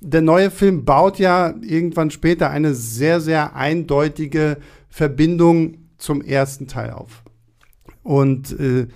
der 0.00 0.22
neue 0.22 0.50
Film 0.50 0.86
baut 0.86 1.18
ja 1.18 1.54
irgendwann 1.60 2.10
später 2.10 2.48
eine 2.48 2.74
sehr, 2.74 3.20
sehr 3.20 3.54
eindeutige 3.54 4.56
Verbindung 4.88 5.76
zum 5.98 6.22
ersten 6.22 6.66
Teil 6.66 6.92
auf. 6.92 7.24
Und 8.02 8.58
äh, 8.58 8.86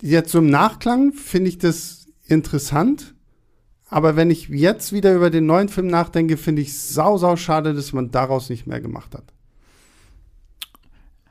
jetzt 0.00 0.30
so 0.30 0.38
im 0.38 0.50
Nachklang 0.50 1.14
finde 1.14 1.48
ich 1.48 1.58
das 1.58 2.06
interessant. 2.28 3.14
Aber 3.92 4.16
wenn 4.16 4.30
ich 4.30 4.48
jetzt 4.48 4.94
wieder 4.94 5.14
über 5.14 5.28
den 5.28 5.44
neuen 5.44 5.68
Film 5.68 5.86
nachdenke, 5.86 6.38
finde 6.38 6.62
ich 6.62 6.68
es 6.68 6.94
sau, 6.94 7.18
sau 7.18 7.36
schade, 7.36 7.74
dass 7.74 7.92
man 7.92 8.10
daraus 8.10 8.48
nicht 8.48 8.66
mehr 8.66 8.80
gemacht 8.80 9.14
hat. 9.14 9.34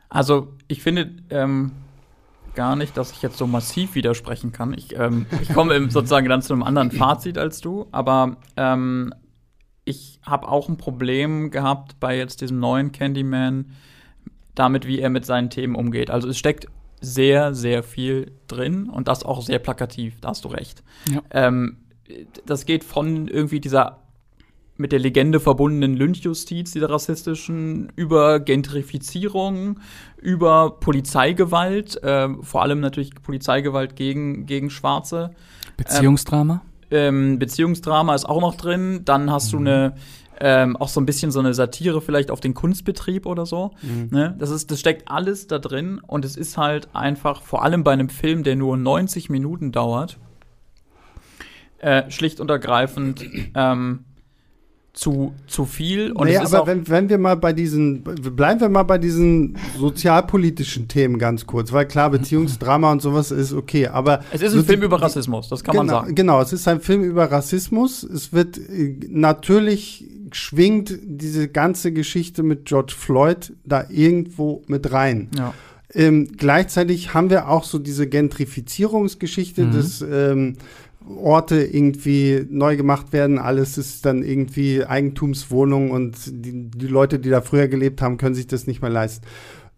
Also, 0.10 0.54
ich 0.68 0.84
finde 0.84 1.10
ähm, 1.32 1.72
gar 2.54 2.76
nicht, 2.76 2.96
dass 2.96 3.14
ich 3.14 3.24
jetzt 3.24 3.38
so 3.38 3.48
massiv 3.48 3.96
widersprechen 3.96 4.52
kann. 4.52 4.76
Ich, 4.76 4.96
ähm, 4.96 5.26
ich 5.42 5.52
komme 5.52 5.90
sozusagen 5.90 6.30
dann 6.30 6.44
zu 6.44 6.54
einem 6.54 6.62
anderen 6.62 6.92
Fazit 6.92 7.40
als 7.40 7.62
du, 7.62 7.88
aber 7.92 8.38
ähm, 8.58 9.12
ich 9.84 10.20
habe 10.22 10.48
auch 10.48 10.70
ein 10.70 10.78
Problem 10.78 11.50
gehabt 11.50 12.00
bei 12.00 12.16
jetzt 12.16 12.42
diesem 12.42 12.60
neuen 12.60 12.92
Candyman 12.92 13.72
damit, 14.54 14.86
wie 14.86 15.00
er 15.00 15.10
mit 15.10 15.26
seinen 15.26 15.50
Themen 15.50 15.74
umgeht. 15.74 16.12
Also 16.12 16.28
es 16.28 16.38
steckt 16.38 16.68
sehr, 17.00 17.56
sehr 17.56 17.82
viel 17.82 18.34
drin 18.48 18.88
und 18.88 19.08
das 19.08 19.24
auch 19.24 19.42
sehr 19.42 19.58
plakativ, 19.58 20.22
da 20.22 20.30
hast 20.30 20.46
du 20.46 20.50
recht. 20.50 20.84
Ja. 21.12 21.24
Ähm, 21.32 21.78
das 22.46 22.66
geht 22.66 22.84
von 22.84 23.28
irgendwie 23.28 23.60
dieser 23.60 23.98
mit 24.78 24.92
der 24.92 25.00
Legende 25.00 25.40
verbundenen 25.40 25.96
Lynchjustiz, 25.96 26.72
dieser 26.72 26.90
rassistischen, 26.90 27.92
über 27.96 28.40
Gentrifizierung, 28.40 29.80
über 30.18 30.80
Polizeigewalt, 30.80 32.00
ähm, 32.04 32.42
vor 32.44 32.64
allem 32.64 32.80
natürlich 32.80 33.14
Polizeigewalt 33.22 33.96
gegen, 33.96 34.48
gegen 34.48 34.70
Schwarze. 34.72 35.32
Beziehungsdrama? 35.78 36.62
Ähm, 36.90 37.38
Beziehungsdrama 37.38 38.16
ist 38.16 38.26
auch 38.26 38.42
noch 38.42 38.56
drin. 38.56 39.02
Dann 39.06 39.32
hast 39.32 39.54
du 39.54 39.58
eine 39.58 39.94
ähm, 40.44 40.76
auch 40.76 40.88
so 40.88 41.00
ein 41.00 41.06
bisschen 41.06 41.32
so 41.32 41.40
eine 41.40 41.54
Satire 41.54 42.02
vielleicht 42.02 42.32
auf 42.32 42.40
den 42.40 42.56
Kunstbetrieb 42.56 43.28
oder 43.28 43.46
so. 43.46 43.72
Ne? 44.10 44.36
Das, 44.40 44.50
ist, 44.50 44.72
das 44.72 44.80
steckt 44.80 45.08
alles 45.08 45.46
da 45.46 45.60
drin 45.60 46.02
und 46.06 46.26
es 46.26 46.36
ist 46.36 46.58
halt 46.58 46.90
einfach, 46.94 47.44
vor 47.44 47.64
allem 47.64 47.84
bei 47.84 47.92
einem 47.92 48.10
Film, 48.10 48.44
der 48.44 48.56
nur 48.56 48.76
90 48.76 49.30
Minuten 49.30 49.72
dauert, 49.72 50.18
äh, 51.82 52.10
schlicht 52.10 52.40
und 52.40 52.50
ergreifend 52.50 53.26
ähm, 53.56 54.06
zu, 54.94 55.34
zu 55.48 55.66
viel. 55.66 56.12
Und 56.12 56.28
naja, 56.28 56.42
es 56.42 56.50
ist 56.50 56.54
aber 56.54 56.68
wenn, 56.68 56.88
wenn 56.90 57.10
wir 57.10 57.18
mal 57.18 57.36
bei 57.36 57.54
diesen, 57.54 58.04
bleiben 58.04 58.60
wir 58.60 58.70
mal 58.70 58.84
bei 58.84 58.98
diesen 58.98 59.58
sozialpolitischen 59.78 60.88
Themen 60.88 61.18
ganz 61.18 61.46
kurz, 61.46 61.72
weil 61.72 61.88
klar, 61.88 62.10
Beziehungsdrama 62.10 62.92
und 62.92 63.02
sowas 63.02 63.32
ist 63.32 63.54
okay, 63.54 63.88
aber 63.88 64.22
es 64.32 64.42
ist 64.42 64.52
so 64.52 64.60
ein 64.60 64.66
Film 64.66 64.84
über 64.84 65.02
Rassismus, 65.02 65.48
das 65.50 65.64
kann 65.64 65.74
genau, 65.74 65.84
man 65.86 65.90
sagen. 66.04 66.16
Genau, 66.16 66.42
es 66.42 66.52
ist 66.54 66.68
ein 66.68 66.82
Film 66.82 67.04
über 67.04 67.32
Rassismus. 67.32 68.04
Es 68.04 68.34
wird 68.34 68.58
äh, 68.58 68.98
natürlich 69.10 70.06
schwingt 70.34 70.98
diese 71.04 71.48
ganze 71.48 71.92
Geschichte 71.92 72.44
mit 72.44 72.66
George 72.66 72.94
Floyd 72.98 73.54
da 73.66 73.86
irgendwo 73.90 74.62
mit 74.68 74.92
rein. 74.92 75.30
Ja. 75.38 75.54
Ähm, 75.94 76.30
gleichzeitig 76.38 77.14
haben 77.14 77.30
wir 77.30 77.50
auch 77.50 77.66
so 77.66 77.80
diese 77.80 78.08
Gentrifizierungsgeschichte, 78.08 79.66
Mhm. 79.66 79.72
dass 79.72 80.02
ähm, 80.02 80.56
Orte 81.18 81.64
irgendwie 81.64 82.46
neu 82.50 82.78
gemacht 82.78 83.14
werden. 83.14 83.40
Alles 83.40 83.78
ist 83.78 84.06
dann 84.06 84.24
irgendwie 84.24 84.86
Eigentumswohnung 84.86 85.92
und 85.92 86.18
die, 86.28 86.70
die 86.70 86.88
Leute, 86.88 87.20
die 87.20 87.30
da 87.30 87.42
früher 87.42 87.68
gelebt 87.68 88.02
haben, 88.02 88.18
können 88.18 88.36
sich 88.36 88.48
das 88.48 88.68
nicht 88.68 88.82
mehr 88.82 88.92
leisten. 88.92 89.26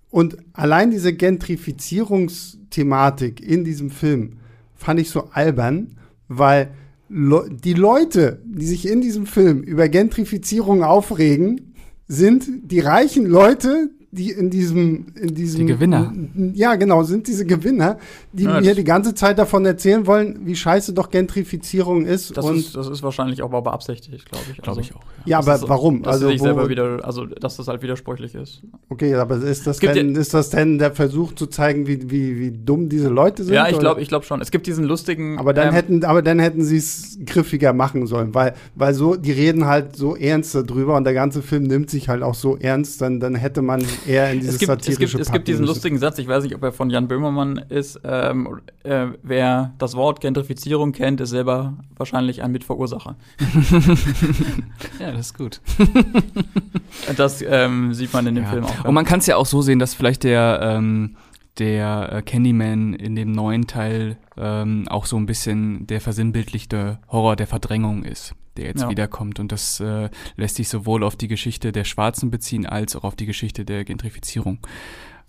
Und 0.09 0.37
allein 0.53 0.91
diese 0.91 1.13
Gentrifizierungsthematik 1.13 3.41
in 3.41 3.63
diesem 3.63 3.89
Film 3.89 4.37
fand 4.75 4.99
ich 4.99 5.09
so 5.09 5.29
albern, 5.31 5.97
weil 6.27 6.71
Le 7.09 7.49
die 7.49 7.73
Leute, 7.73 8.41
die 8.45 8.65
sich 8.65 8.87
in 8.87 9.01
diesem 9.01 9.25
Film 9.27 9.61
über 9.61 9.89
Gentrifizierung 9.89 10.83
aufregen, 10.83 11.73
sind 12.07 12.47
die 12.63 12.79
reichen 12.79 13.25
Leute, 13.25 13.89
die 14.13 14.31
in 14.31 14.49
diesem, 14.49 15.07
in 15.15 15.33
diesem 15.33 15.61
Die 15.61 15.65
Gewinner. 15.65 16.13
Ja, 16.53 16.75
genau, 16.75 17.03
sind 17.03 17.27
diese 17.27 17.45
Gewinner, 17.45 17.97
die 18.31 18.43
Ja, 18.43 18.61
mir 18.61 18.75
die 18.75 18.83
ganze 18.83 19.15
Zeit 19.15 19.39
davon 19.39 19.65
erzählen 19.65 20.05
wollen, 20.05 20.41
wie 20.45 20.55
scheiße 20.55 20.93
doch 20.93 21.09
Gentrifizierung 21.09 22.05
ist. 22.05 22.37
Das, 22.37 22.45
und 22.45 22.57
ist, 22.57 22.75
das 22.75 22.87
ist 22.87 23.01
wahrscheinlich 23.03 23.41
auch 23.41 23.49
mal 23.49 23.61
beabsichtigt, 23.61 24.29
glaube 24.29 24.45
ich. 24.51 24.57
Glaube 24.57 24.69
Also, 24.69 24.81
ich 24.81 24.95
auch. 24.95 25.01
ja, 25.25 25.37
dass 25.39 25.47
aber 25.47 25.57
das- 25.59 25.69
warum? 25.69 26.03
Dass 26.03 26.13
also, 26.15 26.27
sich 26.29 26.39
wo, 26.39 26.43
selber 26.45 26.69
wieder, 26.69 26.99
also 27.03 27.25
dass 27.25 27.57
das 27.57 27.67
halt 27.67 27.81
widersprüchlich 27.81 28.35
ist. 28.35 28.61
okay, 28.89 29.15
aber 29.15 29.37
ist 29.37 29.65
das, 29.65 29.79
denn, 29.79 30.15
ist 30.15 30.33
das 30.33 30.49
denn 30.51 30.77
der 30.77 30.91
Versuch 30.91 31.33
zu 31.33 31.47
zeigen, 31.47 31.87
wie, 31.87 32.09
wie, 32.11 32.39
wie 32.39 32.51
dumm 32.51 32.89
diese 32.89 33.09
Leute 33.09 33.43
sind? 33.43 33.53
Ja, 33.55 33.67
ich 33.67 33.79
glaube 33.79 34.01
ich 34.01 34.09
glaub 34.09 34.25
schon. 34.25 34.41
Es 34.41 34.51
gibt 34.51 34.67
diesen 34.67 34.83
lustigen. 34.85 35.39
Aber 35.39 35.53
dann 35.53 35.69
ähm, 35.69 35.73
hätten, 35.73 36.05
aber 36.05 36.21
dann 36.21 36.39
hätten 36.39 36.63
sie 36.63 36.77
es 36.77 37.17
griffiger 37.25 37.73
machen 37.73 38.05
sollen, 38.07 38.33
weil, 38.35 38.53
weil 38.75 38.93
so, 38.93 39.15
die 39.15 39.31
reden 39.31 39.65
halt 39.65 39.95
so 39.95 40.15
ernst 40.15 40.53
darüber 40.55 40.95
und 40.97 41.03
der 41.03 41.13
ganze 41.13 41.41
Film 41.41 41.63
nimmt 41.63 41.89
sich 41.89 42.09
halt 42.09 42.21
auch 42.21 42.35
so 42.35 42.57
ernst, 42.57 43.01
dann, 43.01 43.19
dann 43.19 43.35
hätte 43.35 43.61
man 43.61 43.81
eher 44.07 44.31
in 44.31 44.39
dieses 44.39 44.55
es 44.55 44.59
gibt, 44.59 44.71
es 44.71 44.85
satirische 44.85 45.17
gibt, 45.17 45.27
es 45.27 45.31
gibt 45.31 45.47
diesen 45.47 45.65
lustigen 45.65 45.97
Satz, 45.97 46.17
ich 46.19 46.27
weiß 46.27 46.43
nicht, 46.43 46.55
ob 46.55 46.63
er 46.63 46.71
von 46.71 46.89
Jan 46.89 47.07
Böhmermann 47.07 47.57
ist. 47.69 47.99
Ähm, 48.03 48.59
äh, 48.83 49.07
wer 49.21 49.73
das 49.77 49.95
Wort 49.95 50.21
Gentrifizierung 50.21 50.91
kennt, 50.91 51.21
ist 51.21 51.29
selber 51.29 51.77
wahrscheinlich 51.95 52.43
ein 52.43 52.51
Mitverursacher. 52.51 53.15
Ja, 54.99 55.11
das 55.11 55.27
ist 55.27 55.37
gut. 55.37 55.61
Das 57.17 57.43
ähm, 57.45 57.93
sieht 57.93 58.13
man 58.13 58.27
in 58.27 58.35
dem 58.35 58.43
Ja. 58.43 58.49
Film 58.51 58.65
auch. 58.65 58.85
Und 58.85 58.93
man 58.93 59.03
kann 59.05 59.19
es 59.19 59.25
ja 59.25 59.35
auch 59.35 59.45
so 59.45 59.61
sehen, 59.61 59.79
dass 59.79 59.93
vielleicht 59.93 60.23
der, 60.23 60.59
ähm, 60.61 61.15
der 61.57 62.13
äh, 62.13 62.21
Candyman 62.21 62.93
in 62.93 63.15
dem 63.15 63.31
neuen 63.31 63.67
Teil 63.67 64.17
ähm, 64.37 64.87
auch 64.89 65.05
so 65.05 65.17
ein 65.17 65.25
bisschen 65.25 65.85
der 65.87 66.01
versinnbildlichte 66.01 66.99
Horror 67.09 67.35
der 67.35 67.47
Verdrängung 67.47 68.03
ist, 68.03 68.35
der 68.57 68.65
jetzt 68.65 68.81
Ja. 68.81 68.89
wiederkommt. 68.89 69.39
Und 69.39 69.51
das 69.51 69.79
äh, 69.79 70.09
lässt 70.35 70.55
sich 70.55 70.69
sowohl 70.69 71.03
auf 71.03 71.15
die 71.15 71.27
Geschichte 71.27 71.71
der 71.71 71.83
Schwarzen 71.83 72.31
beziehen, 72.31 72.65
als 72.65 72.95
auch 72.95 73.03
auf 73.03 73.15
die 73.15 73.25
Geschichte 73.25 73.65
der 73.65 73.83
Gentrifizierung. 73.85 74.59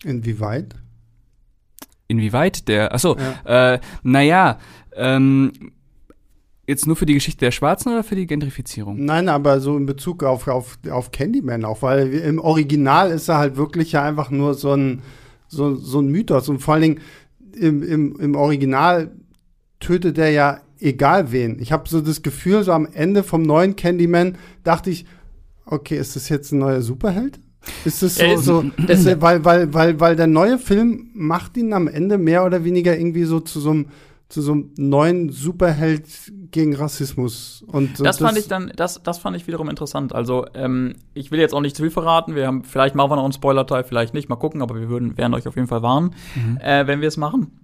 Inwieweit? 0.04 0.74
Inwieweit 2.06 2.68
der, 2.68 2.92
achso, 2.94 3.16
äh, 3.44 3.78
naja, 4.02 4.58
ähm, 4.94 5.52
jetzt 6.66 6.86
nur 6.86 6.96
für 6.96 7.06
die 7.06 7.14
Geschichte 7.14 7.40
der 7.44 7.50
Schwarzen 7.50 7.90
oder 7.92 8.04
für 8.04 8.14
die 8.14 8.26
Gentrifizierung? 8.26 9.02
Nein, 9.04 9.28
aber 9.28 9.60
so 9.60 9.76
in 9.76 9.86
Bezug 9.86 10.22
auf, 10.22 10.46
auf, 10.48 10.78
auf 10.90 11.10
Candyman 11.12 11.64
auch, 11.64 11.82
weil 11.82 12.12
im 12.12 12.38
Original 12.38 13.10
ist 13.10 13.28
er 13.28 13.38
halt 13.38 13.56
wirklich 13.56 13.92
ja 13.92 14.02
einfach 14.02 14.30
nur 14.30 14.54
so 14.54 14.72
ein, 14.72 15.02
so, 15.48 15.74
so 15.76 16.00
ein 16.00 16.08
Mythos. 16.08 16.48
Und 16.48 16.58
vor 16.60 16.74
allen 16.74 16.82
Dingen 16.82 17.00
im, 17.54 17.82
im, 17.82 18.20
im 18.20 18.34
Original 18.34 19.10
tötet 19.80 20.18
er 20.18 20.30
ja 20.30 20.60
egal 20.84 21.32
wen. 21.32 21.58
Ich 21.60 21.72
habe 21.72 21.88
so 21.88 22.00
das 22.00 22.22
Gefühl, 22.22 22.62
so 22.62 22.72
am 22.72 22.86
Ende 22.86 23.22
vom 23.22 23.42
neuen 23.42 23.76
Candyman 23.76 24.36
dachte 24.62 24.90
ich, 24.90 25.06
okay, 25.66 25.96
ist 25.96 26.16
das 26.16 26.28
jetzt 26.28 26.52
ein 26.52 26.58
neuer 26.58 26.82
Superheld? 26.82 27.40
Ist 27.84 28.02
das 28.02 28.16
so, 28.16 28.22
Er 28.22 28.34
ist- 28.34 28.44
so 28.44 28.64
ist 28.88 29.06
er, 29.06 29.20
weil, 29.22 29.44
weil, 29.44 29.72
weil, 29.72 29.98
weil 29.98 30.16
der 30.16 30.26
neue 30.26 30.58
Film 30.58 31.10
macht 31.14 31.56
ihn 31.56 31.72
am 31.72 31.88
Ende 31.88 32.18
mehr 32.18 32.44
oder 32.44 32.64
weniger 32.64 32.96
irgendwie 32.96 33.24
so 33.24 33.40
zu 33.40 33.60
so 33.60 33.70
einem 33.70 33.86
zu 34.30 34.42
so 34.42 34.52
einem 34.52 34.70
neuen 34.76 35.30
Superheld 35.30 36.06
gegen 36.50 36.74
Rassismus. 36.74 37.62
Und, 37.68 38.00
das, 38.00 38.16
das 38.16 38.18
fand 38.18 38.38
ich 38.38 38.48
dann, 38.48 38.72
das, 38.74 39.00
das 39.02 39.18
fand 39.18 39.36
ich 39.36 39.46
wiederum 39.46 39.68
interessant. 39.68 40.14
Also, 40.14 40.46
ähm, 40.54 40.94
ich 41.12 41.30
will 41.30 41.38
jetzt 41.38 41.54
auch 41.54 41.60
nicht 41.60 41.76
zu 41.76 41.82
viel 41.82 41.90
verraten. 41.90 42.34
Wir 42.34 42.46
haben, 42.46 42.64
vielleicht 42.64 42.94
machen 42.94 43.10
wir 43.10 43.16
noch 43.16 43.24
einen 43.24 43.32
Spoiler-Teil, 43.34 43.84
vielleicht 43.84 44.14
nicht. 44.14 44.28
Mal 44.28 44.36
gucken, 44.36 44.62
aber 44.62 44.74
wir 44.80 44.88
würden, 44.88 45.16
werden 45.18 45.34
euch 45.34 45.46
auf 45.46 45.54
jeden 45.54 45.68
Fall 45.68 45.82
warnen, 45.82 46.14
mhm. 46.34 46.56
äh, 46.56 46.86
wenn 46.86 47.00
wir 47.00 47.08
es 47.08 47.16
machen. 47.16 47.60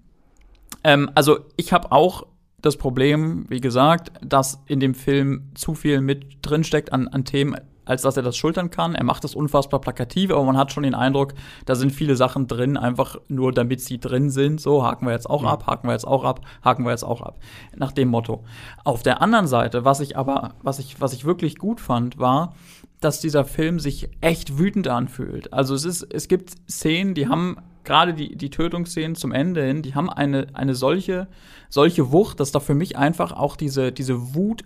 Ähm, 0.84 1.10
also, 1.14 1.40
ich 1.56 1.72
habe 1.72 1.90
auch 1.90 2.26
das 2.62 2.76
Problem, 2.76 3.46
wie 3.48 3.60
gesagt, 3.60 4.12
dass 4.22 4.62
in 4.66 4.80
dem 4.80 4.94
Film 4.94 5.50
zu 5.54 5.74
viel 5.74 6.00
mit 6.00 6.38
drinsteckt 6.42 6.92
an, 6.92 7.08
an 7.08 7.24
Themen, 7.24 7.56
als 7.84 8.02
dass 8.02 8.16
er 8.16 8.22
das 8.22 8.36
schultern 8.36 8.70
kann. 8.70 8.94
Er 8.94 9.04
macht 9.04 9.24
das 9.24 9.34
unfassbar 9.34 9.80
plakativ, 9.80 10.30
aber 10.30 10.44
man 10.44 10.56
hat 10.56 10.72
schon 10.72 10.84
den 10.84 10.94
Eindruck, 10.94 11.34
da 11.66 11.74
sind 11.74 11.90
viele 11.90 12.14
Sachen 12.14 12.46
drin, 12.46 12.76
einfach 12.76 13.16
nur 13.28 13.52
damit 13.52 13.80
sie 13.80 13.98
drin 13.98 14.30
sind. 14.30 14.60
So, 14.60 14.84
haken 14.84 15.06
wir 15.06 15.12
jetzt 15.12 15.28
auch 15.28 15.44
ab, 15.44 15.66
haken 15.66 15.88
wir 15.88 15.92
jetzt 15.92 16.06
auch 16.06 16.22
ab, 16.22 16.40
haken 16.62 16.84
wir 16.84 16.90
jetzt 16.90 17.02
auch 17.02 17.20
ab. 17.20 17.40
Nach 17.74 17.92
dem 17.92 18.08
Motto. 18.08 18.44
Auf 18.84 19.02
der 19.02 19.20
anderen 19.20 19.46
Seite, 19.46 19.84
was 19.84 20.00
ich 20.00 20.16
aber, 20.16 20.54
was 20.62 20.78
ich, 20.78 21.00
was 21.00 21.12
ich 21.12 21.24
wirklich 21.24 21.56
gut 21.56 21.80
fand, 21.80 22.18
war, 22.18 22.54
dass 23.00 23.20
dieser 23.20 23.44
Film 23.44 23.80
sich 23.80 24.10
echt 24.20 24.58
wütend 24.58 24.86
anfühlt. 24.86 25.52
Also 25.52 25.74
es 25.74 25.84
ist, 25.84 26.02
es 26.02 26.28
gibt 26.28 26.52
Szenen, 26.70 27.14
die 27.14 27.28
haben 27.28 27.56
gerade 27.84 28.14
die, 28.14 28.36
die 28.36 28.50
Tötungsszenen 28.50 29.14
zum 29.14 29.32
Ende 29.32 29.64
hin, 29.64 29.82
die 29.82 29.94
haben 29.94 30.10
eine, 30.10 30.48
eine 30.52 30.74
solche, 30.74 31.28
solche 31.68 32.12
Wucht, 32.12 32.40
dass 32.40 32.52
da 32.52 32.60
für 32.60 32.74
mich 32.74 32.96
einfach 32.96 33.32
auch 33.32 33.56
diese, 33.56 33.92
diese 33.92 34.34
Wut 34.34 34.64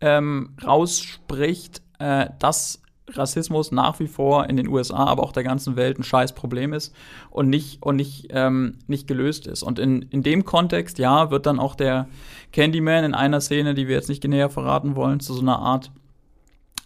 ähm, 0.00 0.56
rausspricht, 0.64 1.82
äh, 1.98 2.28
dass 2.38 2.80
Rassismus 3.16 3.72
nach 3.72 3.98
wie 4.00 4.06
vor 4.06 4.48
in 4.48 4.56
den 4.56 4.68
USA, 4.68 5.04
aber 5.04 5.22
auch 5.22 5.32
der 5.32 5.42
ganzen 5.42 5.76
Welt 5.76 5.98
ein 5.98 6.04
scheiß 6.04 6.34
Problem 6.34 6.72
ist 6.72 6.94
und 7.30 7.48
nicht, 7.48 7.82
und 7.82 7.96
nicht, 7.96 8.28
ähm, 8.30 8.78
nicht 8.86 9.06
gelöst 9.06 9.46
ist. 9.46 9.62
Und 9.62 9.78
in, 9.78 10.02
in 10.02 10.22
dem 10.22 10.44
Kontext, 10.44 10.98
ja, 10.98 11.30
wird 11.30 11.46
dann 11.46 11.58
auch 11.58 11.74
der 11.74 12.08
Candyman 12.52 13.04
in 13.04 13.14
einer 13.14 13.40
Szene, 13.40 13.74
die 13.74 13.88
wir 13.88 13.96
jetzt 13.96 14.08
nicht 14.08 14.24
näher 14.24 14.50
verraten 14.50 14.96
wollen, 14.96 15.20
zu 15.20 15.34
so 15.34 15.40
einer 15.40 15.58
Art 15.58 15.90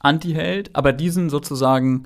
Anti-Held. 0.01 0.75
Aber 0.75 0.93
diesen 0.93 1.31
sozusagen 1.31 2.05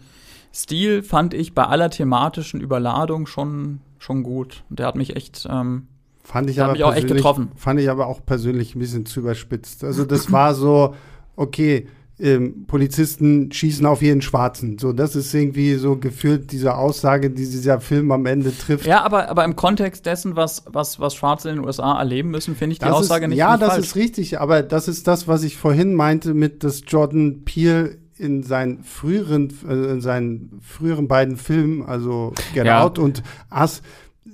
Stil 0.52 1.02
fand 1.02 1.34
ich 1.34 1.54
bei 1.54 1.64
aller 1.64 1.90
thematischen 1.90 2.60
Überladung 2.60 3.26
schon, 3.26 3.80
schon 3.98 4.22
gut. 4.22 4.64
Der 4.70 4.86
hat 4.86 4.96
mich 4.96 5.16
echt, 5.16 5.46
ähm, 5.50 5.86
fand 6.22 6.50
ich 6.50 6.60
aber 6.62 6.72
mich 6.72 6.84
auch 6.84 6.94
echt 6.94 7.08
getroffen. 7.08 7.50
Fand 7.56 7.80
ich 7.80 7.90
aber 7.90 8.06
auch 8.06 8.24
persönlich 8.24 8.74
ein 8.74 8.78
bisschen 8.78 9.06
zu 9.06 9.20
überspitzt. 9.20 9.84
Also 9.84 10.04
das 10.04 10.32
war 10.32 10.54
so, 10.54 10.94
okay, 11.36 11.86
ähm, 12.20 12.64
Polizisten 12.66 13.52
schießen 13.52 13.86
auf 13.86 14.02
jeden 14.02 14.22
Schwarzen. 14.22 14.78
So, 14.78 14.92
das 14.92 15.14
ist 15.14 15.32
irgendwie 15.32 15.74
so 15.74 15.96
gefühlt 15.96 16.50
diese 16.50 16.74
Aussage, 16.76 17.30
die 17.30 17.48
dieser 17.48 17.80
Film 17.80 18.10
am 18.10 18.26
Ende 18.26 18.56
trifft. 18.56 18.86
Ja, 18.86 19.02
aber, 19.04 19.28
aber 19.28 19.44
im 19.44 19.54
Kontext 19.54 20.04
dessen, 20.06 20.34
was, 20.34 20.64
was, 20.66 20.98
was 20.98 21.14
Schwarze 21.14 21.50
in 21.50 21.56
den 21.56 21.64
USA 21.64 21.96
erleben 21.98 22.30
müssen, 22.30 22.56
finde 22.56 22.72
ich 22.72 22.78
die 22.80 22.86
das 22.86 22.94
Aussage 22.94 23.26
ist, 23.26 23.30
nicht 23.30 23.38
Ja, 23.38 23.52
nicht 23.52 23.62
das 23.62 23.74
falsch. 23.74 23.86
ist 23.86 23.96
richtig, 23.96 24.40
aber 24.40 24.62
das 24.62 24.88
ist 24.88 25.06
das, 25.06 25.28
was 25.28 25.44
ich 25.44 25.56
vorhin 25.56 25.94
meinte, 25.94 26.34
mit 26.34 26.64
dass 26.64 26.82
Jordan 26.86 27.44
Peele 27.44 27.98
in 28.18 28.42
seinen 28.42 28.82
früheren, 28.82 29.52
äh, 29.68 29.92
in 29.92 30.00
seinen 30.00 30.60
früheren 30.62 31.08
beiden 31.08 31.36
Filmen, 31.36 31.84
also 31.84 32.32
Get 32.54 32.66
ja. 32.66 32.82
Out 32.82 32.98
und 32.98 33.22
Us, 33.54 33.82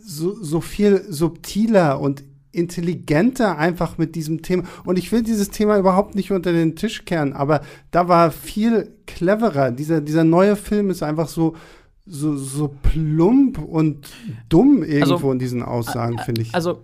so, 0.04 0.34
so 0.34 0.60
viel 0.60 1.04
subtiler 1.08 2.00
und 2.00 2.24
intelligenter 2.52 3.58
einfach 3.58 3.98
mit 3.98 4.14
diesem 4.14 4.42
Thema. 4.42 4.64
Und 4.84 4.98
ich 4.98 5.10
will 5.12 5.22
dieses 5.22 5.50
Thema 5.50 5.78
überhaupt 5.78 6.14
nicht 6.14 6.30
unter 6.30 6.52
den 6.52 6.76
Tisch 6.76 7.04
kehren, 7.04 7.32
aber 7.32 7.62
da 7.90 8.08
war 8.08 8.30
viel 8.30 8.92
cleverer. 9.06 9.72
Dieser, 9.72 10.00
dieser 10.00 10.24
neue 10.24 10.56
Film 10.56 10.90
ist 10.90 11.02
einfach 11.02 11.28
so, 11.28 11.56
so, 12.06 12.36
so 12.36 12.74
plump 12.82 13.58
und 13.58 14.10
dumm 14.48 14.82
irgendwo 14.82 15.14
also, 15.14 15.32
in 15.32 15.38
diesen 15.38 15.62
Aussagen, 15.62 16.18
finde 16.18 16.42
ich. 16.42 16.54
Also 16.54 16.80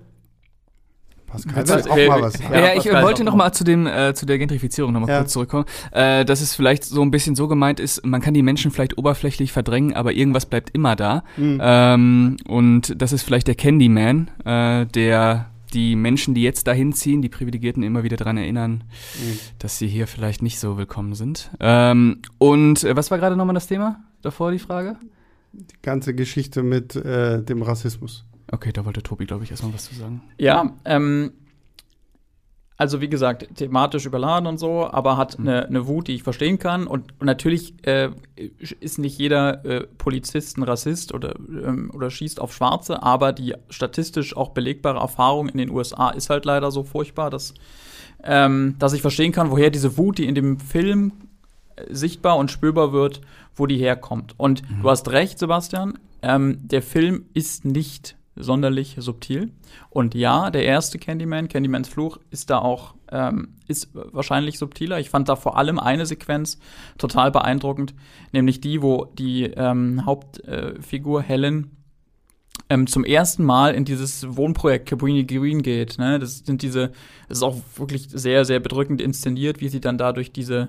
Pascal 1.31 1.67
will 1.67 1.91
auch 1.91 1.97
äh, 1.97 2.09
mal 2.09 2.23
was. 2.23 2.39
Ja, 2.41 2.53
ja 2.53 2.69
ich 2.71 2.85
Pascal 2.85 3.03
wollte 3.03 3.25
noch 3.25 3.35
mal 3.35 3.53
zu 3.53 3.65
dem 3.65 3.87
äh, 3.87 4.15
zu 4.15 4.27
der 4.27 4.39
Gentrifizierung 4.39 4.93
noch 4.93 5.01
mal 5.01 5.09
ja. 5.09 5.19
kurz 5.19 5.33
zurückkommen, 5.33 5.65
äh, 5.93 6.25
dass 6.25 6.41
es 6.41 6.55
vielleicht 6.55 6.85
so 6.85 7.03
ein 7.03 7.11
bisschen 7.11 7.37
so 7.37 7.49
gemeint 7.49 7.81
ist, 7.81 8.05
man 8.05 8.21
kann 8.21 8.35
die 8.35 8.43
Menschen 8.43 8.71
vielleicht 8.71 8.99
oberflächlich 8.99 9.53
verdrängen, 9.53 9.95
aber 9.95 10.13
irgendwas 10.13 10.47
bleibt 10.47 10.71
immer 10.71 10.97
da. 10.97 11.23
Mhm. 11.37 11.59
Ähm, 11.63 12.37
und 12.47 13.01
das 13.01 13.13
ist 13.13 13.23
vielleicht 13.23 13.47
der 13.47 13.55
Candyman, 13.55 14.31
äh, 14.45 14.87
der 14.87 15.47
die 15.73 15.97
Menschen, 15.97 16.35
die 16.35 16.43
jetzt 16.43 16.67
dahin 16.67 16.93
ziehen, 16.93 17.23
die 17.23 17.29
Privilegierten 17.29 17.83
immer 17.83 18.03
wieder 18.03 18.17
daran 18.17 18.37
erinnern, 18.37 18.85
mhm. 19.19 19.39
dass 19.59 19.79
sie 19.79 19.87
hier 19.87 20.07
vielleicht 20.07 20.43
nicht 20.43 20.59
so 20.59 20.77
willkommen 20.77 21.15
sind. 21.15 21.51
Ähm, 21.61 22.23
und 22.39 22.85
äh, 22.85 22.97
was 22.97 23.11
war 23.11 23.19
gerade 23.19 23.37
nochmal 23.37 23.55
das 23.55 23.69
Thema 23.69 24.03
davor, 24.23 24.51
die 24.51 24.59
Frage? 24.59 24.97
Die 25.53 25.77
ganze 25.83 26.15
Geschichte 26.15 26.63
mit 26.63 26.97
äh, 26.97 27.43
dem 27.43 27.63
Rassismus. 27.63 28.25
Okay, 28.53 28.73
da 28.73 28.85
wollte 28.85 29.03
Tobi, 29.03 29.27
glaube 29.27 29.45
ich, 29.45 29.51
erstmal 29.51 29.75
was 29.75 29.85
zu 29.85 29.95
sagen. 29.95 30.23
Ja, 30.39 30.75
ähm, 30.85 31.33
also 32.81 33.03
wie 33.03 33.11
gesagt, 33.11 33.47
thematisch 33.57 34.07
überladen 34.07 34.47
und 34.47 34.59
so, 34.59 34.91
aber 34.91 35.19
hat 35.19 35.39
mhm. 35.39 35.49
eine, 35.49 35.67
eine 35.67 35.87
Wut, 35.87 36.09
die 36.09 36.15
ich 36.15 36.23
verstehen 36.23 36.59
kann. 36.59 36.87
Und, 36.87 37.13
und 37.21 37.27
natürlich 37.27 37.75
äh, 37.87 38.09
ist 38.81 38.99
nicht 38.99 39.19
jeder 39.19 39.63
äh, 39.67 39.87
Polizist 39.99 40.57
ein 40.57 40.63
Rassist 40.63 41.13
oder, 41.13 41.35
ähm, 41.37 41.91
oder 41.93 42.11
schießt 42.11 42.41
auf 42.41 42.55
Schwarze, 42.55 43.03
aber 43.03 43.35
die 43.35 43.55
statistisch 43.69 44.35
auch 44.35 44.49
belegbare 44.53 44.99
Erfahrung 44.99 45.51
in 45.51 45.59
den 45.59 45.69
USA 45.69 46.09
ist 46.09 46.31
halt 46.31 46.47
leider 46.47 46.71
so 46.71 46.83
furchtbar, 46.83 47.29
dass, 47.29 47.53
ähm, 48.25 48.77
dass 48.79 48.95
ich 48.95 49.03
verstehen 49.03 49.33
kann, 49.33 49.51
woher 49.51 49.69
diese 49.69 49.99
Wut, 49.99 50.17
die 50.17 50.27
in 50.27 50.35
dem 50.35 50.59
Film 50.59 51.13
äh, 51.77 51.85
sichtbar 51.91 52.39
und 52.39 52.51
spürbar 52.51 52.95
wird, 52.95 53.21
wo 53.55 53.67
die 53.67 53.77
herkommt. 53.77 54.33
Und 54.39 54.63
mhm. 54.63 54.81
du 54.81 54.89
hast 54.89 55.11
recht, 55.11 55.39
Sebastian, 55.39 55.99
ähm, 56.23 56.61
der 56.63 56.81
Film 56.81 57.27
ist 57.35 57.67
nicht 57.67 58.17
sonderlich 58.43 58.97
subtil. 58.99 59.51
Und 59.89 60.15
ja, 60.15 60.51
der 60.51 60.65
erste 60.65 60.99
Candyman, 60.99 61.49
Candymans 61.49 61.89
Fluch, 61.89 62.19
ist 62.31 62.51
da 62.51 62.59
auch, 62.59 62.95
ähm, 63.11 63.55
ist 63.67 63.91
wahrscheinlich 63.93 64.59
subtiler. 64.59 65.01
Ich 65.01 65.11
fand 65.11 65.29
da 65.29 65.37
vor 65.37 65.57
allem 65.57 65.79
eine 65.79 66.07
Sequenz 66.07 66.59
total 66.99 67.31
beeindruckend, 67.31 67.95
nämlich 68.33 68.61
die, 68.61 68.83
wo 68.83 69.07
die 69.07 69.45
ähm, 69.45 70.05
Hauptfigur 70.07 71.21
äh, 71.21 71.25
Helen 71.25 71.77
ähm, 72.69 72.87
zum 72.87 73.05
ersten 73.05 73.45
Mal 73.45 73.75
in 73.75 73.85
dieses 73.85 74.37
Wohnprojekt 74.37 74.89
Cabrini 74.89 75.25
Green 75.25 75.63
geht. 75.63 75.99
Ne? 75.99 76.19
Das 76.19 76.39
sind 76.39 76.63
diese, 76.63 76.93
das 77.29 77.39
ist 77.39 77.43
auch 77.43 77.57
wirklich 77.77 78.09
sehr, 78.11 78.45
sehr 78.45 78.61
bedrückend 78.61 79.01
inszeniert, 79.01 79.61
wie 79.61 79.69
sie 79.69 79.81
dann 79.81 79.99
da 79.99 80.13
durch 80.13 80.33
diese 80.33 80.69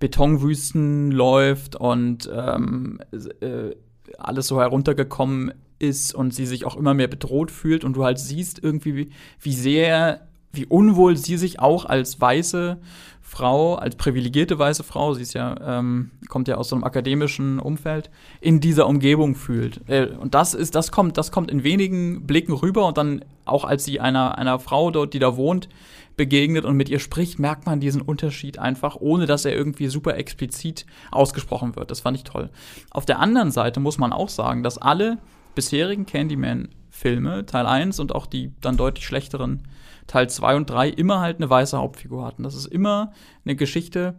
Betonwüsten 0.00 1.10
läuft 1.10 1.76
und 1.76 2.30
ähm, 2.34 3.00
äh, 3.40 3.74
alles 4.18 4.48
so 4.48 4.60
heruntergekommen 4.60 5.52
ist 5.78 6.14
und 6.14 6.34
sie 6.34 6.46
sich 6.46 6.64
auch 6.64 6.76
immer 6.76 6.94
mehr 6.94 7.08
bedroht 7.08 7.50
fühlt 7.50 7.84
und 7.84 7.94
du 7.94 8.04
halt 8.04 8.18
siehst 8.18 8.62
irgendwie, 8.62 9.10
wie, 9.40 9.52
sehr, 9.52 10.26
wie 10.52 10.66
unwohl 10.66 11.16
sie 11.16 11.36
sich 11.36 11.60
auch 11.60 11.84
als 11.84 12.20
weiße 12.20 12.78
Frau, 13.20 13.74
als 13.74 13.96
privilegierte 13.96 14.58
weiße 14.58 14.84
Frau, 14.84 15.14
sie 15.14 15.22
ist 15.22 15.34
ja, 15.34 15.78
ähm, 15.78 16.10
kommt 16.28 16.46
ja 16.46 16.56
aus 16.56 16.68
so 16.68 16.76
einem 16.76 16.84
akademischen 16.84 17.58
Umfeld, 17.58 18.10
in 18.40 18.60
dieser 18.60 18.86
Umgebung 18.86 19.34
fühlt. 19.34 19.80
Äh, 19.88 20.08
und 20.20 20.34
das 20.34 20.54
ist, 20.54 20.74
das 20.74 20.92
kommt, 20.92 21.16
das 21.18 21.32
kommt 21.32 21.50
in 21.50 21.64
wenigen 21.64 22.26
Blicken 22.26 22.52
rüber 22.52 22.86
und 22.86 22.98
dann 22.98 23.24
auch 23.44 23.64
als 23.64 23.84
sie 23.84 23.98
einer, 23.98 24.38
einer 24.38 24.58
Frau 24.58 24.90
dort, 24.90 25.14
die 25.14 25.18
da 25.18 25.36
wohnt, 25.36 25.68
begegnet 26.16 26.64
und 26.64 26.76
mit 26.76 26.88
ihr 26.88 26.98
spricht, 26.98 27.38
merkt 27.38 27.66
man 27.66 27.80
diesen 27.80 28.00
Unterschied 28.00 28.58
einfach, 28.58 28.96
ohne 29.00 29.26
dass 29.26 29.44
er 29.44 29.52
irgendwie 29.52 29.88
super 29.88 30.16
explizit 30.16 30.86
ausgesprochen 31.10 31.76
wird. 31.76 31.90
Das 31.90 32.00
fand 32.00 32.16
ich 32.16 32.24
toll. 32.24 32.50
Auf 32.90 33.04
der 33.04 33.18
anderen 33.18 33.50
Seite 33.50 33.80
muss 33.80 33.98
man 33.98 34.12
auch 34.12 34.28
sagen, 34.28 34.62
dass 34.62 34.78
alle 34.78 35.18
bisherigen 35.54 36.06
Candyman-Filme, 36.06 37.46
Teil 37.46 37.66
1 37.66 38.00
und 38.00 38.14
auch 38.14 38.26
die 38.26 38.52
dann 38.60 38.76
deutlich 38.76 39.06
schlechteren 39.06 39.62
Teil 40.06 40.28
2 40.28 40.56
und 40.56 40.70
3, 40.70 40.90
immer 40.90 41.20
halt 41.20 41.38
eine 41.38 41.48
weiße 41.48 41.78
Hauptfigur 41.78 42.24
hatten. 42.24 42.42
Das 42.42 42.54
ist 42.54 42.66
immer 42.66 43.12
eine 43.44 43.56
Geschichte 43.56 44.14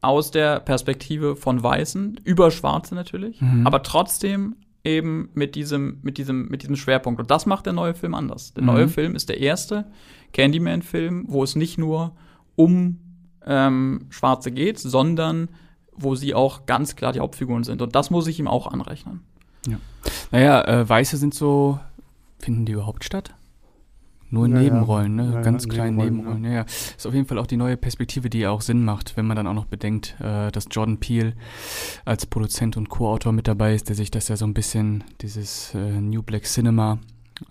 aus 0.00 0.30
der 0.30 0.60
Perspektive 0.60 1.36
von 1.36 1.62
Weißen, 1.62 2.20
über 2.24 2.50
Schwarze 2.50 2.94
natürlich, 2.94 3.40
mhm. 3.40 3.66
aber 3.66 3.82
trotzdem 3.82 4.56
eben 4.82 5.28
mit 5.34 5.54
diesem, 5.54 5.98
mit 6.02 6.16
diesem, 6.16 6.48
mit 6.48 6.62
diesem 6.62 6.76
Schwerpunkt. 6.76 7.20
Und 7.20 7.30
das 7.30 7.46
macht 7.46 7.66
der 7.66 7.74
neue 7.74 7.94
Film 7.94 8.14
anders. 8.14 8.54
Der 8.54 8.62
mhm. 8.62 8.66
neue 8.66 8.88
Film 8.88 9.14
ist 9.14 9.28
der 9.28 9.38
erste 9.38 9.86
Candyman-Film, 10.32 11.26
wo 11.28 11.42
es 11.42 11.54
nicht 11.54 11.76
nur 11.78 12.12
um 12.56 12.98
ähm, 13.44 14.06
Schwarze 14.10 14.50
geht, 14.52 14.78
sondern 14.78 15.48
wo 15.92 16.14
sie 16.14 16.34
auch 16.34 16.64
ganz 16.66 16.96
klar 16.96 17.12
die 17.12 17.20
Hauptfiguren 17.20 17.64
sind. 17.64 17.82
Und 17.82 17.94
das 17.94 18.10
muss 18.10 18.26
ich 18.26 18.38
ihm 18.38 18.48
auch 18.48 18.66
anrechnen. 18.66 19.20
Ja. 19.66 19.76
Naja, 20.30 20.62
äh, 20.64 20.88
Weiße 20.88 21.16
sind 21.16 21.34
so, 21.34 21.78
finden 22.38 22.64
die 22.64 22.72
überhaupt 22.72 23.04
statt? 23.04 23.34
Nur 24.32 24.46
in 24.46 24.52
ja, 24.52 24.60
Nebenrollen, 24.60 25.16
ne? 25.16 25.32
Ja, 25.34 25.42
Ganz 25.42 25.68
kleine 25.68 25.96
Nebenrollen. 25.96 26.44
Ja. 26.44 26.50
ja, 26.50 26.60
Ist 26.62 27.04
auf 27.04 27.14
jeden 27.14 27.26
Fall 27.26 27.38
auch 27.38 27.48
die 27.48 27.56
neue 27.56 27.76
Perspektive, 27.76 28.30
die 28.30 28.38
ja 28.38 28.50
auch 28.50 28.60
Sinn 28.60 28.84
macht, 28.84 29.16
wenn 29.16 29.26
man 29.26 29.36
dann 29.36 29.48
auch 29.48 29.54
noch 29.54 29.66
bedenkt, 29.66 30.14
äh, 30.20 30.52
dass 30.52 30.68
Jordan 30.70 30.98
Peele 30.98 31.34
als 32.04 32.26
Produzent 32.26 32.76
und 32.76 32.88
Co-Autor 32.88 33.32
mit 33.32 33.48
dabei 33.48 33.74
ist, 33.74 33.88
der 33.88 33.96
sich 33.96 34.12
das 34.12 34.28
ja 34.28 34.36
so 34.36 34.44
ein 34.44 34.54
bisschen, 34.54 35.02
dieses 35.20 35.74
äh, 35.74 36.00
New 36.00 36.22
Black 36.22 36.44
Cinema. 36.44 36.98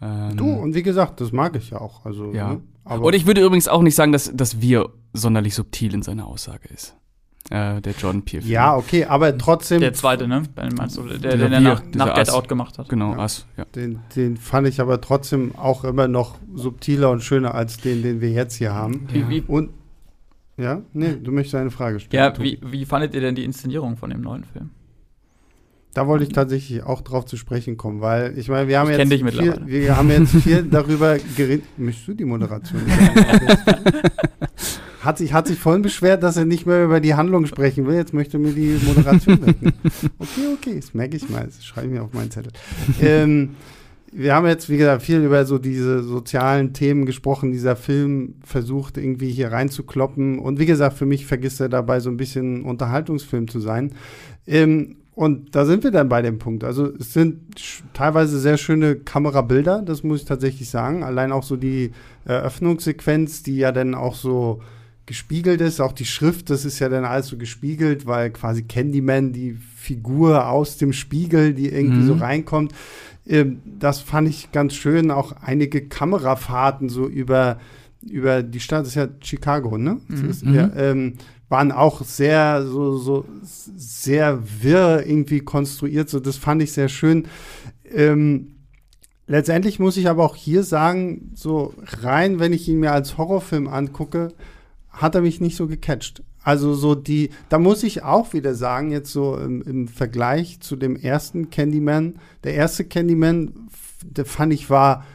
Ähm, 0.02 0.38
du, 0.38 0.46
und 0.46 0.74
wie 0.74 0.84
gesagt, 0.84 1.20
das 1.20 1.34
mag 1.34 1.58
ich 1.58 1.72
ja 1.72 1.82
auch. 1.82 2.06
Also, 2.06 2.32
ja. 2.32 2.54
Ne? 2.54 2.62
und 2.86 3.14
ich 3.14 3.26
würde 3.26 3.44
übrigens 3.44 3.68
auch 3.68 3.82
nicht 3.82 3.96
sagen, 3.96 4.14
dass, 4.14 4.32
dass 4.34 4.62
wir 4.62 4.90
sonderlich 5.12 5.56
subtil 5.56 5.94
in 5.94 6.02
seiner 6.02 6.28
Aussage 6.28 6.70
ist. 6.70 6.96
Äh, 7.50 7.82
der 7.82 7.94
Jordan 7.94 8.22
Peele. 8.22 8.46
Ja, 8.46 8.76
okay, 8.76 9.06
aber 9.06 9.36
trotzdem. 9.36 9.80
Der 9.80 9.94
zweite, 9.94 10.28
ne? 10.28 10.44
Meinst 10.78 10.98
du, 10.98 11.04
der, 11.04 11.36
der, 11.36 11.50
der 11.50 11.60
nach, 11.62 11.82
nach 11.96 12.10
Get 12.14 12.28
Us. 12.28 12.30
Out 12.30 12.48
gemacht 12.48 12.78
hat. 12.78 12.90
Genau, 12.90 13.14
Ja. 13.14 13.20
Us, 13.20 13.48
ja. 13.58 13.66
Den, 13.76 14.00
den 14.16 14.38
fand 14.38 14.68
ich 14.68 14.80
aber 14.80 15.02
trotzdem 15.02 15.56
auch 15.56 15.84
immer 15.84 16.08
noch 16.08 16.38
subtiler 16.54 17.10
und 17.10 17.24
schöner 17.24 17.56
als 17.56 17.78
den, 17.78 18.04
den 18.04 18.22
wir 18.22 18.30
jetzt 18.30 18.56
hier 18.56 18.76
haben. 18.76 19.08
Wie, 19.12 19.28
wie, 19.30 19.42
Und 19.42 19.72
ja, 20.58 20.82
nee, 20.94 21.16
du 21.16 21.32
möchtest 21.32 21.56
eine 21.56 21.72
Frage 21.72 22.00
stellen. 22.00 22.34
ja, 22.36 22.44
wie, 22.44 22.60
wie 22.62 22.86
fandet 22.86 23.16
ihr 23.16 23.22
denn 23.22 23.34
die 23.34 23.46
Inszenierung 23.46 23.98
von 23.98 24.12
dem 24.12 24.22
neuen 24.22 24.44
Film? 24.44 24.70
Da 25.96 26.06
wollte 26.06 26.26
ich 26.26 26.32
tatsächlich 26.32 26.84
auch 26.84 27.02
drauf 27.02 27.26
zu 27.26 27.36
sprechen 27.36 27.78
kommen, 27.78 28.00
weil 28.00 28.38
ich 28.38 28.48
meine, 28.48 28.68
wir 28.68 28.78
haben 28.78 28.92
Ich 28.92 28.98
jetzt 28.98 29.12
dich 29.12 29.24
viel, 29.24 29.60
wir 29.66 29.98
haben 29.98 30.12
jetzt 30.12 30.36
viel 30.36 30.64
darüber 30.64 31.18
geredet. 31.36 31.66
Möchtest 31.78 32.10
du 32.10 32.14
die 32.14 32.26
Moderation? 32.26 32.82
hat 35.02 35.18
sich 35.18 35.34
hat 35.34 35.48
sich 35.48 35.60
vorhin 35.60 35.82
beschwert, 35.82 36.24
dass 36.24 36.38
er 36.38 36.46
nicht 36.46 36.66
mehr 36.66 36.84
über 36.84 37.00
die 37.00 37.16
Handlung 37.16 37.46
sprechen 37.46 37.88
will. 37.88 37.96
Jetzt 37.96 38.14
möchte 38.14 38.38
er 38.38 38.42
mir 38.42 38.54
die 38.54 38.80
Moderation 38.86 39.42
wegnehmen. 39.46 39.80
Okay, 40.18 40.48
okay, 40.54 40.76
das 40.76 40.94
merke 40.94 41.18
ich 41.18 41.30
mal. 41.30 41.46
Das 41.46 41.64
schreibe 41.64 41.88
ich 41.88 41.94
mir 41.94 42.04
auf 42.04 42.14
meinen 42.14 42.32
Zettel. 42.32 42.52
ähm, 43.02 43.52
wir 44.12 44.34
haben 44.34 44.48
jetzt, 44.48 44.70
wie 44.70 44.78
gesagt, 44.78 45.04
viel 45.04 45.24
über 45.24 45.46
so 45.46 45.58
diese 45.60 46.04
sozialen 46.04 46.74
Themen 46.74 47.06
gesprochen. 47.06 47.52
Dieser 47.52 47.76
Film 47.76 48.36
versucht 48.44 48.98
irgendwie 48.98 49.32
hier 49.32 49.52
reinzukloppen. 49.52 50.40
Und 50.40 50.60
wie 50.60 50.66
gesagt, 50.66 50.98
für 50.98 51.06
mich 51.06 51.26
vergisst 51.26 51.62
er 51.62 51.70
dabei 51.70 52.00
so 52.00 52.10
ein 52.10 52.18
bisschen 52.18 52.64
Unterhaltungsfilm 52.64 53.48
zu 53.48 53.60
sein. 53.60 53.94
Ähm, 54.48 54.98
und 55.14 55.54
da 55.54 55.66
sind 55.66 55.84
wir 55.84 55.92
dann 55.92 56.08
bei 56.08 56.22
dem 56.22 56.40
Punkt. 56.40 56.64
Also 56.64 56.94
es 56.98 57.14
sind 57.14 57.40
teilweise 57.94 58.40
sehr 58.40 58.58
schöne 58.58 58.96
Kamerabilder, 58.96 59.82
das 59.82 60.02
muss 60.02 60.22
ich 60.22 60.26
tatsächlich 60.26 60.70
sagen. 60.70 61.04
Allein 61.04 61.34
auch 61.34 61.44
so 61.44 61.58
die 61.58 61.92
Eröffnungssequenz, 62.24 63.44
die 63.44 63.58
ja 63.58 63.74
dann 63.74 63.96
auch 63.96 64.16
so 64.16 64.62
gespiegelt 65.10 65.60
ist, 65.60 65.82
auch 65.82 65.92
die 65.92 66.06
Schrift, 66.06 66.50
das 66.50 66.64
ist 66.64 66.80
ja 66.80 66.88
dann 66.88 67.04
alles 67.04 67.28
so 67.28 67.38
gespiegelt, 67.38 68.06
weil 68.06 68.30
quasi 68.30 68.64
Candyman, 68.64 69.34
die 69.34 69.58
Figur 69.76 70.48
aus 70.48 70.78
dem 70.78 70.94
Spiegel, 70.94 71.54
die 71.54 71.68
irgendwie 71.68 72.02
Mhm. 72.04 72.06
so 72.08 72.14
reinkommt. 72.14 72.74
Ähm, 73.28 73.60
das 73.66 74.00
fand 74.00 74.30
ich 74.30 74.52
ganz 74.52 74.74
schön. 74.76 75.12
Auch 75.12 75.34
einige 75.42 75.82
Kamerafahrten 75.88 76.88
so 76.90 77.08
über, 77.08 77.60
über 78.08 78.44
die 78.44 78.60
Stadt, 78.60 78.82
das 78.82 78.90
ist 78.90 78.96
ja 78.96 79.08
Chicago, 79.20 79.78
ne? 79.78 80.00
Mhm. 80.08 80.30
ist, 80.30 80.44
ja, 80.44 80.72
ähm, 80.78 81.16
waren 81.50 81.72
auch 81.72 82.04
sehr, 82.06 82.64
so, 82.66 82.98
so, 82.98 83.26
sehr 83.44 84.40
wirr 84.62 85.04
irgendwie 85.06 85.40
konstruiert. 85.40 86.08
So, 86.08 86.20
das 86.20 86.38
fand 86.38 86.62
ich 86.62 86.72
sehr 86.72 86.90
schön. 86.90 87.26
Ähm, 87.92 88.52
letztendlich 89.26 89.80
muss 89.80 89.98
ich 89.98 90.08
aber 90.08 90.24
auch 90.24 90.36
hier 90.36 90.62
sagen, 90.64 91.32
so 91.34 91.74
rein, 92.04 92.40
wenn 92.40 92.54
ich 92.54 92.68
ihn 92.70 92.80
mir 92.80 92.92
als 92.92 93.18
Horrorfilm 93.18 93.68
angucke, 93.68 94.30
hat 94.90 95.16
er 95.16 95.22
mich 95.22 95.42
nicht 95.42 95.56
so 95.56 95.68
gecatcht. 95.68 96.24
Also 96.42 96.74
so 96.74 96.96
die, 96.96 97.30
da 97.50 97.60
muss 97.60 97.84
ich 97.84 98.04
auch 98.04 98.34
wieder 98.34 98.56
sagen, 98.56 98.92
jetzt 98.92 99.12
so 99.12 99.38
im, 99.38 99.62
im 99.62 99.88
Vergleich 99.88 100.60
zu 100.62 100.76
dem 100.76 100.96
ersten 100.96 101.50
Candyman, 101.50 102.16
der 102.44 102.54
erste 102.56 102.86
Candyman, 102.86 103.70
der 104.04 104.26
fand 104.26 104.54
ich 104.54 104.70
war 104.70 105.06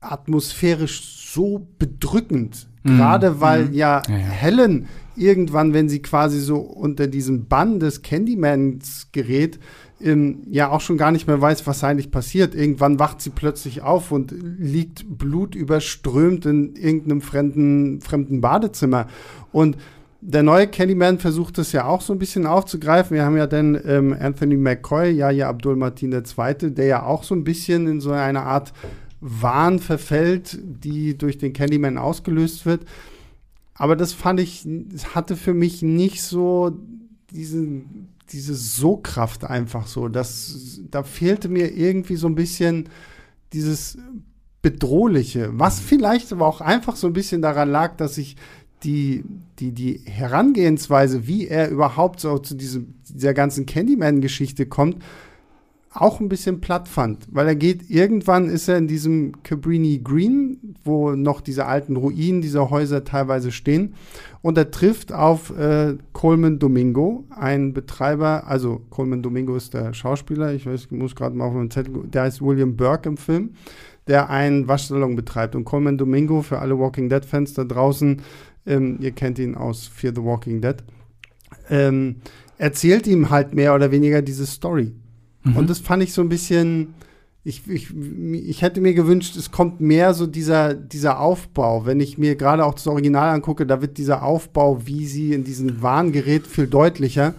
atmosphärisch 0.00 1.32
so 1.32 1.66
bedrückend. 1.78 2.68
Mhm. 2.82 2.96
Gerade 2.96 3.40
weil 3.40 3.66
Mhm. 3.66 3.74
ja, 3.74 4.02
Ja, 4.08 4.16
ja. 4.16 4.24
Helen 4.24 4.86
irgendwann, 5.16 5.74
wenn 5.74 5.88
sie 5.88 6.00
quasi 6.00 6.40
so 6.40 6.58
unter 6.58 7.06
diesem 7.06 7.46
Bann 7.46 7.78
des 7.78 8.02
Candymans 8.02 9.08
gerät, 9.12 9.58
ähm, 10.02 10.42
ja 10.50 10.70
auch 10.70 10.80
schon 10.80 10.96
gar 10.96 11.10
nicht 11.10 11.26
mehr 11.26 11.40
weiß, 11.40 11.66
was 11.66 11.84
eigentlich 11.84 12.10
passiert. 12.10 12.54
Irgendwann 12.54 12.98
wacht 12.98 13.20
sie 13.20 13.30
plötzlich 13.30 13.82
auf 13.82 14.12
und 14.12 14.32
liegt 14.32 15.04
blutüberströmt 15.18 16.46
in 16.46 16.74
irgendeinem 16.76 17.20
fremden, 17.20 18.00
fremden 18.00 18.40
Badezimmer. 18.40 19.06
Und 19.52 19.76
der 20.20 20.42
neue 20.42 20.68
Candyman 20.68 21.18
versucht 21.18 21.58
es 21.58 21.72
ja 21.72 21.86
auch 21.86 22.02
so 22.02 22.12
ein 22.12 22.18
bisschen 22.18 22.46
aufzugreifen. 22.46 23.14
Wir 23.14 23.24
haben 23.24 23.36
ja 23.36 23.46
dann 23.46 23.80
ähm, 23.86 24.16
Anthony 24.18 24.56
McCoy, 24.56 25.10
ja, 25.10 25.30
ja, 25.30 25.48
Abdul 25.48 25.76
Martin 25.76 26.12
II., 26.12 26.74
der 26.74 26.86
ja 26.86 27.02
auch 27.04 27.22
so 27.22 27.34
ein 27.34 27.44
bisschen 27.44 27.86
in 27.86 28.00
so 28.00 28.10
eine 28.10 28.42
Art 28.42 28.72
Wahn 29.20 29.78
verfällt, 29.78 30.58
die 30.62 31.16
durch 31.16 31.38
den 31.38 31.52
Candyman 31.52 31.98
ausgelöst 31.98 32.66
wird. 32.66 32.84
Aber 33.74 33.96
das 33.96 34.12
fand 34.12 34.40
ich, 34.40 34.66
hatte 35.14 35.36
für 35.36 35.54
mich 35.54 35.80
nicht 35.80 36.22
so 36.22 36.78
diesen, 37.30 38.08
diese 38.32 38.54
So-Kraft 38.54 39.44
einfach 39.44 39.86
so. 39.86 40.08
Das, 40.08 40.80
da 40.90 41.02
fehlte 41.02 41.48
mir 41.48 41.76
irgendwie 41.76 42.16
so 42.16 42.26
ein 42.26 42.34
bisschen 42.34 42.88
dieses 43.52 43.98
Bedrohliche, 44.62 45.50
was 45.52 45.80
vielleicht 45.80 46.32
aber 46.32 46.46
auch 46.46 46.60
einfach 46.60 46.96
so 46.96 47.06
ein 47.06 47.12
bisschen 47.12 47.42
daran 47.42 47.70
lag, 47.70 47.96
dass 47.96 48.18
ich 48.18 48.36
die, 48.82 49.24
die, 49.58 49.72
die 49.72 50.00
Herangehensweise, 50.04 51.26
wie 51.26 51.48
er 51.48 51.70
überhaupt 51.70 52.20
so 52.20 52.38
zu 52.38 52.54
diesem, 52.54 52.94
dieser 53.08 53.34
ganzen 53.34 53.66
Candyman-Geschichte 53.66 54.66
kommt, 54.66 55.02
auch 55.92 56.20
ein 56.20 56.28
bisschen 56.28 56.60
platt 56.60 56.86
fand, 56.86 57.26
weil 57.32 57.48
er 57.48 57.56
geht, 57.56 57.90
irgendwann 57.90 58.48
ist 58.48 58.68
er 58.68 58.78
in 58.78 58.86
diesem 58.86 59.42
Cabrini 59.42 60.00
Green, 60.04 60.76
wo 60.84 61.10
noch 61.16 61.40
diese 61.40 61.66
alten 61.66 61.96
Ruinen 61.96 62.40
dieser 62.40 62.70
Häuser 62.70 63.02
teilweise 63.02 63.50
stehen, 63.50 63.94
und 64.40 64.56
er 64.56 64.70
trifft 64.70 65.12
auf 65.12 65.50
äh, 65.58 65.96
Coleman 66.12 66.60
Domingo, 66.60 67.24
ein 67.30 67.72
Betreiber, 67.72 68.46
also 68.46 68.82
Coleman 68.90 69.22
Domingo 69.22 69.56
ist 69.56 69.74
der 69.74 69.92
Schauspieler, 69.92 70.54
ich 70.54 70.64
weiß, 70.64 70.84
ich 70.84 70.90
muss 70.92 71.16
gerade 71.16 71.36
mal 71.36 71.46
auf 71.46 71.54
meinen 71.54 71.72
Zettel, 71.72 72.04
der 72.06 72.22
heißt 72.22 72.40
William 72.40 72.76
Burke 72.76 73.08
im 73.08 73.16
Film, 73.16 73.50
der 74.06 74.30
einen 74.30 74.66
Waschsalon 74.68 75.14
betreibt. 75.16 75.54
Und 75.54 75.64
Coleman 75.64 75.98
Domingo, 75.98 76.40
für 76.42 76.60
alle 76.60 76.78
Walking 76.78 77.08
Dead-Fans 77.08 77.54
da 77.54 77.64
draußen, 77.64 78.22
ähm, 78.64 78.96
ihr 79.00 79.10
kennt 79.10 79.38
ihn 79.38 79.56
aus 79.56 79.88
Fear 79.88 80.14
the 80.14 80.22
Walking 80.22 80.60
Dead, 80.60 80.76
ähm, 81.68 82.16
erzählt 82.58 83.06
ihm 83.06 83.30
halt 83.30 83.54
mehr 83.54 83.74
oder 83.74 83.90
weniger 83.90 84.22
diese 84.22 84.46
Story. 84.46 84.92
Mhm. 85.42 85.56
Und 85.56 85.70
das 85.70 85.78
fand 85.78 86.02
ich 86.02 86.12
so 86.12 86.22
ein 86.22 86.28
bisschen, 86.28 86.94
ich, 87.44 87.66
ich, 87.68 87.94
ich 87.94 88.62
hätte 88.62 88.80
mir 88.80 88.94
gewünscht, 88.94 89.36
es 89.36 89.50
kommt 89.50 89.80
mehr 89.80 90.14
so 90.14 90.26
dieser, 90.26 90.74
dieser 90.74 91.20
Aufbau. 91.20 91.86
Wenn 91.86 92.00
ich 92.00 92.18
mir 92.18 92.36
gerade 92.36 92.64
auch 92.64 92.74
das 92.74 92.86
Original 92.86 93.34
angucke, 93.34 93.66
da 93.66 93.80
wird 93.80 93.98
dieser 93.98 94.22
Aufbau, 94.22 94.86
wie 94.86 95.06
sie 95.06 95.32
in 95.32 95.44
diesen 95.44 95.82
Wahn 95.82 96.12
gerät, 96.12 96.46
viel 96.46 96.66
deutlicher. 96.66 97.34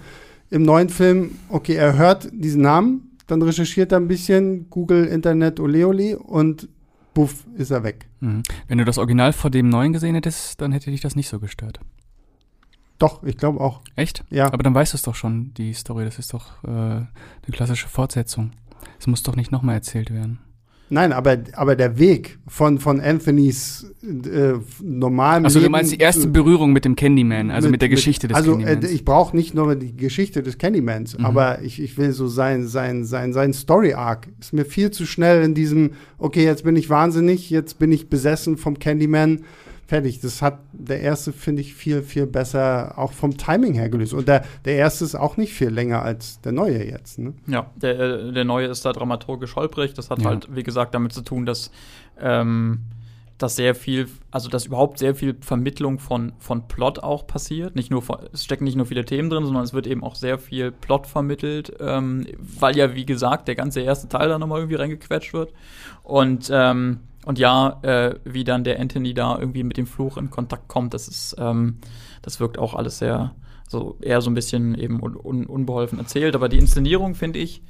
Im 0.49 0.63
neuen 0.63 0.89
Film, 0.89 1.31
okay, 1.49 1.75
er 1.75 1.97
hört 1.97 2.29
diesen 2.33 2.61
Namen, 2.61 3.17
dann 3.27 3.41
recherchiert 3.41 3.91
er 3.91 3.99
ein 3.99 4.07
bisschen, 4.07 4.69
Google, 4.69 5.05
Internet, 5.05 5.59
Oleoli 5.59 6.15
und 6.15 6.67
buff, 7.13 7.45
ist 7.55 7.71
er 7.71 7.83
weg. 7.83 8.07
Mhm. 8.19 8.43
Wenn 8.67 8.77
du 8.77 8.85
das 8.85 8.97
Original 8.97 9.33
vor 9.33 9.49
dem 9.49 9.69
neuen 9.69 9.93
gesehen 9.93 10.15
hättest, 10.15 10.59
dann 10.59 10.71
hätte 10.71 10.91
dich 10.91 11.01
das 11.01 11.15
nicht 11.15 11.29
so 11.29 11.39
gestört. 11.39 11.79
Doch, 13.01 13.23
ich 13.23 13.37
glaube 13.37 13.59
auch. 13.59 13.81
Echt? 13.95 14.23
Ja. 14.29 14.45
Aber 14.53 14.61
dann 14.61 14.75
weißt 14.75 14.93
du 14.93 14.97
es 14.97 15.01
doch 15.01 15.15
schon, 15.15 15.53
die 15.55 15.73
Story. 15.73 16.05
Das 16.05 16.19
ist 16.19 16.33
doch 16.33 16.63
äh, 16.63 16.69
eine 16.69 17.07
klassische 17.51 17.87
Fortsetzung. 17.87 18.51
Es 18.99 19.07
muss 19.07 19.23
doch 19.23 19.35
nicht 19.35 19.51
nochmal 19.51 19.75
erzählt 19.75 20.11
werden. 20.11 20.39
Nein, 20.93 21.13
aber, 21.13 21.37
aber 21.53 21.77
der 21.77 21.97
Weg 21.99 22.37
von, 22.47 22.77
von 22.77 22.99
Anthonys 22.99 23.89
äh, 24.03 24.55
normalem 24.83 25.45
Also 25.45 25.61
du 25.61 25.69
meinst 25.69 25.93
die 25.93 25.97
erste 25.97 26.27
Berührung 26.27 26.73
mit 26.73 26.83
dem 26.83 26.97
Candyman, 26.97 27.49
also 27.49 27.69
mit, 27.69 27.81
der 27.81 27.87
Geschichte 27.87 28.27
des 28.27 28.35
also, 28.35 28.51
Candymans. 28.51 28.83
Also 28.83 28.93
ich 28.93 29.05
brauche 29.05 29.35
nicht 29.35 29.55
nur 29.55 29.75
die 29.75 29.95
Geschichte 29.95 30.43
des 30.43 30.57
Candymans, 30.57 31.17
Mhm. 31.17 31.25
aber 31.25 31.61
ich, 31.61 31.81
ich 31.81 31.97
will 31.97 32.11
so 32.11 32.27
sein, 32.27 32.67
sein, 32.67 33.05
sein, 33.05 33.31
sein 33.31 33.53
Story-Arc. 33.53 34.27
Ist 34.41 34.51
mir 34.51 34.65
viel 34.65 34.91
zu 34.91 35.05
schnell 35.05 35.43
in 35.43 35.53
diesem, 35.53 35.91
okay, 36.17 36.43
jetzt 36.43 36.65
bin 36.65 36.75
ich 36.75 36.89
wahnsinnig, 36.89 37.49
jetzt 37.49 37.79
bin 37.79 37.93
ich 37.93 38.09
besessen 38.09 38.57
vom 38.57 38.77
Candyman. 38.77 39.45
Fertig. 39.91 40.21
Das 40.21 40.41
hat 40.41 40.59
der 40.71 41.01
erste, 41.01 41.33
finde 41.33 41.61
ich, 41.61 41.73
viel, 41.73 42.01
viel 42.01 42.25
besser 42.25 42.97
auch 42.97 43.11
vom 43.11 43.35
Timing 43.35 43.73
her 43.73 43.89
gelöst. 43.89 44.13
Und 44.13 44.25
der, 44.29 44.45
der 44.63 44.77
erste 44.77 45.03
ist 45.03 45.15
auch 45.15 45.35
nicht 45.35 45.51
viel 45.51 45.67
länger 45.67 46.01
als 46.01 46.39
der 46.39 46.53
neue 46.53 46.81
jetzt. 46.89 47.19
Ne? 47.19 47.33
Ja, 47.45 47.69
der, 47.75 47.99
äh, 47.99 48.31
der 48.31 48.45
neue 48.45 48.67
ist 48.67 48.85
da 48.85 48.93
dramaturgisch 48.93 49.57
holprig. 49.57 49.93
Das 49.93 50.09
hat 50.09 50.19
Ja. 50.21 50.29
halt, 50.29 50.47
wie 50.55 50.63
gesagt, 50.63 50.95
damit 50.95 51.11
zu 51.11 51.23
tun, 51.23 51.45
dass, 51.45 51.71
ähm, 52.21 52.79
dass 53.37 53.57
sehr 53.57 53.75
viel, 53.75 54.07
also 54.31 54.47
dass 54.47 54.65
überhaupt 54.65 54.97
sehr 54.97 55.13
viel 55.13 55.35
Vermittlung 55.41 55.99
von, 55.99 56.31
von 56.39 56.69
Plot 56.69 56.99
auch 56.99 57.27
passiert. 57.27 57.75
Nicht 57.75 57.91
nur 57.91 58.01
von, 58.01 58.15
es 58.31 58.45
stecken 58.45 58.63
nicht 58.63 58.77
nur 58.77 58.85
viele 58.85 59.03
Themen 59.03 59.29
drin, 59.29 59.43
sondern 59.43 59.65
es 59.65 59.73
wird 59.73 59.87
eben 59.87 60.05
auch 60.05 60.15
sehr 60.15 60.39
viel 60.39 60.71
Plot 60.71 61.05
vermittelt, 61.05 61.73
ähm, 61.81 62.25
weil 62.39 62.77
ja, 62.77 62.95
wie 62.95 63.05
gesagt, 63.05 63.49
der 63.49 63.55
ganze 63.55 63.81
erste 63.81 64.07
Teil 64.07 64.29
da 64.29 64.39
nochmal 64.39 64.59
irgendwie 64.59 64.75
reingequetscht 64.77 65.33
wird. 65.33 65.51
Und, 66.01 66.49
ähm, 66.49 67.01
und 67.25 67.39
ja, 67.39 67.79
äh, 67.83 68.15
wie 68.23 68.43
dann 68.43 68.63
der 68.63 68.79
Anthony 68.79 69.13
da 69.13 69.37
irgendwie 69.37 69.63
mit 69.63 69.77
dem 69.77 69.85
Fluch 69.85 70.17
in 70.17 70.29
Kontakt 70.29 70.67
kommt, 70.67 70.93
das 70.93 71.07
ist, 71.07 71.35
ähm, 71.37 71.77
das 72.21 72.39
wirkt 72.39 72.57
auch 72.57 72.73
alles 72.73 72.97
sehr, 72.97 73.35
so 73.67 73.97
eher 74.01 74.21
so 74.21 74.29
ein 74.29 74.33
bisschen 74.33 74.75
eben 74.75 75.01
un 75.01 75.15
un 75.15 75.45
unbeholfen 75.45 75.99
erzählt. 75.99 76.35
Aber 76.35 76.49
die 76.49 76.57
Inszenierung 76.57 77.15
finde 77.15 77.39
ich 77.39 77.61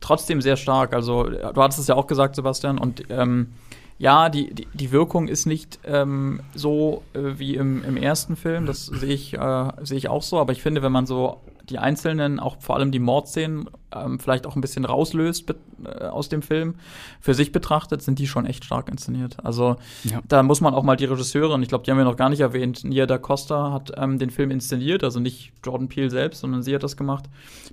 trotzdem 0.00 0.40
sehr 0.40 0.56
stark. 0.56 0.92
Also, 0.92 1.24
du 1.24 1.62
hattest 1.62 1.78
es 1.78 1.86
ja 1.86 1.94
auch 1.94 2.06
gesagt, 2.06 2.36
Sebastian, 2.36 2.78
und 2.78 3.04
ähm, 3.10 3.52
ja, 3.98 4.28
die, 4.28 4.52
die, 4.52 4.68
die 4.74 4.92
Wirkung 4.92 5.28
ist 5.28 5.46
nicht 5.46 5.78
ähm, 5.84 6.40
so 6.54 7.02
äh, 7.14 7.38
wie 7.38 7.54
im, 7.54 7.82
im 7.84 7.96
ersten 7.96 8.36
Film, 8.36 8.66
das 8.66 8.86
sehe 8.86 9.14
ich, 9.14 9.34
äh, 9.34 9.72
sehe 9.82 9.96
ich 9.96 10.08
auch 10.08 10.22
so, 10.22 10.38
aber 10.38 10.52
ich 10.52 10.60
finde, 10.60 10.82
wenn 10.82 10.92
man 10.92 11.06
so 11.06 11.40
die 11.68 11.78
einzelnen, 11.78 12.40
auch 12.40 12.56
vor 12.60 12.76
allem 12.76 12.92
die 12.92 12.98
Mordszenen, 12.98 13.68
ähm, 13.94 14.18
vielleicht 14.18 14.46
auch 14.46 14.54
ein 14.56 14.60
bisschen 14.60 14.84
rauslöst 14.84 15.52
äh, 15.84 16.04
aus 16.04 16.28
dem 16.28 16.42
Film, 16.42 16.76
für 17.20 17.34
sich 17.34 17.52
betrachtet, 17.52 18.02
sind 18.02 18.18
die 18.18 18.26
schon 18.26 18.46
echt 18.46 18.64
stark 18.64 18.88
inszeniert. 18.88 19.36
Also 19.44 19.76
ja. 20.04 20.20
da 20.28 20.42
muss 20.42 20.60
man 20.60 20.74
auch 20.74 20.82
mal 20.82 20.96
die 20.96 21.04
Regisseurin, 21.04 21.62
ich 21.62 21.68
glaube, 21.68 21.84
die 21.84 21.90
haben 21.90 21.98
wir 21.98 22.04
noch 22.04 22.16
gar 22.16 22.28
nicht 22.28 22.40
erwähnt, 22.40 22.84
Nia 22.84 23.06
da 23.06 23.18
Costa 23.18 23.72
hat 23.72 23.92
ähm, 23.96 24.18
den 24.18 24.30
Film 24.30 24.50
inszeniert, 24.50 25.04
also 25.04 25.20
nicht 25.20 25.52
Jordan 25.64 25.88
Peele 25.88 26.10
selbst, 26.10 26.40
sondern 26.40 26.62
sie 26.62 26.74
hat 26.74 26.82
das 26.82 26.96
gemacht. 26.96 27.24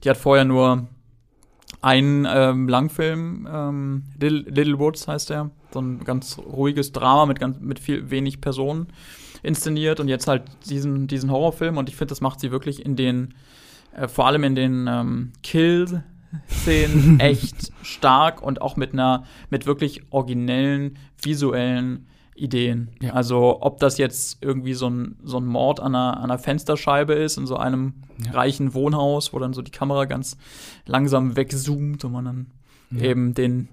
Die 0.03 0.09
hat 0.09 0.17
vorher 0.17 0.45
nur 0.45 0.87
einen 1.81 2.25
ähm, 2.29 2.69
Langfilm, 2.69 3.47
ähm, 3.51 4.03
Little, 4.19 4.49
Little 4.49 4.79
Woods 4.79 5.07
heißt 5.07 5.29
der, 5.29 5.51
so 5.73 5.81
ein 5.81 6.03
ganz 6.03 6.37
ruhiges 6.37 6.91
Drama 6.91 7.25
mit 7.25 7.39
ganz 7.39 7.59
mit 7.59 7.79
viel 7.79 8.09
wenig 8.09 8.41
Personen 8.41 8.87
inszeniert 9.41 9.99
und 9.99 10.07
jetzt 10.07 10.27
halt 10.27 10.43
diesen 10.69 11.07
diesen 11.07 11.29
Horrorfilm 11.29 11.77
und 11.77 11.89
ich 11.89 11.95
finde, 11.95 12.11
das 12.11 12.21
macht 12.21 12.39
sie 12.39 12.51
wirklich 12.51 12.85
in 12.85 12.95
den 12.95 13.33
äh, 13.95 14.07
vor 14.07 14.27
allem 14.27 14.43
in 14.43 14.55
den 14.55 14.87
ähm, 14.87 15.33
Kill 15.43 16.03
Szenen 16.49 17.19
echt 17.19 17.71
stark 17.83 18.41
und 18.41 18.61
auch 18.61 18.75
mit 18.75 18.93
einer 18.93 19.23
mit 19.49 19.65
wirklich 19.65 20.01
originellen 20.11 20.97
visuellen 21.21 22.07
Ideen. 22.35 22.89
Ja. 23.01 23.13
Also 23.13 23.61
ob 23.61 23.79
das 23.79 23.97
jetzt 23.97 24.39
irgendwie 24.41 24.73
so 24.73 24.89
ein, 24.89 25.17
so 25.23 25.37
ein 25.37 25.45
Mord 25.45 25.79
an 25.79 25.95
einer, 25.95 26.17
an 26.17 26.23
einer 26.23 26.39
Fensterscheibe 26.39 27.13
ist, 27.13 27.37
in 27.37 27.45
so 27.45 27.57
einem 27.57 27.93
ja. 28.25 28.31
reichen 28.31 28.73
Wohnhaus, 28.73 29.33
wo 29.33 29.39
dann 29.39 29.53
so 29.53 29.61
die 29.61 29.71
Kamera 29.71 30.05
ganz 30.05 30.37
langsam 30.85 31.35
wegzoomt 31.35 32.03
und 32.03 32.11
man 32.11 32.25
dann 32.25 32.47
ja. 32.91 33.03
eben 33.03 33.33
den 33.33 33.69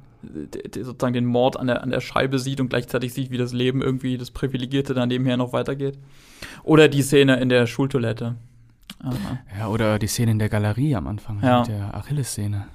sozusagen 0.74 1.14
den 1.14 1.24
Mord 1.24 1.58
an 1.58 1.66
der, 1.66 1.82
an 1.82 1.88
der 1.88 2.02
Scheibe 2.02 2.38
sieht 2.38 2.60
und 2.60 2.68
gleichzeitig 2.68 3.14
sieht, 3.14 3.30
wie 3.30 3.38
das 3.38 3.54
Leben 3.54 3.80
irgendwie 3.80 4.18
das 4.18 4.30
Privilegierte 4.30 4.92
dann 4.92 5.08
nebenher 5.08 5.38
noch 5.38 5.54
weitergeht. 5.54 5.98
Oder 6.62 6.88
die 6.88 7.00
Szene 7.00 7.40
in 7.40 7.48
der 7.48 7.66
Schultoilette. 7.66 8.36
Aha. 9.02 9.38
Ja, 9.58 9.68
oder 9.68 9.98
die 9.98 10.06
Szene 10.06 10.32
in 10.32 10.38
der 10.38 10.48
Galerie 10.48 10.94
am 10.94 11.06
Anfang, 11.06 11.40
ja. 11.42 11.62
der 11.62 11.94
Achilles-Szene. 11.94 12.66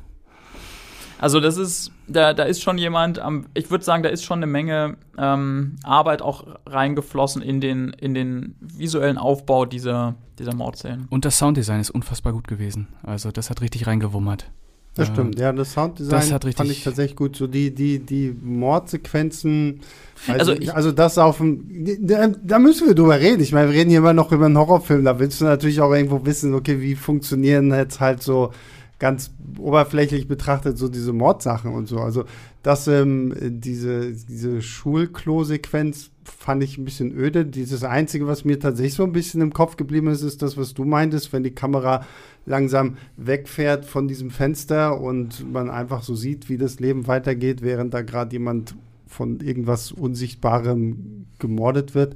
Also 1.18 1.40
das 1.40 1.58
ist, 1.58 1.92
da, 2.08 2.34
da 2.34 2.44
ist 2.44 2.62
schon 2.62 2.78
jemand, 2.78 3.22
ähm, 3.26 3.46
ich 3.54 3.72
würde 3.72 3.86
sagen, 3.86 4.04
da 4.04 4.10
ist 4.10 4.24
schon 4.24 4.40
eine 4.40 4.48
Menge 4.48 4.98
ähm, 5.18 5.78
Arbeit 5.84 6.22
auch 6.22 6.46
reingeflossen 6.66 7.42
in 7.42 7.62
den, 7.62 7.90
in 7.92 8.14
den 8.14 8.56
visuellen 8.60 9.18
Aufbau 9.18 9.66
dieser, 9.66 10.16
dieser 10.38 10.54
Mordszenen. 10.54 11.08
Und 11.10 11.24
das 11.26 11.38
Sounddesign 11.38 11.80
ist 11.80 11.90
unfassbar 11.90 12.34
gut 12.34 12.48
gewesen. 12.48 12.90
Also 13.04 13.32
das 13.32 13.50
hat 13.50 13.62
richtig 13.62 13.88
reingewummert. 13.88 14.52
Das 14.96 15.10
stimmt, 15.10 15.38
ja, 15.38 15.52
das 15.52 15.74
Sounddesign 15.74 16.30
das 16.30 16.30
fand 16.56 16.72
ich 16.72 16.84
tatsächlich 16.84 17.18
gut. 17.18 17.36
So 17.36 17.48
die, 17.48 17.76
die, 17.76 18.00
die 18.00 18.34
Mordsequenzen, 18.42 19.82
also, 20.26 20.54
also, 20.54 20.72
also 20.72 20.92
das 20.94 21.18
auf 21.18 21.38
dem, 21.38 21.66
da, 22.00 22.28
da, 22.28 22.60
müssen 22.60 22.88
wir 22.88 22.96
drüber 22.96 23.20
reden. 23.20 23.44
Ich 23.44 23.52
meine, 23.52 23.70
wir 23.70 23.78
reden 23.78 23.90
hier 23.90 24.00
immer 24.00 24.14
noch 24.14 24.32
über 24.32 24.46
einen 24.46 24.58
Horrorfilm, 24.58 25.04
da 25.04 25.20
willst 25.20 25.42
du 25.42 25.46
natürlich 25.46 25.82
auch 25.82 25.92
irgendwo 25.92 26.26
wissen, 26.26 26.54
okay, 26.54 26.80
wie 26.80 26.96
funktionieren 26.96 27.74
jetzt 27.74 28.00
halt 28.00 28.24
so 28.24 28.52
ganz 28.98 29.32
oberflächlich 29.60 30.30
betrachtet 30.30 30.78
so 30.78 30.88
diese 30.88 31.12
Mordsachen 31.12 31.74
und 31.74 31.88
so. 31.88 32.00
Also 32.00 32.24
das, 32.64 32.88
ähm, 32.88 33.34
diese, 33.42 34.14
diese 34.14 34.62
Schulklo-Sequenz 34.62 36.12
fand 36.26 36.64
ich 36.64 36.78
ein 36.78 36.86
bisschen 36.86 37.16
öde. 37.16 37.46
Dieses 37.46 37.84
Einzige, 37.84 38.28
was 38.28 38.46
mir 38.46 38.60
tatsächlich 38.60 38.96
so 38.96 39.04
ein 39.04 39.12
bisschen 39.12 39.42
im 39.42 39.54
Kopf 39.54 39.78
geblieben 39.78 40.08
ist, 40.08 40.22
ist 40.22 40.42
das, 40.42 40.58
was 40.58 40.74
du 40.74 40.84
meintest, 40.84 41.32
wenn 41.34 41.44
die 41.44 41.56
Kamera 41.56 42.06
langsam 42.46 42.98
wegfährt 43.18 43.86
von 43.86 44.08
diesem 44.08 44.32
Fenster 44.32 45.00
und 45.00 45.52
man 45.52 45.70
einfach 45.70 46.04
so 46.04 46.16
sieht, 46.16 46.50
wie 46.50 46.58
das 46.58 46.80
Leben 46.80 47.08
weitergeht, 47.08 47.62
während 47.62 47.94
da 47.94 48.02
gerade 48.02 48.34
jemand 48.34 48.76
von 49.08 49.40
irgendwas 49.40 49.92
Unsichtbarem 49.92 51.26
gemordet 51.40 51.96
wird. 51.96 52.16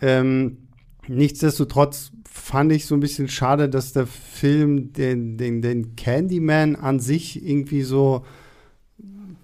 Ähm, 0.00 0.58
nichtsdestotrotz 1.06 2.12
fand 2.28 2.72
ich 2.72 2.86
so 2.86 2.94
ein 2.94 3.00
bisschen 3.00 3.28
schade, 3.28 3.68
dass 3.68 3.92
der 3.92 4.06
Film 4.06 4.92
den, 4.92 5.36
den, 5.36 5.62
den 5.62 5.96
Candyman 5.96 6.76
an 6.76 6.98
sich 6.98 7.44
irgendwie 7.46 7.82
so 7.82 8.24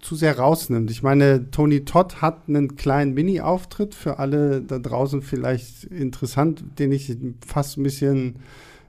zu 0.00 0.14
sehr 0.14 0.38
rausnimmt. 0.38 0.90
Ich 0.90 1.02
meine, 1.02 1.50
Tony 1.50 1.84
Todd 1.84 2.22
hat 2.22 2.48
einen 2.48 2.76
kleinen 2.76 3.14
Mini-Auftritt 3.14 3.94
für 3.94 4.18
alle 4.18 4.62
da 4.62 4.78
draußen 4.78 5.22
vielleicht 5.22 5.84
interessant, 5.84 6.64
den 6.78 6.92
ich 6.92 7.16
fast 7.46 7.76
ein 7.76 7.82
bisschen 7.82 8.36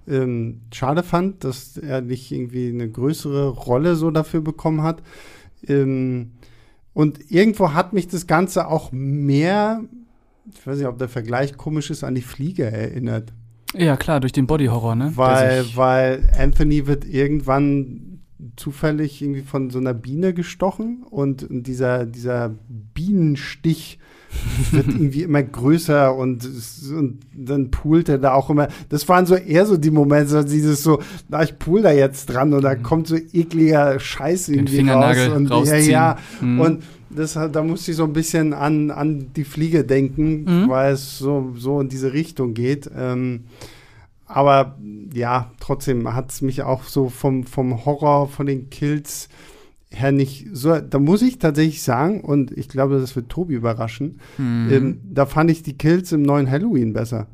ähm, 0.08 0.62
schade 0.74 1.04
fand, 1.04 1.44
dass 1.44 1.78
er 1.78 2.02
nicht 2.02 2.32
irgendwie 2.32 2.70
eine 2.70 2.90
größere 2.90 3.50
Rolle 3.50 3.96
so 3.96 4.12
dafür 4.12 4.42
bekommen 4.42 4.84
hat. 4.84 5.02
Ähm, 5.68 6.32
und 6.94 7.32
irgendwo 7.32 7.74
hat 7.74 7.94
mich 7.94 8.08
das 8.08 8.28
Ganze 8.28 8.68
auch 8.68 8.92
mehr, 8.92 9.82
ich 10.54 10.66
weiß 10.66 10.78
nicht, 10.78 10.88
ob 10.88 10.98
der 10.98 11.10
Vergleich 11.10 11.56
komisch 11.56 11.90
ist, 11.90 12.04
an 12.04 12.16
die 12.16 12.22
Fliege 12.22 12.66
erinnert. 12.66 13.32
Ja, 13.74 13.96
klar, 13.96 14.20
durch 14.20 14.34
den 14.34 14.48
Body-Horror, 14.48 14.96
ne? 14.96 15.12
Weil, 15.16 15.66
weil 15.76 16.30
Anthony 16.38 16.88
wird 16.88 17.06
irgendwann 17.06 18.11
zufällig 18.56 19.22
irgendwie 19.22 19.42
von 19.42 19.70
so 19.70 19.80
einer 19.80 19.94
Biene 19.94 20.34
gestochen 20.34 21.04
und 21.10 21.48
dieser, 21.50 22.06
dieser 22.06 22.54
Bienenstich 22.94 24.00
wird 24.72 24.88
irgendwie 24.90 25.24
immer 25.24 25.44
größer 25.44 26.16
und, 26.16 26.48
und 26.90 27.20
dann 27.36 27.72
poolt 27.72 28.10
er 28.10 28.18
da 28.18 28.34
auch 28.34 28.50
immer. 28.50 28.68
Das 28.90 29.08
waren 29.10 29.26
so 29.26 29.36
eher 29.36 29.66
so 29.66 29.78
die 29.78 29.92
Momente, 29.92 30.44
dieses 30.46 30.84
so, 30.84 31.02
na, 31.30 31.44
ich 31.44 31.60
pool 31.60 31.82
da 31.82 31.92
jetzt 31.92 32.28
dran 32.28 32.54
und 32.54 32.64
da 32.64 32.76
mhm. 32.76 32.84
kommt 32.84 33.08
so 33.08 33.16
ekliger 33.16 34.00
Scheiß 34.00 34.50
irgendwie 34.50 34.88
raus. 34.90 35.18
Und, 35.36 35.50
ja, 35.68 35.76
ja. 35.76 36.18
Mhm. 36.40 36.60
Und 36.60 36.84
das, 37.10 37.34
da 37.34 37.64
musste 37.64 37.92
ich 37.92 37.98
so 37.98 38.06
ein 38.06 38.14
bisschen 38.14 38.54
an, 38.54 38.90
an 38.90 39.32
die 39.36 39.44
Fliege 39.44 39.84
denken, 39.84 40.44
mhm. 40.44 40.70
weil 40.70 40.94
es 40.94 41.18
so, 41.18 41.54
so 41.58 41.82
in 41.82 41.90
diese 41.90 42.14
Richtung 42.14 42.54
geht. 42.54 42.90
Ähm, 42.96 43.42
aber 44.34 44.78
ja, 45.14 45.52
trotzdem 45.60 46.14
hat 46.14 46.32
es 46.32 46.42
mich 46.42 46.64
auch 46.64 46.84
so 46.84 47.10
vom, 47.10 47.44
vom 47.44 47.86
Horror, 47.86 48.28
von 48.28 48.46
den 48.46 48.70
Kills 48.70 49.30
her 49.94 50.12
nicht 50.12 50.48
so, 50.54 50.80
da 50.80 51.00
muss 51.00 51.22
ich 51.22 51.38
tatsächlich 51.38 51.84
sagen, 51.84 52.22
und 52.22 52.52
ich 52.58 52.70
glaube, 52.70 53.00
das 53.00 53.16
wird 53.16 53.30
Tobi 53.30 53.56
überraschen, 53.56 54.20
mhm. 54.38 54.70
ähm, 54.72 55.02
da 55.04 55.26
fand 55.26 55.52
ich 55.52 55.64
die 55.64 55.78
Kills 55.78 56.12
im 56.12 56.22
neuen 56.22 56.50
Halloween 56.50 56.94
besser. 56.94 57.28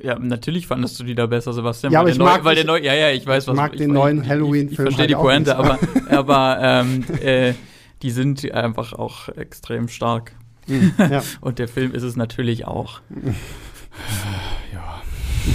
Ja, 0.00 0.18
natürlich 0.18 0.66
fandest 0.66 0.98
du 1.00 1.04
die 1.04 1.14
da 1.14 1.26
besser, 1.26 1.52
Sebastian. 1.52 1.92
Ja, 1.92 2.00
aber 2.00 2.10
ich 2.10 2.18
mag, 2.18 2.44
weil 2.44 2.54
der 2.54 2.64
neue, 2.64 2.84
ja, 2.84 2.94
ja, 2.94 3.10
ich 3.10 3.26
weiß, 3.26 3.48
was 3.48 3.56
mag 3.56 3.72
ich, 3.72 3.78
den 3.78 3.90
ich, 3.90 3.94
neuen 3.94 4.26
Halloween-Film. 4.26 4.66
Ich, 4.66 4.72
ich 4.72 4.76
verstehe 4.76 5.00
halt 5.00 5.10
die 5.10 5.14
Pointe, 5.14 5.56
aber, 5.56 5.78
aber 6.10 6.58
ähm, 6.62 7.04
äh, 7.20 7.54
die 8.02 8.10
sind 8.10 8.50
einfach 8.52 8.92
auch 8.92 9.28
extrem 9.28 9.88
stark. 9.88 10.32
Mhm, 10.68 10.92
ja. 10.98 11.22
Und 11.40 11.58
der 11.58 11.66
Film 11.66 11.92
ist 11.92 12.04
es 12.04 12.16
natürlich 12.16 12.66
auch. 12.66 13.00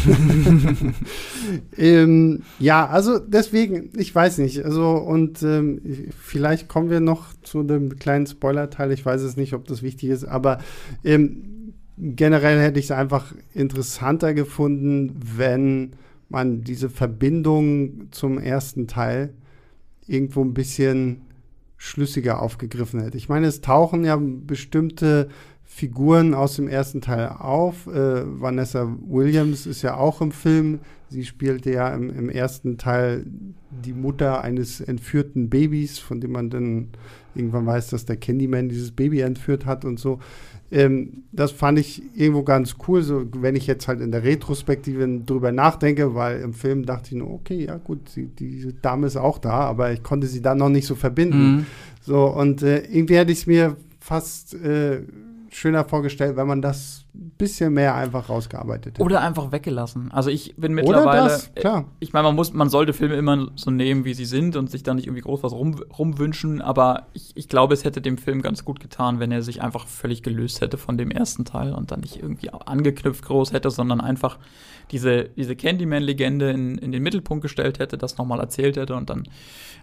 ja. 0.05 0.73
ähm, 1.77 2.41
ja, 2.59 2.87
also 2.87 3.19
deswegen, 3.19 3.89
ich 3.97 4.13
weiß 4.13 4.39
nicht. 4.39 4.63
Also, 4.63 4.91
und 4.91 5.43
ähm, 5.43 5.81
vielleicht 6.19 6.67
kommen 6.67 6.89
wir 6.89 6.99
noch 6.99 7.27
zu 7.43 7.63
dem 7.63 7.97
kleinen 7.97 8.27
Spoiler-Teil. 8.27 8.91
Ich 8.91 9.05
weiß 9.05 9.21
es 9.21 9.37
nicht, 9.37 9.53
ob 9.53 9.65
das 9.65 9.81
wichtig 9.81 10.09
ist, 10.09 10.25
aber 10.25 10.59
ähm, 11.03 11.73
generell 11.97 12.59
hätte 12.59 12.79
ich 12.79 12.85
es 12.85 12.91
einfach 12.91 13.33
interessanter 13.53 14.33
gefunden, 14.33 15.15
wenn 15.35 15.91
man 16.29 16.63
diese 16.63 16.89
Verbindung 16.89 18.07
zum 18.11 18.39
ersten 18.39 18.87
Teil 18.87 19.33
irgendwo 20.07 20.43
ein 20.43 20.53
bisschen 20.53 21.21
schlüssiger 21.77 22.41
aufgegriffen 22.41 23.01
hätte. 23.01 23.17
Ich 23.17 23.29
meine, 23.29 23.47
es 23.47 23.61
tauchen 23.61 24.05
ja 24.05 24.17
bestimmte 24.17 25.29
Figuren 25.75 26.35
aus 26.35 26.55
dem 26.55 26.67
ersten 26.67 27.01
Teil 27.01 27.29
auf. 27.29 27.87
Äh, 27.87 28.39
Vanessa 28.39 28.95
Williams 29.07 29.65
ist 29.65 29.81
ja 29.81 29.97
auch 29.97 30.21
im 30.21 30.31
Film. 30.31 30.81
Sie 31.09 31.25
spielte 31.25 31.71
ja 31.71 31.89
im, 31.95 32.11
im, 32.11 32.29
ersten 32.29 32.77
Teil 32.77 33.25
die 33.71 33.93
Mutter 33.93 34.43
eines 34.43 34.81
entführten 34.81 35.49
Babys, 35.49 35.97
von 35.97 36.21
dem 36.21 36.33
man 36.33 36.51
dann 36.51 36.89
irgendwann 37.33 37.65
weiß, 37.65 37.87
dass 37.87 38.05
der 38.05 38.17
Candyman 38.17 38.69
dieses 38.69 38.91
Baby 38.91 39.21
entführt 39.21 39.65
hat 39.65 39.83
und 39.83 39.99
so. 39.99 40.19
Ähm, 40.69 41.23
das 41.31 41.51
fand 41.51 41.79
ich 41.79 42.03
irgendwo 42.15 42.43
ganz 42.43 42.75
cool, 42.87 43.01
so 43.01 43.25
wenn 43.33 43.55
ich 43.55 43.65
jetzt 43.65 43.87
halt 43.87 43.99
in 43.99 44.11
der 44.11 44.23
Retrospektive 44.23 45.07
drüber 45.25 45.51
nachdenke, 45.51 46.13
weil 46.13 46.39
im 46.41 46.53
Film 46.53 46.85
dachte 46.85 47.15
ich 47.15 47.17
nur, 47.17 47.31
okay, 47.31 47.65
ja 47.65 47.77
gut, 47.77 48.15
die, 48.15 48.27
diese 48.27 48.73
Dame 48.73 49.07
ist 49.07 49.17
auch 49.17 49.39
da, 49.39 49.53
aber 49.53 49.91
ich 49.91 50.03
konnte 50.03 50.27
sie 50.27 50.43
dann 50.43 50.59
noch 50.59 50.69
nicht 50.69 50.85
so 50.85 50.93
verbinden. 50.93 51.55
Mhm. 51.55 51.65
So, 52.01 52.27
und 52.27 52.61
äh, 52.61 52.83
irgendwie 52.91 53.15
hätte 53.15 53.31
ich 53.31 53.39
es 53.39 53.47
mir 53.47 53.75
fast 53.99 54.53
äh, 54.53 55.01
schöner 55.55 55.85
vorgestellt, 55.85 56.35
wenn 56.35 56.47
man 56.47 56.61
das 56.61 57.05
ein 57.13 57.31
bisschen 57.37 57.73
mehr 57.73 57.95
einfach 57.95 58.29
rausgearbeitet 58.29 58.95
hätte. 58.95 59.03
Oder 59.03 59.21
einfach 59.21 59.51
weggelassen. 59.51 60.11
Also 60.11 60.29
ich 60.29 60.55
bin 60.57 60.73
mittlerweile. 60.73 61.21
Oder 61.21 61.29
das, 61.29 61.51
äh, 61.55 61.61
klar. 61.61 61.85
Ich 61.99 62.13
meine, 62.13 62.23
man 62.27 62.35
muss, 62.35 62.53
man 62.53 62.69
sollte 62.69 62.93
Filme 62.93 63.15
immer 63.15 63.49
so 63.55 63.71
nehmen, 63.71 64.05
wie 64.05 64.13
sie 64.13 64.25
sind 64.25 64.55
und 64.55 64.69
sich 64.69 64.83
da 64.83 64.93
nicht 64.93 65.05
irgendwie 65.05 65.21
groß 65.21 65.43
was 65.43 65.53
rum, 65.53 65.75
rumwünschen. 65.97 66.61
Aber 66.61 67.07
ich, 67.13 67.31
ich 67.35 67.47
glaube, 67.47 67.73
es 67.73 67.83
hätte 67.83 68.01
dem 68.01 68.17
Film 68.17 68.41
ganz 68.41 68.65
gut 68.65 68.79
getan, 68.79 69.19
wenn 69.19 69.31
er 69.31 69.41
sich 69.41 69.61
einfach 69.61 69.87
völlig 69.87 70.23
gelöst 70.23 70.61
hätte 70.61 70.77
von 70.77 70.97
dem 70.97 71.11
ersten 71.11 71.45
Teil 71.45 71.73
und 71.73 71.91
dann 71.91 72.01
nicht 72.01 72.17
irgendwie 72.17 72.49
angeknüpft 72.49 73.23
groß 73.23 73.53
hätte, 73.53 73.69
sondern 73.69 74.01
einfach 74.01 74.39
diese, 74.91 75.25
diese 75.25 75.55
Candyman-Legende 75.55 76.51
in, 76.51 76.77
in 76.77 76.91
den 76.91 77.03
Mittelpunkt 77.03 77.41
gestellt 77.41 77.79
hätte, 77.79 77.97
das 77.97 78.17
nochmal 78.17 78.39
erzählt 78.39 78.77
hätte 78.77 78.95
und 78.95 79.09
dann 79.09 79.23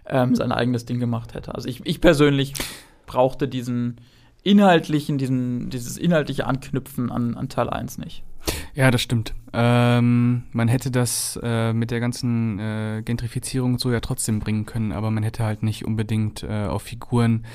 ähm, 0.05 0.35
sein 0.35 0.51
eigenes 0.51 0.85
Ding 0.85 0.99
gemacht 0.99 1.33
hätte. 1.33 1.55
Also 1.55 1.67
ich, 1.67 1.81
ich 1.85 2.01
persönlich 2.01 2.53
brauchte 3.05 3.47
diesen 3.47 3.97
inhaltlichen, 4.43 5.17
diesen, 5.17 5.69
dieses 5.69 5.97
inhaltliche 5.97 6.47
Anknüpfen 6.47 7.11
an, 7.11 7.35
an 7.35 7.49
Teil 7.49 7.69
1 7.69 7.97
nicht. 7.97 8.23
Ja, 8.73 8.89
das 8.89 9.01
stimmt. 9.01 9.33
Ähm, 9.53 10.43
man 10.51 10.67
hätte 10.67 10.91
das 10.91 11.39
äh, 11.43 11.73
mit 11.73 11.91
der 11.91 11.99
ganzen 11.99 12.57
äh, 12.57 13.01
Gentrifizierung 13.03 13.77
so 13.77 13.91
ja 13.91 13.99
trotzdem 13.99 14.39
bringen 14.39 14.65
können, 14.65 14.93
aber 14.93 15.11
man 15.11 15.23
hätte 15.23 15.43
halt 15.43 15.61
nicht 15.61 15.85
unbedingt 15.85 16.43
äh, 16.43 16.65
auf 16.65 16.83
Figuren 16.83 17.45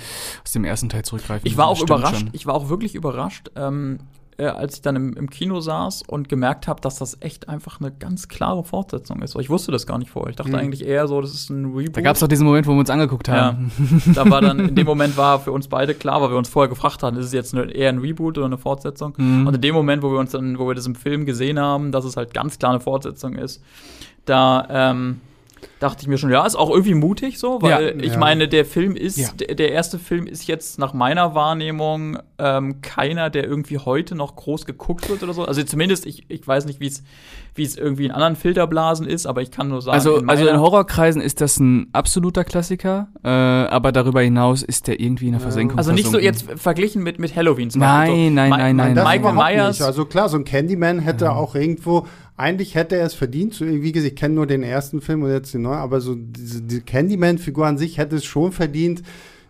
aus 0.44 0.52
dem 0.52 0.64
ersten 0.64 0.88
Teil 0.88 1.04
zurückgreifen 1.04 1.46
Ich 1.46 1.56
war 1.56 1.68
auch 1.68 1.80
überrascht, 1.80 2.20
schon. 2.20 2.30
ich 2.32 2.46
war 2.46 2.54
auch 2.54 2.68
wirklich 2.68 2.94
überrascht, 2.94 3.50
ähm, 3.56 3.98
äh, 4.38 4.46
als 4.46 4.76
ich 4.76 4.82
dann 4.82 4.96
im, 4.96 5.12
im 5.14 5.30
Kino 5.30 5.60
saß 5.60 6.02
und 6.06 6.28
gemerkt 6.28 6.68
habe, 6.68 6.80
dass 6.80 6.96
das 6.96 7.18
echt 7.20 7.48
einfach 7.48 7.80
eine 7.80 7.90
ganz 7.90 8.28
klare 8.28 8.64
Fortsetzung 8.64 9.22
ist. 9.22 9.36
Ich 9.36 9.50
wusste 9.50 9.72
das 9.72 9.86
gar 9.86 9.98
nicht 9.98 10.10
vorher. 10.10 10.30
Ich 10.30 10.36
dachte 10.36 10.50
mhm. 10.50 10.56
eigentlich 10.56 10.86
eher 10.86 11.08
so, 11.08 11.20
das 11.20 11.32
ist 11.32 11.50
ein 11.50 11.66
Reboot. 11.66 11.96
Da 11.96 12.00
gab 12.02 12.14
es 12.14 12.20
doch 12.20 12.28
diesen 12.28 12.46
Moment, 12.46 12.66
wo 12.66 12.72
wir 12.72 12.80
uns 12.80 12.90
angeguckt 12.90 13.28
haben. 13.28 13.72
Ja. 14.06 14.12
da 14.24 14.30
war 14.30 14.40
dann, 14.40 14.58
in 14.60 14.74
dem 14.74 14.86
Moment 14.86 15.16
war 15.16 15.40
für 15.40 15.52
uns 15.52 15.68
beide 15.68 15.94
klar, 15.94 16.20
weil 16.20 16.30
wir 16.30 16.36
uns 16.36 16.48
vorher 16.48 16.68
gefragt 16.68 17.02
hatten, 17.02 17.16
ist 17.16 17.26
es 17.26 17.32
jetzt 17.32 17.54
eine, 17.54 17.70
eher 17.70 17.88
ein 17.88 17.98
Reboot 17.98 18.36
oder 18.36 18.46
eine 18.46 18.58
Fortsetzung? 18.58 19.14
Mhm. 19.16 19.46
Und 19.46 19.54
in 19.54 19.60
dem 19.60 19.74
Moment, 19.74 20.02
wo 20.02 20.12
wir 20.12 20.18
uns 20.18 20.32
dann, 20.32 20.58
wo 20.58 20.68
wir 20.68 20.74
das 20.74 20.86
im 20.86 20.94
Film 20.94 21.24
gesehen 21.24 21.58
haben, 21.58 21.92
dass 21.92 22.04
es 22.04 22.16
halt 22.16 22.34
ganz 22.34 22.58
klar 22.58 22.72
eine 22.72 22.80
Fortsetzung 22.80 23.36
ist, 23.36 23.62
da, 24.26 24.66
ähm, 24.68 25.20
dachte 25.78 26.02
ich 26.02 26.08
mir 26.08 26.18
schon, 26.18 26.30
ja, 26.30 26.46
ist 26.46 26.56
auch 26.56 26.70
irgendwie 26.70 26.94
mutig 26.94 27.38
so, 27.38 27.60
weil 27.60 27.70
ja, 27.96 28.02
ich 28.02 28.12
ja. 28.12 28.18
meine, 28.18 28.48
der 28.48 28.64
Film 28.64 28.96
ist, 28.96 29.18
ja. 29.18 29.28
der 29.32 29.72
erste 29.72 29.98
Film 29.98 30.26
ist 30.26 30.46
jetzt 30.46 30.78
nach 30.78 30.92
meiner 30.94 31.34
Wahrnehmung 31.34 32.18
ähm, 32.38 32.80
keiner, 32.80 33.30
der 33.30 33.44
irgendwie 33.44 33.78
heute 33.78 34.14
noch 34.14 34.36
groß 34.36 34.66
geguckt 34.66 35.08
wird 35.08 35.22
oder 35.22 35.32
so. 35.32 35.44
Also 35.44 35.62
zumindest, 35.62 36.06
ich, 36.06 36.24
ich 36.28 36.46
weiß 36.46 36.66
nicht, 36.66 36.80
wie 36.80 36.86
es 36.86 37.02
wie 37.56 37.64
es 37.64 37.76
irgendwie 37.76 38.04
in 38.04 38.10
anderen 38.10 38.36
Filterblasen 38.36 39.06
ist, 39.06 39.26
aber 39.26 39.42
ich 39.42 39.50
kann 39.50 39.68
nur 39.68 39.82
sagen. 39.82 39.94
Also 39.94 40.16
in, 40.18 40.28
also 40.28 40.46
in 40.46 40.60
Horrorkreisen 40.60 41.20
ist 41.22 41.40
das 41.40 41.58
ein 41.58 41.88
absoluter 41.92 42.44
Klassiker, 42.44 43.08
äh, 43.24 43.28
aber 43.28 43.92
darüber 43.92 44.20
hinaus 44.20 44.62
ist 44.62 44.86
der 44.86 45.00
irgendwie 45.00 45.26
in 45.26 45.32
der 45.32 45.40
Versenkung. 45.40 45.78
Also 45.78 45.92
nicht 45.92 46.08
so 46.08 46.18
jetzt 46.18 46.46
verglichen 46.56 47.02
mit, 47.02 47.18
mit 47.18 47.34
Halloween 47.34 47.70
Nein, 47.74 48.08
so, 48.08 48.14
nein, 48.14 48.50
nein, 48.50 48.76
nein, 48.76 48.94
nein. 48.94 49.04
Michael 49.04 49.34
Myers. 49.34 49.82
Also 49.82 50.04
klar, 50.04 50.28
so 50.28 50.36
ein 50.36 50.44
Candyman 50.44 50.98
hätte 50.98 51.32
auch 51.32 51.54
irgendwo 51.54 52.06
eigentlich 52.36 52.74
hätte 52.74 52.96
er 52.96 53.06
es 53.06 53.14
verdient. 53.14 53.60
Wie 53.60 53.92
gesagt, 53.92 54.12
ich 54.12 54.18
kenne 54.18 54.34
nur 54.34 54.46
den 54.46 54.62
ersten 54.62 55.00
Film 55.00 55.22
und 55.22 55.30
jetzt 55.30 55.54
den 55.54 55.62
neuen, 55.62 55.78
aber 55.78 56.00
so 56.00 56.14
diese, 56.14 56.62
die 56.62 56.80
Candyman-Figur 56.80 57.66
an 57.66 57.78
sich 57.78 57.98
hätte 57.98 58.16
es 58.16 58.24
schon 58.24 58.52
verdient, 58.52 59.02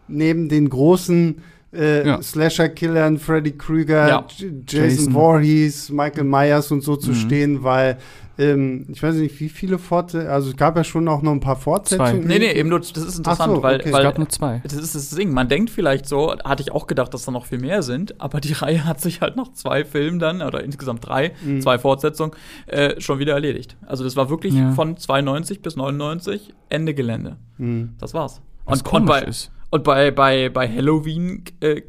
neben 0.09 0.49
den 0.49 0.69
großen 0.69 1.43
äh, 1.73 2.07
ja. 2.07 2.23
Slasher-Killern, 2.23 3.19
Freddy 3.19 3.53
Krüger, 3.53 4.09
ja. 4.09 4.27
Jason, 4.29 4.65
Jason 4.67 5.13
Voorhees, 5.13 5.91
Michael 5.91 6.25
Myers 6.25 6.71
und 6.71 6.83
so 6.83 6.97
zu 6.97 7.11
mhm. 7.11 7.15
stehen, 7.15 7.63
weil 7.65 7.99
ähm, 8.39 8.87
ich 8.91 9.03
weiß 9.03 9.15
nicht, 9.17 9.39
wie 9.41 9.49
viele 9.49 9.79
Fortsetzungen, 9.79 10.33
also 10.33 10.51
es 10.51 10.57
gab 10.57 10.77
ja 10.77 10.85
schon 10.85 11.09
auch 11.09 11.23
noch 11.23 11.33
ein 11.33 11.41
paar 11.41 11.57
Fortsetzungen. 11.57 12.23
Zwei. 12.23 12.29
Nee, 12.29 12.39
nee, 12.39 12.53
eben 12.53 12.69
nur, 12.69 12.81
das 12.81 12.91
ist 12.91 13.19
interessant, 13.19 13.57
so, 13.57 13.63
weil, 13.63 13.81
okay. 13.81 13.93
weil 13.93 14.01
es 14.01 14.05
gab 14.05 14.19
nur 14.19 14.29
zwei. 14.29 14.61
Das 14.63 14.75
ist 14.75 14.95
das 14.95 15.11
Ding, 15.11 15.33
man 15.33 15.49
denkt 15.49 15.71
vielleicht 15.71 16.07
so, 16.07 16.35
hatte 16.45 16.63
ich 16.63 16.73
auch 16.73 16.87
gedacht, 16.87 17.15
dass 17.15 17.25
da 17.25 17.33
noch 17.33 17.47
viel 17.47 17.59
mehr 17.59 17.83
sind, 17.83 18.21
aber 18.21 18.41
die 18.41 18.53
Reihe 18.53 18.85
hat 18.85 19.01
sich 19.01 19.21
halt 19.21 19.37
nach 19.37 19.53
zwei 19.53 19.85
Filmen 19.85 20.19
dann, 20.19 20.43
oder 20.43 20.63
insgesamt 20.63 21.07
drei, 21.07 21.33
mhm. 21.45 21.61
zwei 21.61 21.79
Fortsetzungen, 21.79 22.35
äh, 22.67 23.01
schon 23.01 23.19
wieder 23.19 23.35
erledigt. 23.35 23.77
Also 23.87 24.05
das 24.05 24.17
war 24.17 24.29
wirklich 24.29 24.55
ja. 24.55 24.73
von 24.73 24.97
92 24.97 25.63
bis 25.63 25.77
99 25.77 26.55
Ende 26.69 26.95
Gelände. 26.95 27.37
Mhm. 27.59 27.95
Das 27.99 28.13
war's. 28.15 28.43
Was 28.67 28.83
und, 28.83 28.93
und 28.93 29.07
bei, 29.07 29.23
ist. 29.23 29.51
Und 29.71 29.85
bei, 29.85 30.11
bei, 30.11 30.49
bei 30.49 30.69
Halloween 30.69 31.45
äh, 31.61 31.83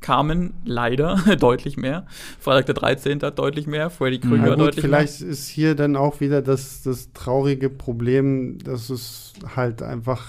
kamen 0.00 0.54
leider 0.64 1.16
deutlich 1.40 1.76
mehr. 1.76 2.06
Freitag 2.38 2.66
der 2.66 2.74
13. 2.74 3.20
hat 3.22 3.38
deutlich 3.38 3.66
mehr, 3.66 3.90
Freddy 3.90 4.18
Krüger 4.18 4.50
gut, 4.50 4.58
deutlich 4.58 4.84
vielleicht 4.84 5.20
mehr. 5.20 5.30
ist 5.30 5.48
hier 5.48 5.74
dann 5.74 5.96
auch 5.96 6.20
wieder 6.20 6.42
das, 6.42 6.82
das 6.82 7.12
traurige 7.12 7.70
Problem, 7.70 8.58
dass 8.58 8.90
es 8.90 9.32
halt 9.54 9.82
einfach, 9.82 10.24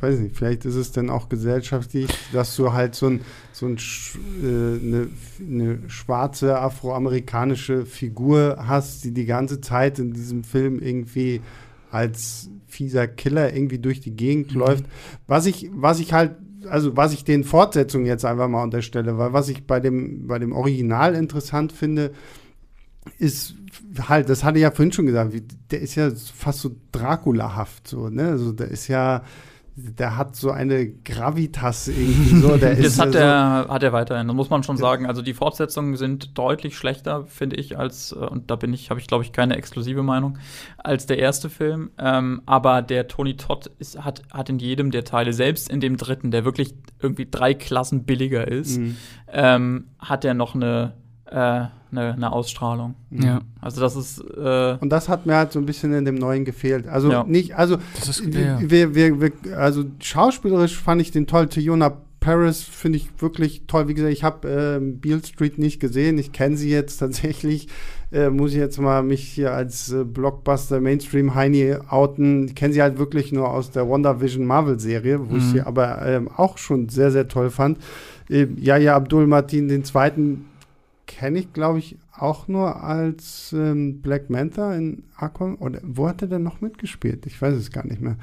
weiß 0.00 0.18
nicht, 0.20 0.36
vielleicht 0.36 0.64
ist 0.64 0.76
es 0.76 0.92
dann 0.92 1.10
auch 1.10 1.28
gesellschaftlich, 1.28 2.08
dass 2.32 2.54
du 2.56 2.72
halt 2.72 2.94
so, 2.94 3.08
ein, 3.08 3.20
so 3.52 3.66
ein, 3.66 3.76
äh, 3.76 4.46
eine, 4.46 5.08
eine 5.40 5.78
schwarze 5.88 6.58
afroamerikanische 6.58 7.86
Figur 7.86 8.56
hast, 8.66 9.04
die 9.04 9.12
die 9.12 9.26
ganze 9.26 9.60
Zeit 9.60 9.98
in 9.98 10.12
diesem 10.12 10.44
Film 10.44 10.80
irgendwie 10.80 11.40
als 11.90 12.50
fieser 12.66 13.08
Killer 13.08 13.54
irgendwie 13.54 13.78
durch 13.78 14.00
die 14.00 14.14
Gegend 14.14 14.52
mhm. 14.52 14.60
läuft. 14.60 14.84
Was 15.26 15.46
ich, 15.46 15.70
was 15.72 15.98
ich 16.00 16.12
halt, 16.12 16.36
also 16.68 16.96
was 16.96 17.12
ich 17.12 17.24
den 17.24 17.44
Fortsetzungen 17.44 18.06
jetzt 18.06 18.24
einfach 18.24 18.48
mal 18.48 18.62
unterstelle, 18.62 19.18
weil 19.18 19.32
was 19.32 19.48
ich 19.48 19.66
bei 19.66 19.80
dem, 19.80 20.26
bei 20.26 20.38
dem 20.38 20.52
Original 20.52 21.14
interessant 21.14 21.72
finde, 21.72 22.12
ist 23.18 23.54
halt, 24.08 24.28
das 24.28 24.44
hatte 24.44 24.58
ich 24.58 24.62
ja 24.62 24.70
vorhin 24.70 24.92
schon 24.92 25.06
gesagt, 25.06 25.32
der 25.70 25.80
ist 25.80 25.94
ja 25.94 26.10
fast 26.10 26.60
so 26.60 26.72
Dracula-haft, 26.92 27.88
so, 27.88 28.08
ne? 28.08 28.28
Also 28.28 28.52
der 28.52 28.68
ist 28.68 28.88
ja, 28.88 29.22
der 29.78 30.16
hat 30.16 30.36
so 30.36 30.50
eine 30.50 30.88
Gravitas 30.88 31.88
irgendwie 31.88 32.40
so. 32.40 32.56
Der 32.56 32.74
das 32.82 32.98
hat, 32.98 33.14
er, 33.14 33.66
hat 33.68 33.82
er 33.82 33.92
weiterhin, 33.92 34.26
das 34.26 34.34
muss 34.34 34.48
man 34.48 34.62
schon 34.62 34.78
sagen. 34.78 35.04
Also 35.04 35.20
die 35.20 35.34
Fortsetzungen 35.34 35.96
sind 35.96 36.36
deutlich 36.38 36.78
schlechter, 36.78 37.26
finde 37.26 37.56
ich, 37.56 37.78
als, 37.78 38.12
äh, 38.12 38.16
und 38.16 38.50
da 38.50 38.56
bin 38.56 38.72
ich, 38.72 38.88
habe 38.88 39.00
ich, 39.00 39.06
glaube 39.06 39.24
ich, 39.24 39.32
keine 39.32 39.56
exklusive 39.56 40.02
Meinung, 40.02 40.38
als 40.78 41.04
der 41.04 41.18
erste 41.18 41.50
Film. 41.50 41.90
Ähm, 41.98 42.40
aber 42.46 42.80
der 42.80 43.06
Tony 43.06 43.36
Todd 43.36 43.70
ist, 43.78 44.02
hat, 44.02 44.22
hat 44.32 44.48
in 44.48 44.58
jedem 44.58 44.90
der 44.90 45.04
Teile, 45.04 45.34
selbst 45.34 45.70
in 45.70 45.80
dem 45.80 45.98
dritten, 45.98 46.30
der 46.30 46.46
wirklich 46.46 46.74
irgendwie 46.98 47.28
drei 47.30 47.52
Klassen 47.52 48.04
billiger 48.04 48.48
ist, 48.48 48.78
mhm. 48.78 48.96
ähm, 49.30 49.88
hat 49.98 50.24
er 50.24 50.32
noch 50.32 50.54
eine 50.54 50.94
äh, 51.26 51.66
eine, 51.96 52.14
eine 52.14 52.32
Ausstrahlung. 52.32 52.94
Ja. 53.10 53.40
Also 53.60 53.80
das 53.80 53.96
ist 53.96 54.20
äh 54.36 54.76
und 54.80 54.90
das 54.90 55.08
hat 55.08 55.26
mir 55.26 55.36
halt 55.36 55.52
so 55.52 55.58
ein 55.58 55.66
bisschen 55.66 55.92
in 55.92 56.04
dem 56.04 56.16
neuen 56.16 56.44
gefehlt. 56.44 56.86
Also 56.86 57.10
ja. 57.10 57.24
nicht, 57.24 57.56
also 57.56 57.78
ist, 57.96 58.22
ja. 58.34 58.58
wir, 58.60 58.94
wir, 58.94 59.20
wir, 59.20 59.32
also 59.56 59.84
schauspielerisch 60.00 60.76
fand 60.76 61.00
ich 61.00 61.10
den 61.10 61.26
toll. 61.26 61.48
Tiona 61.48 61.96
Paris 62.26 62.62
finde 62.62 62.98
ich 62.98 63.08
wirklich 63.18 63.62
toll. 63.68 63.86
Wie 63.86 63.94
gesagt, 63.94 64.12
ich 64.12 64.24
habe 64.24 64.48
äh, 64.48 64.80
Beale 64.80 65.24
Street 65.24 65.58
nicht 65.58 65.78
gesehen. 65.78 66.18
Ich 66.18 66.32
kenne 66.32 66.56
sie 66.56 66.70
jetzt 66.70 66.96
tatsächlich. 66.98 67.68
Äh, 68.12 68.30
muss 68.30 68.52
ich 68.52 68.58
jetzt 68.58 68.80
mal 68.80 69.02
mich 69.02 69.22
hier 69.22 69.52
als 69.52 69.92
äh, 69.92 70.04
Blockbuster 70.04 70.80
Mainstream 70.80 71.34
Heini 71.34 71.76
outen. 71.88 72.46
Ich 72.46 72.54
kenne 72.54 72.72
sie 72.72 72.82
halt 72.82 72.98
wirklich 72.98 73.32
nur 73.32 73.50
aus 73.50 73.70
der 73.70 73.88
WandaVision 73.88 74.44
Marvel 74.44 74.80
Serie, 74.80 75.20
wo 75.20 75.34
mhm. 75.34 75.38
ich 75.38 75.44
sie 75.44 75.60
aber 75.60 76.04
ähm, 76.06 76.28
auch 76.28 76.58
schon 76.58 76.88
sehr, 76.88 77.10
sehr 77.10 77.28
toll 77.28 77.50
fand. 77.50 77.78
Äh, 78.28 78.46
ja, 78.56 78.76
ja, 78.76 78.96
Abdul 78.96 79.26
Martin, 79.26 79.68
den 79.68 79.84
zweiten 79.84 80.46
kenne 81.06 81.38
ich, 81.38 81.52
glaube 81.52 81.78
ich, 81.78 81.96
auch 82.16 82.48
nur 82.48 82.82
als 82.82 83.54
ähm, 83.56 84.00
Black 84.00 84.30
Manther 84.30 84.76
in 84.76 85.04
Aquaman. 85.16 85.56
Oder 85.56 85.80
wo 85.82 86.08
hat 86.08 86.22
er 86.22 86.28
denn 86.28 86.42
noch 86.42 86.60
mitgespielt? 86.60 87.26
Ich 87.26 87.40
weiß 87.40 87.54
es 87.54 87.70
gar 87.70 87.86
nicht 87.86 88.00
mehr. 88.00 88.16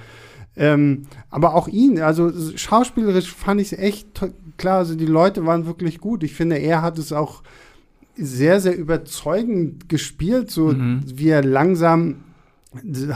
Ähm, 0.55 1.03
aber 1.29 1.55
auch 1.55 1.67
ihn, 1.67 1.99
also 1.99 2.31
schauspielerisch 2.55 3.33
fand 3.33 3.59
ich 3.61 3.71
es 3.71 3.79
echt 3.79 4.21
klar. 4.57 4.79
Also 4.79 4.95
die 4.95 5.05
Leute 5.05 5.45
waren 5.45 5.65
wirklich 5.65 5.99
gut. 5.99 6.23
Ich 6.23 6.33
finde, 6.33 6.57
er 6.57 6.81
hat 6.81 6.97
es 6.97 7.11
auch 7.11 7.43
sehr, 8.15 8.59
sehr 8.59 8.77
überzeugend 8.77 9.89
gespielt, 9.89 10.51
so 10.51 10.67
mhm. 10.67 11.03
wie 11.05 11.29
er 11.29 11.43
langsam 11.43 12.17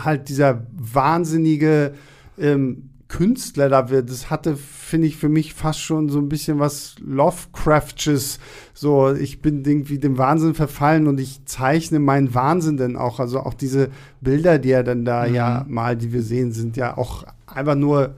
halt 0.03 0.29
dieser 0.29 0.65
wahnsinnige 0.73 1.93
ähm, 2.37 2.89
Künstler 3.07 3.69
da 3.69 3.89
wird. 3.89 4.09
Das 4.09 4.29
hatte, 4.29 4.57
finde 4.57 5.07
ich, 5.07 5.15
für 5.15 5.29
mich 5.29 5.53
fast 5.53 5.79
schon 5.79 6.09
so 6.09 6.19
ein 6.19 6.29
bisschen 6.29 6.59
was 6.59 6.95
Lovecraftsches. 6.99 8.39
So, 8.73 9.13
ich 9.13 9.41
bin 9.41 9.63
irgendwie 9.63 9.97
dem 9.97 10.17
Wahnsinn 10.17 10.53
verfallen 10.53 11.07
und 11.07 11.19
ich 11.19 11.45
zeichne 11.45 11.99
meinen 11.99 12.33
Wahnsinn 12.33 12.77
dann 12.77 12.97
auch. 12.97 13.19
Also 13.19 13.39
auch 13.39 13.53
diese 13.53 13.89
Bilder, 14.19 14.59
die 14.59 14.71
er 14.71 14.83
dann 14.83 15.05
da 15.05 15.27
mhm. 15.27 15.35
ja 15.35 15.65
mal, 15.67 15.95
die 15.95 16.11
wir 16.11 16.21
sehen, 16.21 16.51
sind 16.51 16.75
ja 16.75 16.97
auch 16.97 17.23
einfach 17.45 17.75
nur 17.75 18.15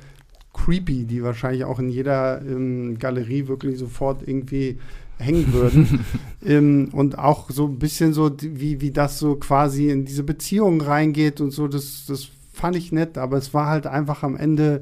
creepy, 0.53 1.05
die 1.05 1.23
wahrscheinlich 1.23 1.63
auch 1.65 1.79
in 1.79 1.89
jeder 1.89 2.41
ähm, 2.41 2.97
Galerie 2.97 3.47
wirklich 3.47 3.77
sofort 3.77 4.27
irgendwie 4.27 4.79
hängen 5.17 5.53
würden. 5.53 6.05
ähm, 6.45 6.89
und 6.93 7.19
auch 7.19 7.49
so 7.51 7.67
ein 7.67 7.77
bisschen 7.77 8.13
so, 8.13 8.31
wie, 8.41 8.81
wie 8.81 8.91
das 8.91 9.19
so 9.19 9.35
quasi 9.35 9.89
in 9.89 10.05
diese 10.05 10.23
Beziehung 10.23 10.81
reingeht 10.81 11.41
und 11.41 11.51
so, 11.51 11.67
das, 11.67 12.05
das 12.07 12.29
fand 12.59 12.75
ich 12.75 12.91
nett, 12.91 13.17
aber 13.17 13.37
es 13.37 13.53
war 13.53 13.67
halt 13.67 13.87
einfach 13.87 14.23
am 14.23 14.35
Ende 14.35 14.81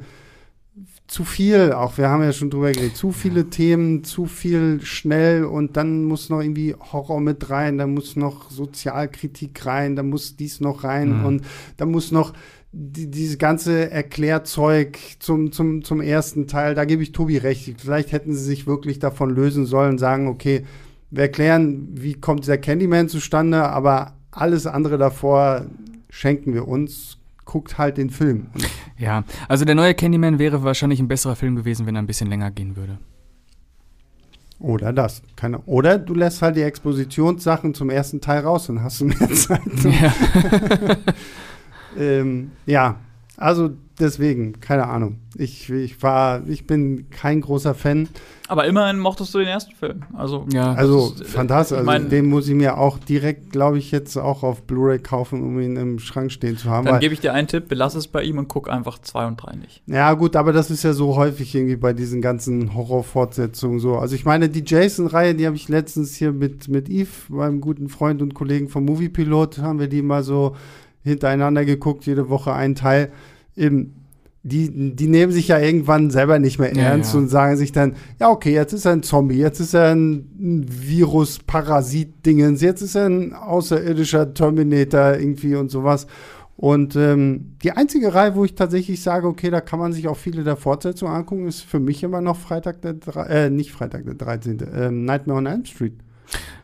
zu 1.08 1.24
viel, 1.24 1.72
auch 1.72 1.98
wir 1.98 2.10
haben 2.10 2.22
ja 2.22 2.34
schon 2.34 2.50
drüber 2.50 2.72
geredet, 2.72 2.98
zu 2.98 3.12
viele 3.12 3.42
ja. 3.42 3.48
Themen, 3.48 4.04
zu 4.04 4.26
viel 4.26 4.82
schnell 4.84 5.46
und 5.46 5.78
dann 5.78 6.04
muss 6.04 6.30
noch 6.30 6.42
irgendwie 6.42 6.76
Horror 6.92 7.22
mit 7.22 7.50
rein, 7.50 7.78
da 7.78 7.88
muss 7.88 8.16
noch 8.18 8.52
Sozialkritik 8.52 9.66
rein, 9.66 9.96
da 9.96 10.04
muss 10.04 10.36
dies 10.36 10.60
noch 10.60 10.84
rein 10.84 11.20
mhm. 11.20 11.26
und 11.26 11.42
da 11.78 11.86
muss 11.86 12.12
noch 12.12 12.34
die, 12.74 13.10
dieses 13.10 13.38
ganze 13.38 13.90
Erklärzeug 13.90 15.00
zum, 15.20 15.54
zum, 15.54 15.84
zum 15.84 16.02
ersten 16.02 16.48
Teil, 16.48 16.76
da 16.76 16.84
gebe 16.84 17.02
ich 17.02 17.14
Tobi 17.14 17.38
recht. 17.38 17.80
Vielleicht 17.80 18.12
hätten 18.12 18.34
sie 18.34 18.44
sich 18.44 18.68
wirklich 18.68 19.00
davon 19.00 19.30
lösen 19.30 19.66
sollen, 19.66 19.98
sagen, 19.98 20.28
okay, 20.28 20.66
wir 21.10 21.24
erklären, 21.24 21.88
wie 21.94 22.16
kommt 22.16 22.42
dieser 22.44 22.58
Candyman 22.58 23.08
zustande, 23.08 23.64
aber 23.64 24.18
alles 24.30 24.68
andere 24.68 24.98
davor 24.98 25.66
schenken 26.10 26.54
wir 26.54 26.68
uns, 26.68 27.17
guckt 27.48 27.80
halt 27.80 27.98
den 27.98 28.12
Film. 28.12 28.48
Ja, 29.00 29.24
also 29.48 29.66
der 29.66 29.74
neue 29.74 29.96
Candyman 29.96 30.38
wäre 30.38 30.64
wahrscheinlich 30.64 31.00
ein 31.00 31.08
besserer 31.08 31.36
Film 31.36 31.56
gewesen, 31.56 31.88
wenn 31.88 31.96
er 31.96 32.02
ein 32.04 32.08
bisschen 32.08 32.30
länger 32.30 32.52
gehen 32.52 32.76
würde. 32.76 33.00
Oder 34.60 34.92
das. 34.92 35.22
Keine, 35.36 35.60
oder 35.60 35.98
du 35.98 36.14
lässt 36.14 36.42
halt 36.42 36.56
die 36.56 36.62
Expositionssachen 36.62 37.74
zum 37.74 37.90
ersten 37.90 38.22
Teil 38.22 38.42
raus 38.42 38.70
und 38.70 38.84
hast 38.84 39.02
du 39.02 39.06
mehr 39.06 39.30
Zeit. 39.34 39.62
Ja. 39.84 40.14
ähm, 41.98 42.52
ja. 42.66 43.00
Also 43.40 43.70
deswegen, 44.00 44.60
keine 44.62 44.88
Ahnung. 44.88 45.20
Ich, 45.36 45.70
ich 45.70 46.02
war, 46.02 46.42
ich 46.48 46.66
bin 46.66 47.12
kein 47.12 47.42
großer 47.42 47.76
Fan. 47.76 48.10
Aber 48.48 48.66
immerhin 48.66 48.98
mochtest 48.98 49.32
du 49.36 49.38
den 49.38 49.48
ersten 49.48 49.76
Film. 49.76 50.06
Also, 50.14 50.48
Ja. 50.52 50.74
Also 50.74 51.14
ist, 51.14 51.22
äh, 51.22 51.26
fantastisch. 51.26 51.78
also, 51.78 52.08
den 52.08 52.26
muss 52.26 52.48
ich 52.48 52.56
mir 52.56 52.80
auch 52.80 52.98
direkt, 52.98 53.52
glaube 53.52 53.78
ich, 53.78 53.92
jetzt 53.92 54.18
auch 54.18 54.42
auf 54.42 54.64
Blu-ray 54.64 54.98
kaufen, 54.98 55.44
um 55.44 55.60
ihn 55.60 55.76
im 55.76 56.00
Schrank 56.00 56.32
stehen 56.32 56.58
zu 56.58 56.68
haben. 56.72 56.88
dann 56.88 57.00
gebe 57.00 57.14
ich 57.14 57.20
dir 57.20 57.32
einen 57.32 57.48
Tipp, 57.48 57.68
belass 57.68 57.94
es 57.94 58.08
bei 58.08 58.24
ihm 58.24 58.40
und 58.40 58.48
guck 58.48 58.72
einfach 58.72 58.98
zwei 59.00 59.28
und 59.28 59.38
drei 59.38 59.56
nicht. 59.56 59.84
ja, 59.86 60.12
gut, 60.16 60.36
aber 60.36 60.52
das 60.52 60.72
ist 60.72 60.82
ja 60.82 60.94
so 60.94 61.16
häufig 61.16 61.54
irgendwie 61.54 61.76
bei 61.76 61.94
diesen 61.94 62.22
ganzen 62.22 62.74
Horrorfortsetzungen 62.74 63.80
so. 63.80 63.98
Also 63.98 64.16
ich 64.16 64.26
meine, 64.26 64.50
die 64.50 64.64
Jason-Reihe, 64.66 65.36
die 65.36 65.46
habe 65.46 65.56
ich 65.56 65.70
letztens 65.70 66.16
hier 66.16 66.32
mit, 66.32 66.70
mit 66.70 66.90
Yves, 66.90 67.30
meinem 67.30 67.62
guten 67.62 67.88
Freund 67.88 68.24
und 68.24 68.34
Kollegen 68.34 68.68
vom 68.68 68.86
Moviepilot, 68.86 69.60
haben 69.60 69.80
wir 69.80 69.88
die 69.88 70.02
mal 70.02 70.24
so 70.24 70.56
hintereinander 71.08 71.66
geguckt, 71.66 72.06
jede 72.06 72.30
Woche 72.30 72.54
ein 72.54 72.76
Teil. 72.76 73.12
Eben, 73.56 73.94
die, 74.44 74.96
die 74.96 75.08
nehmen 75.08 75.32
sich 75.32 75.50
ja 75.50 75.60
irgendwann 75.60 76.10
selber 76.10 76.40
nicht 76.40 76.58
mehr 76.58 76.74
Ja, 76.74 76.84
ernst 76.84 77.14
ja. 77.14 77.20
und 77.20 77.28
sagen 77.28 77.58
sich 77.58 77.74
dann, 77.74 77.96
ja, 78.20 78.30
okay, 78.30 78.54
jetzt 78.54 78.72
ist 78.72 78.86
er 78.86 78.94
ein 78.94 79.04
Zombie, 79.04 79.40
jetzt 79.40 79.60
ist 79.60 79.74
er 79.74 79.94
ein, 79.94 80.30
ein 80.40 80.66
Virus-Parasit-Dingens, 80.70 82.62
jetzt 82.62 82.82
ist 82.82 82.96
er 82.96 83.08
ein 83.08 83.34
außerirdischer 83.34 84.34
Terminator 84.34 85.16
irgendwie 85.16 85.56
und 85.56 85.70
sowas. 85.70 86.08
Und 86.56 86.96
ähm, 86.96 87.58
die 87.62 87.72
einzige 87.74 88.14
Reihe, 88.16 88.36
wo 88.36 88.44
ich 88.46 88.56
tatsächlich 88.56 89.04
sage, 89.04 89.28
okay, 89.28 89.52
da 89.52 89.62
kann 89.62 89.80
man 89.80 89.94
sich 89.94 90.08
auch 90.08 90.18
viele 90.18 90.44
der 90.44 90.56
Fortsetzungen 90.56 91.14
angucken, 91.14 91.48
ist 91.48 91.62
für 91.62 91.80
mich 91.80 92.02
immer 92.02 92.22
noch 92.22 92.38
Freitag 92.38 92.82
der, 92.82 92.96
äh, 93.30 93.50
nicht 93.50 93.72
Freitag 93.72 94.06
der 94.06 94.16
13., 94.16 94.66
ähm, 94.74 95.06
Nightmare 95.06 95.38
on 95.38 95.46
Elm 95.46 95.66
Street. 95.66 95.94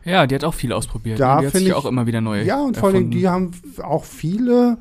Ja, 0.04 0.26
die 0.26 0.34
hat 0.34 0.44
auch 0.44 0.54
viel 0.54 0.72
ausprobiert. 0.72 1.18
Da 1.20 1.40
die 1.40 1.46
hat 1.46 1.52
sich 1.54 1.66
ich- 1.68 1.72
auch 1.74 1.86
immer 1.86 2.06
wieder 2.06 2.20
neu 2.20 2.42
Ja, 2.42 2.60
und 2.62 2.76
vor 2.76 2.90
allem, 2.90 3.10
die 3.10 3.28
haben 3.28 3.50
auch 3.82 4.04
viele 4.04 4.78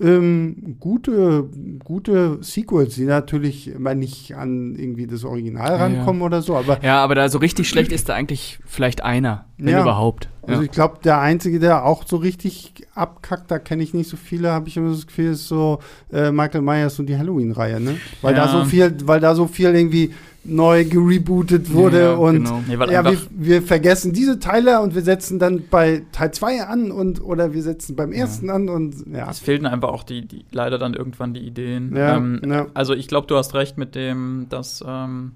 ähm, 0.00 0.76
gute, 0.80 1.48
gute 1.84 2.38
Sequels, 2.42 2.94
die 2.94 3.04
natürlich 3.04 3.68
immer 3.68 3.94
nicht 3.94 4.34
an 4.34 4.74
irgendwie 4.74 5.06
das 5.06 5.22
Original 5.22 5.68
Ja, 5.68 5.76
ja. 5.76 5.82
rankommen 5.84 6.22
oder 6.22 6.40
so, 6.40 6.56
aber 6.56 6.82
Ja, 6.82 7.04
aber 7.04 7.14
da 7.14 7.28
so 7.28 7.38
richtig 7.38 7.68
schlecht 7.68 7.92
ist 7.92 8.08
da 8.08 8.14
eigentlich 8.14 8.58
vielleicht 8.64 9.04
einer, 9.04 9.44
wenn 9.58 9.68
Ja. 9.74 9.82
überhaupt. 9.82 10.28
Also 10.46 10.62
Ja. 10.62 10.64
ich 10.64 10.70
glaube, 10.72 10.98
der 11.04 11.20
Einzige, 11.20 11.58
der 11.60 11.84
auch 11.84 12.04
so 12.06 12.16
richtig 12.16 12.72
abkackt, 12.94 13.50
da 13.50 13.58
kenne 13.58 13.82
ich 13.82 13.92
nicht 13.92 14.08
so 14.08 14.16
viele, 14.16 14.50
habe 14.50 14.66
ich 14.68 14.78
immer 14.78 14.90
das 14.90 15.06
Gefühl, 15.06 15.32
ist 15.32 15.46
so 15.46 15.78
äh, 16.10 16.32
Michael 16.32 16.62
Myers 16.62 16.98
und 16.98 17.06
die 17.06 17.16
Halloween-Reihe, 17.18 17.78
ne? 17.78 17.96
Weil 18.22 18.34
da 18.34 18.48
so 18.48 18.64
viel, 18.64 18.96
weil 19.04 19.20
da 19.20 19.34
so 19.34 19.46
viel 19.46 19.74
irgendwie 19.74 20.12
neu 20.44 20.84
gerebootet 20.84 21.72
wurde 21.72 22.00
Ja, 22.02 22.12
und 22.14 22.44
genau. 22.44 22.62
Nee, 22.66 22.92
ja, 22.92 23.04
wir, 23.04 23.18
wir 23.30 23.62
vergessen 23.62 24.12
diese 24.12 24.38
Teile 24.40 24.80
und 24.80 24.94
wir 24.94 25.02
setzen 25.02 25.38
dann 25.38 25.64
bei 25.70 26.02
Teil 26.12 26.32
2 26.32 26.64
an 26.66 26.90
und 26.90 27.22
oder 27.22 27.52
wir 27.52 27.62
setzen 27.62 27.94
beim 27.94 28.12
ersten 28.12 28.50
an 28.50 28.68
und 28.68 28.94
ja. 29.12 29.30
es 29.30 29.38
fehlten 29.38 29.66
einfach 29.66 29.90
auch 29.90 30.02
die, 30.02 30.26
die 30.26 30.44
leider 30.50 30.78
dann 30.78 30.94
irgendwann 30.94 31.32
die 31.32 31.40
Ideen. 31.46 31.94
Ja, 31.96 32.16
ähm, 32.16 32.40
ja. 32.44 32.66
Also 32.74 32.94
ich 32.94 33.06
glaube, 33.06 33.26
du 33.28 33.36
hast 33.36 33.54
recht 33.54 33.78
mit 33.78 33.94
dem, 33.94 34.46
dass 34.48 34.82
ähm, 34.86 35.32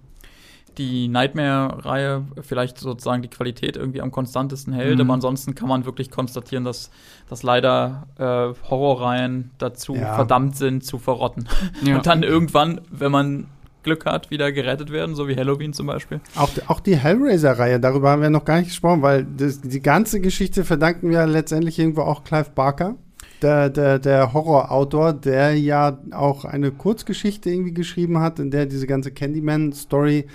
die 0.79 1.09
Nightmare-Reihe 1.09 2.25
vielleicht 2.43 2.79
sozusagen 2.79 3.23
die 3.23 3.29
Qualität 3.29 3.77
irgendwie 3.77 4.03
am 4.03 4.11
konstantesten 4.11 4.73
hält, 4.75 4.97
Mhm. 4.97 5.03
aber 5.03 5.15
ansonsten 5.15 5.55
kann 5.55 5.69
man 5.69 5.85
wirklich 5.87 6.11
konstatieren, 6.11 6.65
dass, 6.65 6.91
dass 7.31 7.43
leider 7.43 8.07
äh, 8.19 8.69
Horrorreihen 8.69 9.53
dazu 9.59 9.95
Ja. 9.95 10.15
verdammt 10.17 10.57
sind 10.57 10.85
zu 10.85 10.99
verrotten. 10.99 11.49
Ja. 11.83 11.97
Und 11.97 12.07
dann 12.07 12.23
irgendwann, 12.23 12.81
wenn 12.91 13.11
man 13.13 13.47
Glück 13.87 14.05
hat, 14.05 14.31
wieder 14.31 14.53
gerettet 14.53 14.91
werden, 14.93 15.15
so 15.15 15.29
wie 15.29 15.37
Halloween 15.37 15.73
zum 15.73 15.87
Beispiel. 15.87 16.21
Auch, 16.35 16.51
auch 16.67 16.81
die 16.81 16.97
Hellraiser-Reihe, 16.97 17.81
darüber 17.81 18.11
haben 18.11 18.21
wir 18.21 18.31
noch 18.31 18.45
gar 18.45 18.59
nicht 18.59 18.69
gesprochen, 18.69 19.01
weil 19.01 19.25
das, 19.25 19.61
die 19.63 19.81
ganze 19.81 20.21
Geschichte 20.21 20.65
verdanken 20.65 21.09
wir 21.09 21.25
letztendlich 21.27 21.79
irgendwo 21.79 22.03
auch 22.03 22.25
Clive 22.25 22.51
Barker, 22.55 22.97
der, 23.43 23.71
der, 23.71 23.99
der 24.01 24.33
Horrorautor, 24.33 25.13
der 25.13 25.55
ja 25.59 25.99
auch 26.11 26.45
eine 26.45 26.73
Kurzgeschichte 26.73 27.49
irgendwie 27.49 27.73
geschrieben 27.75 28.19
hat, 28.19 28.39
in 28.41 28.51
der 28.51 28.67
diese 28.67 28.87
ganze 28.89 29.13
Candyman-Story 29.13 30.27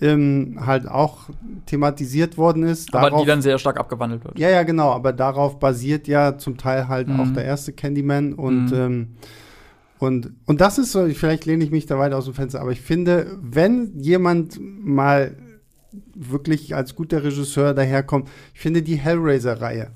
ähm, 0.00 0.58
halt 0.64 0.88
auch 0.88 1.28
thematisiert 1.66 2.36
worden 2.38 2.62
ist. 2.64 2.92
aber 2.94 3.10
Darauf- 3.10 3.20
die 3.22 3.26
dann 3.28 3.42
sehr 3.42 3.58
stark 3.58 3.78
abgewandelt 3.78 4.24
wird. 4.24 4.38
ja, 4.38 4.48
ja, 4.50 4.62
genau, 4.64 4.90
aber 4.90 5.12
darauf 5.12 5.58
basiert 5.60 6.08
ja 6.08 6.36
zum 6.38 6.56
Teil 6.56 6.88
halt 6.88 7.08
Mhm. 7.08 7.20
auch 7.20 7.30
der 7.32 7.44
erste 7.44 7.72
Candyman 7.72 8.32
und, 8.32 8.66
Mhm. 8.72 8.74
ähm, 8.74 9.08
und, 10.04 10.32
und 10.46 10.60
das 10.60 10.78
ist 10.78 10.92
so, 10.92 11.06
vielleicht 11.08 11.44
lehne 11.44 11.64
ich 11.64 11.70
mich 11.70 11.86
da 11.86 11.98
weit 11.98 12.12
aus 12.12 12.26
dem 12.26 12.34
Fenster, 12.34 12.60
aber 12.60 12.72
ich 12.72 12.80
finde, 12.80 13.38
wenn 13.40 13.98
jemand 13.98 14.58
mal 14.60 15.36
wirklich 16.14 16.74
als 16.74 16.94
guter 16.94 17.22
Regisseur 17.24 17.74
daherkommt, 17.74 18.28
ich 18.52 18.60
finde 18.60 18.82
die 18.82 18.96
Hellraiser-Reihe. 18.96 19.90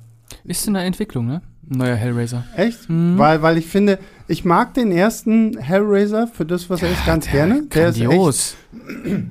Ist 0.44 0.66
in 0.66 0.74
der 0.74 0.84
Entwicklung, 0.84 1.26
ne? 1.26 1.42
Ein 1.70 1.78
neuer 1.78 1.96
Hellraiser. 1.96 2.44
Echt? 2.56 2.88
Mhm. 2.88 3.18
Weil, 3.18 3.42
weil 3.42 3.58
ich 3.58 3.66
finde, 3.66 3.98
ich 4.26 4.44
mag 4.44 4.74
den 4.74 4.90
ersten 4.92 5.58
Hellraiser 5.58 6.26
für 6.26 6.44
das, 6.44 6.68
was 6.70 6.82
er 6.82 6.90
ist, 6.90 7.04
ganz 7.06 7.30
gerne. 7.30 7.64
Der 7.74 7.88
ist 7.88 7.96
echt, 7.96 8.06
Grandios. 8.06 8.56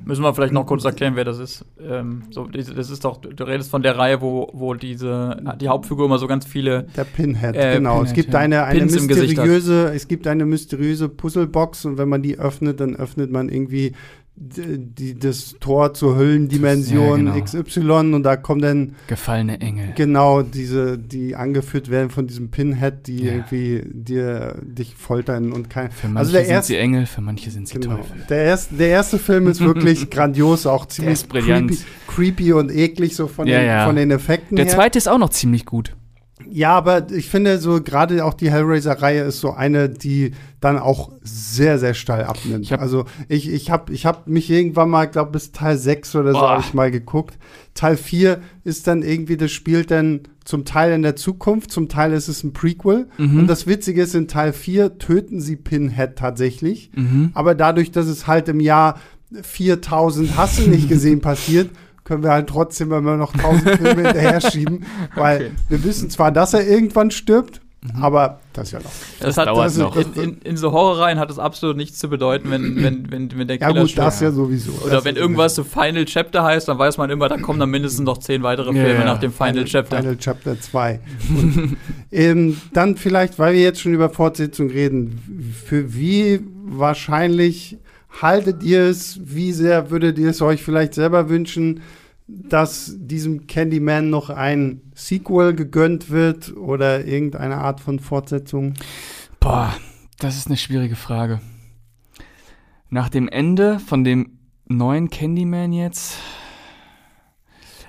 Müssen 0.04 0.22
wir 0.22 0.34
vielleicht 0.34 0.52
noch 0.52 0.66
kurz 0.66 0.84
erklären, 0.84 1.16
wer 1.16 1.24
das 1.24 1.38
ist. 1.38 1.64
Ähm, 1.80 2.22
so, 2.30 2.46
das 2.46 2.90
ist 2.90 3.04
doch, 3.04 3.20
du 3.20 3.44
redest 3.44 3.70
von 3.70 3.82
der 3.82 3.96
Reihe, 3.96 4.20
wo, 4.20 4.50
wo 4.52 4.74
diese, 4.74 5.36
die 5.60 5.68
Hauptfigur 5.68 6.06
immer 6.06 6.18
so 6.18 6.26
ganz 6.26 6.44
viele 6.46 6.86
Der 6.96 7.04
Pinhead, 7.04 7.56
Äh, 7.56 7.74
genau. 7.76 8.02
es 8.02 8.10
Pinhead, 8.10 8.14
gibt 8.16 8.34
ja. 8.34 8.40
eine, 8.40 8.64
eine 8.64 8.78
Pins 8.80 9.06
mysteriöse, 9.06 9.92
es 9.94 10.06
gibt 10.08 10.26
eine 10.26 10.44
mysteriöse 10.44 11.08
Puzzlebox 11.08 11.84
und 11.84 11.98
wenn 11.98 12.08
man 12.08 12.22
die 12.22 12.38
öffnet, 12.38 12.80
dann 12.80 12.94
öffnet 12.96 13.30
man 13.30 13.48
irgendwie 13.48 13.94
die, 14.40 15.18
das 15.18 15.56
Tor 15.60 15.94
zur 15.94 16.16
Höllendimension 16.16 17.26
Ja, 17.26 17.32
genau. 17.34 17.44
XY 17.62 18.14
und 18.14 18.22
da 18.22 18.36
kommen 18.36 18.60
dann 18.62 18.94
Gefallene 19.08 19.60
Engel. 19.60 19.92
genau 19.96 20.42
diese, 20.42 20.96
die 20.98 21.34
angeführt 21.36 21.90
werden 21.90 22.10
von 22.10 22.26
diesem 22.26 22.50
Pinhead, 22.50 23.06
die 23.06 23.24
Ja. 23.24 23.32
irgendwie 23.32 23.82
dir 23.92 24.56
dich 24.62 24.94
foltern 24.94 25.52
und 25.52 25.68
kein. 25.70 25.90
Für 25.90 26.06
manche 26.08 26.18
Also 26.20 26.32
der 26.32 26.44
sind 26.44 26.52
erste- 26.52 26.72
sie 26.72 26.78
Engel, 26.78 27.06
für 27.06 27.20
manche 27.20 27.50
sind 27.50 27.66
sie 27.68 27.78
Genau. 27.80 27.96
Teufel. 27.96 28.16
Der, 28.28 28.44
erste, 28.44 28.74
der 28.76 28.88
erste 28.88 29.18
Film 29.18 29.48
ist 29.48 29.60
wirklich 29.60 30.08
grandios, 30.10 30.66
auch 30.66 30.86
ziemlich. 30.86 31.28
Creepy, 31.28 31.78
creepy 32.06 32.52
und 32.52 32.70
eklig 32.70 33.16
so 33.16 33.26
von, 33.26 33.46
Ja, 33.48 33.60
den, 33.80 33.86
von 33.86 33.96
den 33.96 34.10
Effekten 34.10 34.56
Der 34.56 34.66
her. 34.66 34.74
zweite 34.74 34.98
ist 34.98 35.08
auch 35.08 35.18
noch 35.18 35.30
ziemlich 35.30 35.66
gut. 35.66 35.96
Ja, 36.50 36.72
aber 36.72 37.10
ich 37.10 37.28
finde 37.28 37.58
so 37.58 37.82
gerade 37.82 38.24
auch 38.24 38.34
die 38.34 38.50
Hellraiser-Reihe 38.50 39.22
ist 39.22 39.40
so 39.40 39.52
eine, 39.52 39.88
die 39.88 40.32
dann 40.60 40.78
auch 40.78 41.12
sehr, 41.22 41.78
sehr 41.78 41.94
steil 41.94 42.24
abnimmt. 42.24 42.64
Ich 42.64 42.78
also 42.78 43.04
ich, 43.28 43.48
ich 43.48 43.70
habe 43.70 43.92
ich 43.92 44.06
hab 44.06 44.26
mich 44.26 44.50
irgendwann 44.50 44.90
mal, 44.90 45.06
glaube 45.06 45.32
bis 45.32 45.52
Teil 45.52 45.76
6 45.76 46.16
oder 46.16 46.32
so 46.32 46.40
habe 46.40 46.62
ich 46.62 46.74
mal 46.74 46.90
geguckt. 46.90 47.38
Teil 47.74 47.96
4 47.96 48.40
ist 48.64 48.86
dann 48.86 49.02
irgendwie, 49.02 49.36
das 49.36 49.52
spielt 49.52 49.90
dann 49.90 50.22
zum 50.44 50.64
Teil 50.64 50.92
in 50.92 51.02
der 51.02 51.14
Zukunft, 51.14 51.70
zum 51.70 51.88
Teil 51.88 52.12
ist 52.12 52.28
es 52.28 52.42
ein 52.42 52.52
Prequel. 52.52 53.08
Mhm. 53.18 53.40
Und 53.40 53.46
das 53.46 53.66
Witzige 53.66 54.02
ist, 54.02 54.14
in 54.14 54.28
Teil 54.28 54.52
4 54.52 54.98
töten 54.98 55.40
sie 55.40 55.56
Pinhead 55.56 56.16
tatsächlich. 56.16 56.90
Mhm. 56.94 57.30
Aber 57.34 57.54
dadurch, 57.54 57.92
dass 57.92 58.06
es 58.06 58.26
halt 58.26 58.48
im 58.48 58.60
Jahr 58.60 58.98
4000 59.42 60.36
Hasse 60.36 60.62
nicht 60.62 60.88
gesehen 60.88 61.20
passiert, 61.20 61.70
können 62.08 62.22
wir 62.24 62.30
halt 62.30 62.48
trotzdem 62.48 62.90
immer 62.92 63.16
noch 63.16 63.34
1000 63.34 63.76
Filme 63.76 64.02
hinterher 64.08 64.40
schieben, 64.40 64.84
weil 65.14 65.36
Okay. 65.36 65.50
wir 65.68 65.84
wissen 65.84 66.10
zwar, 66.10 66.32
dass 66.32 66.54
er 66.54 66.66
irgendwann 66.66 67.10
stirbt, 67.12 67.60
aber 68.00 68.40
das 68.54 68.64
ist 68.68 68.72
ja 68.72 68.78
noch. 68.80 68.90
Das, 69.20 69.20
Das 69.20 69.36
hat, 69.36 69.46
dauert 69.46 69.66
das 69.66 69.76
noch. 69.76 69.96
In, 69.96 70.12
in, 70.14 70.38
in 70.42 70.56
so 70.56 70.72
Horrorreihen 70.72 71.18
hat 71.20 71.30
es 71.30 71.38
absolut 71.38 71.76
nichts 71.76 71.96
zu 71.98 72.08
bedeuten, 72.08 72.50
wenn, 72.50 72.82
wenn, 72.82 73.12
wenn, 73.12 73.38
wenn 73.38 73.46
der 73.46 73.58
Ja 73.58 73.68
Killer 73.68 73.82
gut, 73.82 73.90
stirbt. 73.90 74.06
das 74.08 74.20
ja 74.20 74.32
sowieso. 74.32 74.72
Oder 74.84 74.96
Das 74.96 75.04
wenn 75.04 75.14
irgendwas 75.14 75.54
so 75.54 75.62
Final 75.62 76.04
Chapter 76.06 76.42
heißt, 76.42 76.66
dann 76.66 76.76
weiß 76.78 76.96
man 76.98 77.08
immer, 77.10 77.28
da 77.28 77.36
kommen 77.36 77.60
dann 77.60 77.70
mindestens 77.70 78.04
noch 78.04 78.18
zehn 78.18 78.42
weitere 78.42 78.74
Ja, 78.74 78.84
Filme 78.84 78.98
ja. 79.00 79.04
nach 79.04 79.20
dem 79.20 79.32
Final, 79.32 79.64
Chapter. 79.64 79.98
Final 79.98 80.16
Chapter 80.16 80.60
2. 80.60 81.00
Und, 81.30 81.76
ähm, 82.10 82.56
dann 82.72 82.96
vielleicht, 82.96 83.38
weil 83.38 83.54
wir 83.54 83.60
jetzt 83.62 83.80
schon 83.80 83.94
über 83.94 84.10
Fortsetzung 84.10 84.70
reden, 84.70 85.54
für 85.64 85.94
wie 85.94 86.40
wahrscheinlich 86.64 87.76
haltet 88.22 88.62
ihr 88.62 88.82
es, 88.82 89.20
wie 89.22 89.52
sehr 89.52 89.90
würdet 89.90 90.18
ihr 90.18 90.30
es 90.30 90.42
euch 90.42 90.62
vielleicht 90.62 90.94
selber 90.94 91.28
wünschen, 91.28 91.82
dass 92.26 92.94
diesem 92.98 93.46
Candyman 93.46 94.10
noch 94.10 94.28
ein 94.30 94.82
Sequel 94.94 95.54
gegönnt 95.54 96.10
wird 96.10 96.54
oder 96.56 97.06
irgendeine 97.06 97.56
Art 97.56 97.80
von 97.80 97.98
Fortsetzung? 97.98 98.74
Boah, 99.40 99.74
das 100.18 100.36
ist 100.36 100.48
eine 100.48 100.56
schwierige 100.56 100.96
Frage. 100.96 101.40
Nach 102.90 103.08
dem 103.08 103.28
Ende 103.28 103.78
von 103.78 104.04
dem 104.04 104.38
neuen 104.66 105.08
Candyman 105.10 105.72
jetzt 105.72 106.18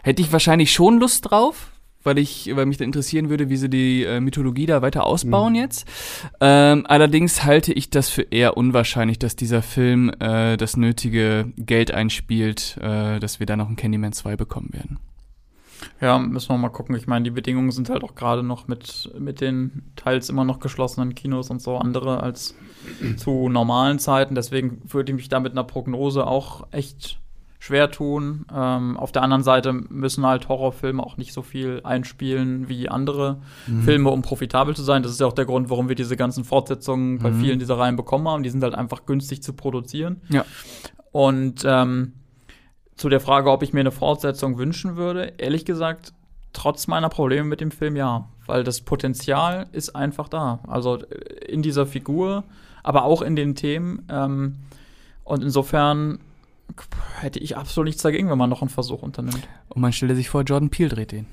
hätte 0.04 0.22
ich 0.22 0.32
wahrscheinlich 0.32 0.72
schon 0.72 1.00
Lust 1.00 1.30
drauf, 1.30 1.72
weil 2.04 2.18
ich, 2.18 2.50
weil 2.56 2.66
mich 2.66 2.78
da 2.78 2.86
interessieren 2.86 3.30
würde, 3.30 3.50
wie 3.50 3.58
sie 3.58 3.70
die 3.70 4.04
äh, 4.04 4.20
Mythologie 4.20 4.66
da 4.66 4.82
weiter 4.82 5.06
ausbauen 5.06 5.54
Mhm. 5.54 5.60
jetzt. 5.60 5.86
Ähm, 6.40 6.86
allerdings 6.88 7.44
halte 7.44 7.74
ich 7.74 7.90
das 7.90 8.10
für 8.10 8.22
eher 8.24 8.58
unwahrscheinlich, 8.58 9.20
dass 9.20 9.36
dieser 9.36 9.62
Film 9.62 10.12
äh, 10.20 10.58
das 10.58 10.78
nötige 10.78 11.52
Geld 11.58 11.92
einspielt, 11.92 12.78
äh, 12.82 13.20
dass 13.20 13.40
wir 13.40 13.46
da 13.46 13.56
noch 13.58 13.68
einen 13.68 13.76
Candyman 13.76 14.14
2 14.14 14.36
bekommen 14.36 14.70
werden. 14.72 15.00
Ja, 16.02 16.18
müssen 16.20 16.50
wir 16.50 16.58
mal 16.58 16.70
gucken. 16.70 16.96
Ich 16.96 17.08
meine, 17.08 17.24
die 17.24 17.32
Bedingungen 17.32 17.72
sind 17.72 17.90
halt 17.90 18.04
auch 18.04 18.16
gerade 18.16 18.44
noch 18.44 18.68
mit, 18.68 19.12
mit 19.18 19.40
den 19.40 19.84
teils 19.96 20.30
immer 20.30 20.44
noch 20.44 20.60
geschlossenen 20.60 21.16
Kinos 21.16 21.50
und 21.50 21.62
so 21.62 21.78
andere 21.78 22.22
als 22.22 22.56
zu 23.18 23.48
normalen 23.50 23.98
Zeiten. 24.00 24.36
Deswegen 24.36 24.82
würde 24.86 25.12
ich 25.12 25.16
mich 25.16 25.30
da 25.30 25.40
mit 25.40 25.54
einer 25.54 25.64
Prognose 25.64 26.28
auch 26.28 26.68
echt 26.72 27.20
schwer 27.60 27.92
tun. 27.92 28.46
Ähm, 28.54 28.98
auf 28.98 29.12
der 29.12 29.22
anderen 29.22 29.44
Seite 29.44 29.74
müssen 29.74 30.26
halt 30.26 30.48
Horrorfilme 30.48 31.04
auch 31.04 31.18
nicht 31.18 31.34
so 31.34 31.42
viel 31.42 31.82
einspielen 31.84 32.70
wie 32.70 32.88
andere 32.88 33.42
mhm. 33.68 33.84
Filme, 33.84 34.10
um 34.10 34.22
profitabel 34.22 34.76
zu 34.76 34.82
sein. 34.82 35.04
Das 35.04 35.12
ist 35.12 35.20
ja 35.20 35.28
auch 35.28 35.34
der 35.34 35.46
Grund, 35.46 35.70
warum 35.70 35.90
wir 35.90 35.96
diese 35.96 36.16
ganzen 36.16 36.46
Fortsetzungen 36.46 37.16
mhm. 37.16 37.20
bei 37.20 37.34
vielen 37.34 37.60
dieser 37.60 37.78
Reihen 37.78 37.98
bekommen 37.98 38.28
haben. 38.28 38.44
Die 38.44 38.50
sind 38.50 38.64
halt 38.64 38.76
einfach 38.76 39.06
günstig 39.06 39.44
zu 39.44 39.54
produzieren. 39.54 40.22
Ja. 40.30 40.46
Und 41.12 41.64
ähm, 41.66 42.14
zu 42.96 43.10
der 43.10 43.20
Frage, 43.20 43.52
ob 43.52 43.62
ich 43.62 43.74
mir 43.74 43.82
eine 43.82 43.92
Fortsetzung 43.92 44.58
wünschen 44.58 44.96
würde, 44.96 45.34
ehrlich 45.38 45.66
gesagt, 45.66 46.14
trotz 46.54 46.88
meiner 46.88 47.10
Probleme 47.10 47.44
mit 47.44 47.60
dem 47.60 47.72
Film 47.72 47.98
ja, 47.98 48.30
weil 48.46 48.64
das 48.64 48.82
Potenzial 48.82 49.68
ist 49.74 49.96
einfach 49.96 50.30
da. 50.30 50.60
Also 50.66 50.96
äh, 50.96 51.46
in 51.52 51.62
dieser 51.62 51.86
Figur, 51.86 52.46
aber 52.84 53.04
auch 53.04 53.22
in 53.22 53.36
den 53.36 53.56
Themen. 53.56 54.08
Ähm, 54.10 54.56
und 55.26 55.44
insofern 55.44 56.20
hätte 57.20 57.40
ich 57.40 57.58
absolut 57.58 57.88
nichts 57.88 58.02
dagegen, 58.02 58.30
wenn 58.30 58.38
man 58.38 58.50
noch 58.50 58.62
einen 58.62 58.70
Versuch 58.70 59.02
unternimmt. 59.02 59.48
Und 59.70 59.82
man 59.82 59.94
stelle 59.94 60.16
sich 60.16 60.30
vor, 60.30 60.44
Jordan 60.44 60.70
Peele 60.70 60.90
dreht 60.90 61.12
den. 61.12 61.26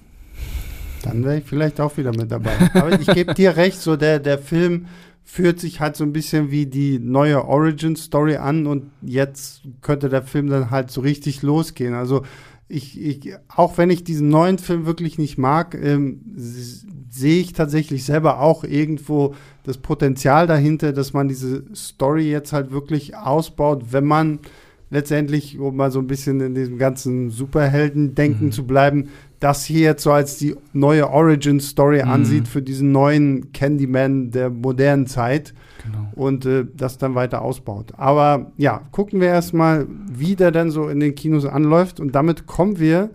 Dann 1.02 1.24
wäre 1.24 1.38
ich 1.38 1.44
vielleicht 1.44 1.80
auch 1.80 1.96
wieder 1.96 2.16
mit 2.16 2.30
dabei. 2.30 2.52
Aber 2.74 3.00
ich 3.00 3.06
gebe 3.06 3.34
dir 3.34 3.56
recht, 3.56 3.80
so 3.80 3.96
der, 3.96 4.18
der 4.18 4.38
Film 4.38 4.86
fühlt 5.24 5.60
sich 5.60 5.80
halt 5.80 5.96
so 5.96 6.04
ein 6.04 6.12
bisschen 6.12 6.50
wie 6.50 6.66
die 6.66 6.98
neue 6.98 7.44
Origin-Story 7.44 8.36
an 8.36 8.66
und 8.66 8.90
jetzt 9.02 9.62
könnte 9.82 10.08
der 10.08 10.22
Film 10.22 10.48
dann 10.48 10.70
halt 10.70 10.90
so 10.90 11.00
richtig 11.00 11.42
losgehen. 11.42 11.94
Also 11.94 12.22
ich, 12.68 13.00
ich 13.00 13.34
auch 13.48 13.76
wenn 13.78 13.90
ich 13.90 14.04
diesen 14.04 14.28
neuen 14.28 14.58
Film 14.58 14.86
wirklich 14.86 15.18
nicht 15.18 15.36
mag, 15.36 15.74
ähm, 15.74 16.20
sehe 16.36 17.40
ich 17.40 17.52
tatsächlich 17.52 18.04
selber 18.04 18.40
auch 18.40 18.64
irgendwo 18.64 19.34
das 19.64 19.78
Potenzial 19.78 20.46
dahinter, 20.46 20.92
dass 20.92 21.12
man 21.12 21.28
diese 21.28 21.64
Story 21.74 22.30
jetzt 22.30 22.52
halt 22.52 22.70
wirklich 22.70 23.16
ausbaut, 23.16 23.86
wenn 23.90 24.04
man 24.04 24.38
letztendlich, 24.90 25.58
um 25.58 25.76
mal 25.76 25.90
so 25.90 25.98
ein 25.98 26.06
bisschen 26.06 26.40
in 26.40 26.54
diesem 26.54 26.78
ganzen 26.78 27.30
Superhelden-Denken 27.30 28.46
mhm. 28.46 28.52
zu 28.52 28.66
bleiben, 28.66 29.08
das 29.40 29.64
hier 29.64 29.80
jetzt 29.80 30.02
so 30.02 30.12
als 30.12 30.38
die 30.38 30.56
neue 30.72 31.10
Origin-Story 31.10 32.02
mhm. 32.02 32.10
ansieht 32.10 32.48
für 32.48 32.62
diesen 32.62 32.92
neuen 32.92 33.52
Candyman 33.52 34.30
der 34.30 34.50
modernen 34.50 35.06
Zeit 35.06 35.54
genau. 35.84 36.10
und 36.14 36.46
äh, 36.46 36.64
das 36.74 36.98
dann 36.98 37.14
weiter 37.14 37.42
ausbaut. 37.42 37.92
Aber 37.96 38.52
ja, 38.56 38.82
gucken 38.92 39.20
wir 39.20 39.28
erstmal, 39.28 39.86
wie 40.10 40.36
der 40.36 40.52
dann 40.52 40.70
so 40.70 40.88
in 40.88 41.00
den 41.00 41.14
Kinos 41.14 41.44
anläuft 41.44 42.00
und 42.00 42.14
damit 42.14 42.46
kommen 42.46 42.78
wir 42.78 43.10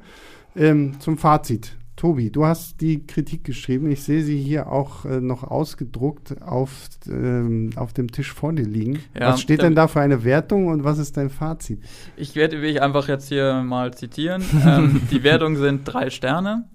ähm, 0.56 1.00
zum 1.00 1.18
Fazit. 1.18 1.78
Tobi, 2.02 2.32
du 2.32 2.48
hast 2.48 2.82
die 2.82 3.06
Kritik 3.06 3.44
geschrieben. 3.44 3.92
Ich 3.92 4.02
sehe 4.02 4.24
sie 4.24 4.42
hier 4.42 4.72
auch 4.72 5.06
äh, 5.06 5.22
noch 5.22 5.44
ausgedruckt 5.44 6.42
auf, 6.42 6.72
ähm, 7.08 7.70
auf 7.76 7.94
dem 7.94 8.12
Tisch 8.12 8.34
vor 8.34 8.52
dir 8.54 8.66
liegen. 8.66 9.04
Ja, 9.14 9.34
was 9.34 9.42
steht 9.42 9.62
denn 9.62 9.76
da 9.76 9.88
für 9.88 10.02
eine 10.02 10.24
Wertung 10.24 10.66
und 10.66 10.84
was 10.84 10.98
ist 10.98 11.16
dein 11.16 11.30
Fazit? 11.30 11.80
Ich 12.18 12.34
werde 12.34 12.60
will 12.60 12.72
ich 12.72 12.82
einfach 12.82 13.08
jetzt 13.08 13.30
hier 13.30 13.62
mal 13.62 13.94
zitieren. 13.94 14.44
ähm, 14.66 15.02
die 15.12 15.22
Wertung 15.22 15.58
sind 15.58 15.84
drei 15.84 16.10
Sterne. 16.10 16.68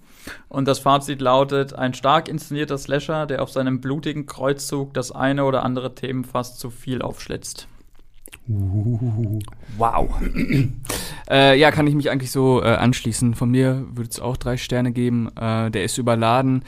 Und 0.48 0.68
das 0.68 0.78
Fazit 0.78 1.20
lautet: 1.20 1.74
Ein 1.74 1.92
stark 1.92 2.28
inszenierter 2.28 2.78
Slasher, 2.78 3.26
der 3.26 3.42
auf 3.42 3.50
seinem 3.50 3.80
blutigen 3.80 4.26
Kreuzzug 4.26 4.94
das 4.94 5.10
eine 5.10 5.44
oder 5.44 5.64
andere 5.64 5.96
Themenfass 5.96 6.56
zu 6.56 6.70
viel 6.70 7.02
aufschlitzt. 7.02 7.66
Wow. 8.48 10.08
äh, 11.30 11.58
ja, 11.58 11.72
kann 11.72 11.86
ich 11.88 11.94
mich 11.94 12.10
eigentlich 12.10 12.30
so 12.30 12.62
äh, 12.62 12.66
anschließen. 12.66 13.34
Von 13.34 13.50
mir 13.50 13.86
würde 13.92 14.08
es 14.10 14.20
auch 14.20 14.36
drei 14.36 14.56
Sterne 14.56 14.92
geben. 14.92 15.28
Äh, 15.36 15.70
der 15.72 15.82
ist 15.82 15.98
überladen, 15.98 16.62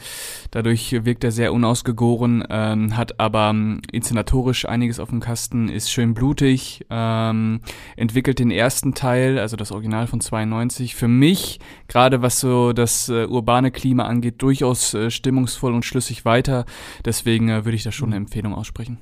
dadurch 0.51 1.05
wirkt 1.05 1.23
er 1.23 1.31
sehr 1.31 1.53
unausgegoren, 1.53 2.43
ähm, 2.51 2.97
hat 2.97 3.21
aber 3.21 3.51
ähm, 3.51 3.81
inszenatorisch 3.93 4.67
einiges 4.69 4.99
auf 4.99 5.11
dem 5.11 5.21
Kasten, 5.21 5.69
ist 5.69 5.91
schön 5.91 6.15
blutig, 6.15 6.85
ähm, 6.91 7.61
entwickelt 7.97 8.41
den 8.41 8.51
ersten 8.51 8.95
Teil, 8.95 9.39
also 9.39 9.57
das 9.57 9.71
Original 9.71 10.09
von 10.09 10.21
92, 10.21 10.97
für 10.97 11.09
mich, 11.09 11.61
gerade 11.87 12.23
was 12.23 12.41
so 12.41 12.73
das 12.73 13.09
äh, 13.09 13.27
urbane 13.27 13.71
Klima 13.71 14.05
angeht, 14.05 14.43
durchaus 14.43 14.95
äh, 14.95 15.11
stimmungsvoll 15.11 15.75
und 15.75 15.85
schlüssig 15.85 16.25
weiter. 16.25 16.67
Deswegen 17.05 17.49
äh, 17.49 17.65
würde 17.65 17.77
ich 17.77 17.85
da 17.85 17.93
schon 17.93 18.09
eine 18.09 18.17
Empfehlung 18.17 18.55
aussprechen. 18.55 18.99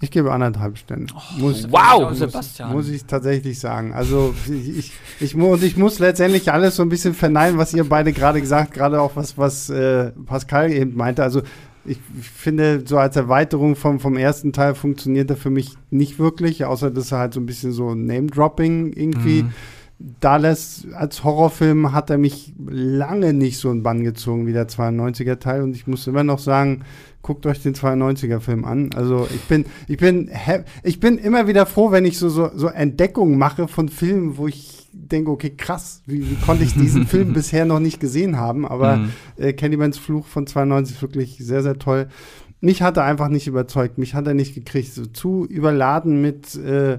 Ich 0.00 0.12
gebe 0.12 0.32
anderthalb 0.32 0.78
Sterne. 0.78 1.06
Oh, 1.12 1.40
muss, 1.40 1.70
wow, 1.72 2.08
muss, 2.08 2.18
Sebastian. 2.18 2.72
Muss 2.72 2.88
ich 2.88 3.04
tatsächlich 3.04 3.58
sagen. 3.58 3.92
Also 3.92 4.32
ich, 4.46 4.92
ich, 5.18 5.34
und 5.34 5.62
ich 5.62 5.76
muss 5.76 5.98
letztendlich 5.98 6.52
alles 6.52 6.76
so 6.76 6.82
ein 6.82 6.88
bisschen 6.88 7.14
verneinen, 7.14 7.58
was 7.58 7.74
ihr 7.74 7.88
beide 7.88 8.12
gerade 8.12 8.40
gesagt, 8.40 8.74
gerade 8.74 9.00
auch 9.00 9.16
was, 9.16 9.36
was 9.36 9.70
äh, 9.70 10.12
Pascal 10.24 10.70
eben 10.72 10.96
meinte. 10.96 11.24
Also 11.24 11.42
ich 11.84 11.98
finde, 12.34 12.84
so 12.86 12.98
als 12.98 13.16
Erweiterung 13.16 13.74
vom, 13.74 13.98
vom 13.98 14.16
ersten 14.16 14.52
Teil 14.52 14.76
funktioniert 14.76 15.30
er 15.30 15.36
für 15.36 15.50
mich 15.50 15.76
nicht 15.90 16.18
wirklich, 16.18 16.64
außer 16.64 16.90
dass 16.90 17.10
er 17.10 17.18
halt 17.18 17.34
so 17.34 17.40
ein 17.40 17.46
bisschen 17.46 17.72
so 17.72 17.94
Name-Dropping 17.94 18.92
irgendwie 18.92 19.44
mhm. 19.44 19.52
Da 19.98 20.36
lässt. 20.36 20.92
Als 20.92 21.24
Horrorfilm 21.24 21.92
hat 21.92 22.10
er 22.10 22.18
mich 22.18 22.54
lange 22.66 23.32
nicht 23.32 23.58
so 23.58 23.70
in 23.70 23.82
Bann 23.82 24.04
gezogen 24.04 24.46
wie 24.46 24.52
der 24.52 24.68
92er 24.68 25.38
Teil 25.38 25.62
und 25.62 25.74
ich 25.74 25.86
muss 25.86 26.06
immer 26.06 26.24
noch 26.24 26.38
sagen, 26.38 26.84
guckt 27.22 27.46
euch 27.46 27.62
den 27.62 27.74
92er-Film 27.74 28.64
an. 28.64 28.90
Also 28.94 29.26
ich 29.34 29.42
bin, 29.42 29.66
ich 29.88 29.98
bin, 29.98 30.30
ich 30.82 31.00
bin 31.00 31.18
immer 31.18 31.46
wieder 31.46 31.66
froh, 31.66 31.90
wenn 31.90 32.04
ich 32.04 32.18
so, 32.18 32.28
so, 32.28 32.50
so 32.54 32.68
Entdeckungen 32.68 33.38
mache 33.38 33.68
von 33.68 33.88
Filmen, 33.88 34.36
wo 34.36 34.46
ich 34.46 34.88
denke, 34.92 35.30
okay, 35.30 35.50
krass, 35.50 36.02
wie, 36.06 36.30
wie 36.30 36.36
konnte 36.36 36.64
ich 36.64 36.74
diesen 36.74 37.06
Film 37.08 37.32
bisher 37.32 37.64
noch 37.64 37.80
nicht 37.80 38.00
gesehen 38.00 38.36
haben? 38.36 38.66
Aber 38.66 38.98
mhm. 38.98 39.10
äh, 39.36 39.52
Candymans 39.52 39.98
Fluch 39.98 40.26
von 40.26 40.46
92 40.46 40.96
ist 40.96 41.02
wirklich 41.02 41.38
sehr, 41.38 41.62
sehr 41.62 41.78
toll. 41.78 42.08
Mich 42.60 42.82
hat 42.82 42.96
er 42.96 43.04
einfach 43.04 43.28
nicht 43.28 43.46
überzeugt, 43.46 43.98
mich 43.98 44.14
hat 44.14 44.26
er 44.26 44.34
nicht 44.34 44.54
gekriegt. 44.54 44.92
So 44.92 45.06
zu 45.06 45.44
überladen 45.44 46.20
mit 46.20 46.56
äh, 46.56 46.98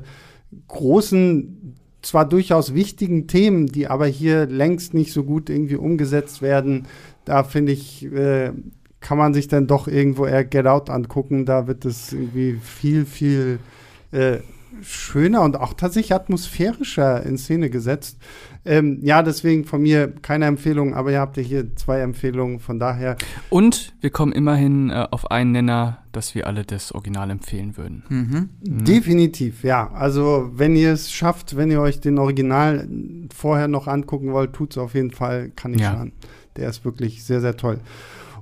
großen, 0.67 1.75
zwar 2.01 2.27
durchaus 2.27 2.73
wichtigen 2.73 3.27
Themen, 3.27 3.67
die 3.67 3.87
aber 3.87 4.07
hier 4.07 4.45
längst 4.45 4.93
nicht 4.93 5.13
so 5.13 5.23
gut 5.23 5.49
irgendwie 5.49 5.75
umgesetzt 5.75 6.41
werden. 6.41 6.87
Da 7.25 7.43
finde 7.43 7.71
ich, 7.71 8.05
äh, 8.05 8.51
kann 9.01 9.17
man 9.17 9.33
sich 9.33 9.47
dann 9.47 9.67
doch 9.67 9.87
irgendwo 9.87 10.25
eher 10.25 10.43
Get 10.43 10.67
Out 10.67 10.89
angucken. 10.89 11.45
Da 11.45 11.67
wird 11.67 11.85
es 11.85 12.13
irgendwie 12.13 12.59
viel, 12.61 13.05
viel 13.05 13.59
äh, 14.11 14.39
schöner 14.81 15.41
und 15.41 15.57
auch 15.57 15.73
tatsächlich 15.73 16.13
atmosphärischer 16.13 17.23
in 17.25 17.37
Szene 17.37 17.69
gesetzt. 17.69 18.17
Ähm, 18.69 18.99
ja, 19.01 19.23
deswegen 19.23 19.65
von 19.65 19.81
mir 19.81 20.13
keine 20.21 20.45
Empfehlung, 20.45 20.93
aber 20.93 21.11
ihr 21.11 21.19
habt 21.19 21.37
ja 21.37 21.41
hier 21.41 21.75
zwei 21.75 22.01
Empfehlungen, 22.01 22.59
von 22.59 22.77
daher. 22.77 23.17
Und 23.49 23.93
wir 23.99 24.11
kommen 24.11 24.31
immerhin 24.31 24.91
äh, 24.91 25.07
auf 25.09 25.31
einen 25.31 25.53
Nenner, 25.53 26.03
dass 26.11 26.35
wir 26.35 26.45
alle 26.45 26.65
das 26.65 26.91
Original 26.91 27.31
empfehlen 27.31 27.77
würden. 27.77 28.03
Mhm. 28.09 28.49
Mhm. 28.63 28.85
Definitiv, 28.85 29.63
ja. 29.63 29.91
Also, 29.91 30.51
wenn 30.53 30.75
ihr 30.75 30.93
es 30.93 31.11
schafft, 31.11 31.57
wenn 31.57 31.71
ihr 31.71 31.81
euch 31.81 31.99
den 31.99 32.19
Original 32.19 32.87
vorher 33.35 33.67
noch 33.67 33.87
angucken 33.87 34.33
wollt, 34.33 34.53
tut 34.53 34.69
es 34.73 34.77
auf 34.77 34.93
jeden 34.93 35.09
Fall, 35.09 35.49
kann 35.55 35.73
ich 35.73 35.81
ja. 35.81 35.93
schaden. 35.93 36.11
Der 36.55 36.69
ist 36.69 36.85
wirklich 36.85 37.23
sehr, 37.23 37.41
sehr 37.41 37.57
toll. 37.57 37.79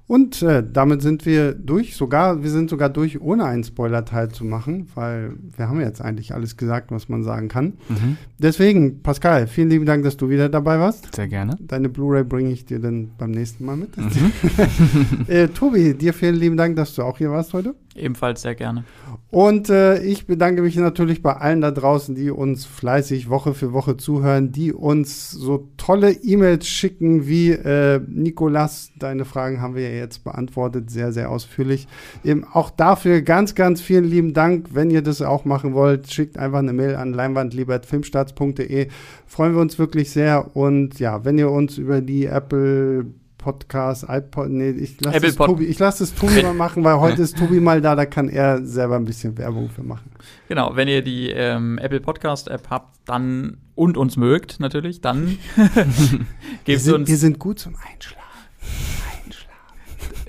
Und 0.07 0.41
äh, 0.41 0.63
damit 0.65 1.01
sind 1.01 1.25
wir 1.25 1.53
durch, 1.53 1.97
sogar, 1.97 2.41
wir 2.41 2.49
sind 2.49 2.69
sogar 2.69 2.89
durch, 2.89 3.19
ohne 3.19 3.43
einen 3.43 3.65
Spoiler-Teil 3.65 4.29
zu 4.29 4.45
machen, 4.45 4.87
weil 4.95 5.33
wir 5.55 5.67
haben 5.67 5.81
jetzt 5.81 6.01
eigentlich 6.01 6.33
alles 6.33 6.55
gesagt, 6.55 6.91
was 6.91 7.09
man 7.09 7.23
sagen 7.23 7.49
kann. 7.49 7.73
Mhm. 7.89 8.17
Deswegen, 8.37 9.01
Pascal, 9.03 9.47
vielen 9.47 9.69
lieben 9.69 9.85
Dank, 9.85 10.05
dass 10.05 10.15
du 10.15 10.29
wieder 10.29 10.47
dabei 10.47 10.79
warst. 10.79 11.13
Sehr 11.13 11.27
gerne. 11.27 11.57
Deine 11.59 11.89
Blu-ray 11.89 12.23
bringe 12.23 12.51
ich 12.51 12.65
dir 12.65 12.79
dann 12.79 13.11
beim 13.17 13.31
nächsten 13.31 13.65
Mal 13.65 13.75
mit. 13.75 13.97
Mhm. 13.97 14.31
äh, 15.27 15.49
Tobi, 15.49 15.93
dir 15.93 16.13
vielen 16.13 16.35
lieben 16.35 16.55
Dank, 16.55 16.77
dass 16.77 16.95
du 16.95 17.03
auch 17.03 17.17
hier 17.17 17.31
warst 17.31 17.53
heute. 17.53 17.75
Ebenfalls 17.97 18.43
sehr 18.43 18.55
gerne. 18.55 18.83
Und 19.29 19.69
äh, 19.69 20.01
ich 20.03 20.27
bedanke 20.27 20.61
mich 20.61 20.75
natürlich 20.77 21.21
bei 21.21 21.33
allen 21.33 21.61
da 21.61 21.71
draußen, 21.71 22.15
die 22.15 22.29
uns 22.29 22.65
fleißig 22.65 23.29
Woche 23.29 23.53
für 23.53 23.73
Woche 23.73 23.97
zuhören, 23.97 24.51
die 24.51 24.71
uns 24.71 25.31
so 25.31 25.69
tolle 25.77 26.11
E-Mails 26.11 26.67
schicken 26.67 27.27
wie 27.27 27.49
äh, 27.49 27.99
Nikolas. 28.07 28.91
Deine 28.99 29.25
Fragen 29.25 29.61
haben 29.61 29.75
wir 29.75 29.89
ja 29.89 29.96
jetzt 29.97 30.23
beantwortet, 30.23 30.89
sehr, 30.89 31.11
sehr 31.11 31.29
ausführlich. 31.29 31.87
Eben 32.23 32.45
auch 32.45 32.69
dafür 32.69 33.21
ganz, 33.21 33.55
ganz 33.55 33.81
vielen 33.81 34.05
lieben 34.05 34.33
Dank. 34.33 34.69
Wenn 34.73 34.89
ihr 34.89 35.01
das 35.01 35.21
auch 35.21 35.45
machen 35.45 35.73
wollt, 35.73 36.11
schickt 36.11 36.37
einfach 36.37 36.59
eine 36.59 36.73
Mail 36.73 36.95
an 36.95 37.13
leinwandliebertfilmstarts.de. 37.13 38.87
Freuen 39.25 39.53
wir 39.53 39.61
uns 39.61 39.77
wirklich 39.79 40.11
sehr. 40.11 40.55
Und 40.55 40.99
ja, 40.99 41.25
wenn 41.25 41.37
ihr 41.37 41.49
uns 41.51 41.77
über 41.77 42.01
die 42.01 42.25
Apple 42.25 43.05
Podcast, 43.47 44.05
iPod, 44.09 44.49
nee, 44.49 44.71
ich 44.71 44.99
lasse 44.99 45.25
es, 45.25 45.35
Tobi, 45.37 45.65
ich 45.65 45.79
lass 45.79 46.01
es 46.01 46.13
Tobi 46.13 46.43
mal 46.43 46.53
machen, 46.53 46.83
weil 46.83 46.99
heute 46.99 47.21
ist 47.21 47.37
Tobi 47.37 47.61
mal 47.61 47.81
da, 47.81 47.95
da 47.95 48.05
kann 48.05 48.27
er 48.27 48.65
selber 48.65 48.97
ein 48.97 49.05
bisschen 49.05 49.37
Werbung 49.37 49.69
für 49.69 49.83
machen. 49.83 50.11
Genau, 50.49 50.75
wenn 50.75 50.89
ihr 50.89 51.01
die 51.01 51.29
ähm, 51.29 51.77
Apple 51.77 52.01
Podcast 52.01 52.49
App 52.49 52.69
habt, 52.69 52.97
dann 53.05 53.57
und 53.73 53.95
uns 53.95 54.17
mögt 54.17 54.59
natürlich, 54.59 54.99
dann 54.99 55.37
gebt 55.55 56.27
wir 56.65 56.79
sind, 56.79 56.93
uns. 56.95 57.09
Wir 57.09 57.17
sind 57.17 57.39
gut 57.39 57.59
zum 57.59 57.75
Einschlafen. 57.75 58.17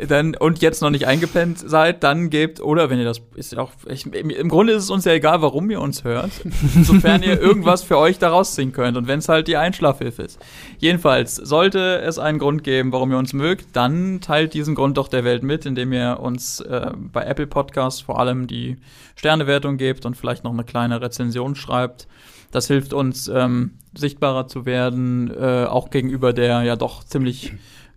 Dann 0.07 0.37
und 0.37 0.61
jetzt 0.61 0.81
noch 0.81 0.91
nicht 0.91 1.07
eingepennt 1.07 1.59
seid, 1.59 2.05
dann 2.05 2.31
gebt 2.31 2.61
oder 2.61 2.89
wenn 2.89 2.99
ihr 2.99 3.05
das 3.05 3.21
ist 3.35 3.57
auch 3.59 3.73
ich, 3.89 4.07
im 4.07 4.49
Grunde 4.49 4.75
ist 4.75 4.85
es 4.85 4.91
uns 4.91 5.05
ja 5.05 5.13
egal, 5.13 5.43
warum 5.43 5.71
ihr 5.71 5.81
uns 5.81 6.05
hört, 6.05 6.31
sofern 6.83 7.23
ihr 7.23 7.41
irgendwas 7.41 7.83
für 7.83 7.99
euch 7.99 8.19
daraus 8.19 8.55
ziehen 8.55 8.73
könnt 8.73 8.97
und 8.97 9.09
wenn 9.09 9.19
es 9.19 9.29
halt 9.29 9.49
die 9.49 9.57
Einschlafhilfe 9.57 10.23
ist. 10.23 10.39
Jedenfalls 10.79 11.35
sollte 11.35 12.01
es 12.01 12.19
einen 12.19 12.39
Grund 12.39 12.63
geben, 12.63 12.93
warum 12.93 13.11
ihr 13.11 13.19
uns 13.19 13.33
mögt, 13.33 13.75
dann 13.75 14.21
teilt 14.21 14.55
diesen 14.55 14.75
Grund 14.75 14.99
doch 14.99 15.09
der 15.09 15.25
Welt 15.25 15.43
mit, 15.43 15.67
indem 15.67 15.93
ihr 15.93 16.21
uns 16.21 16.61
äh, 16.61 16.93
bei 16.97 17.25
Apple 17.25 17.47
Podcasts 17.47 18.01
vor 18.01 18.21
allem 18.21 18.47
die 18.47 18.77
Sternewertung 19.17 19.79
gebt 19.79 20.07
und 20.07 20.17
vielleicht 20.17 20.45
noch 20.45 20.53
eine 20.53 20.65
kleine 20.65 21.01
Rezension 21.01 21.57
schreibt. 21.57 22.07
Das 22.51 22.67
hilft 22.67 22.93
uns, 22.93 23.29
ähm, 23.29 23.73
sichtbarer 23.97 24.47
zu 24.47 24.65
werden, 24.65 25.31
äh, 25.35 25.65
auch 25.65 25.91
gegenüber 25.91 26.33
der 26.33 26.63
ja 26.63 26.77
doch 26.77 27.05
ziemlich 27.05 27.53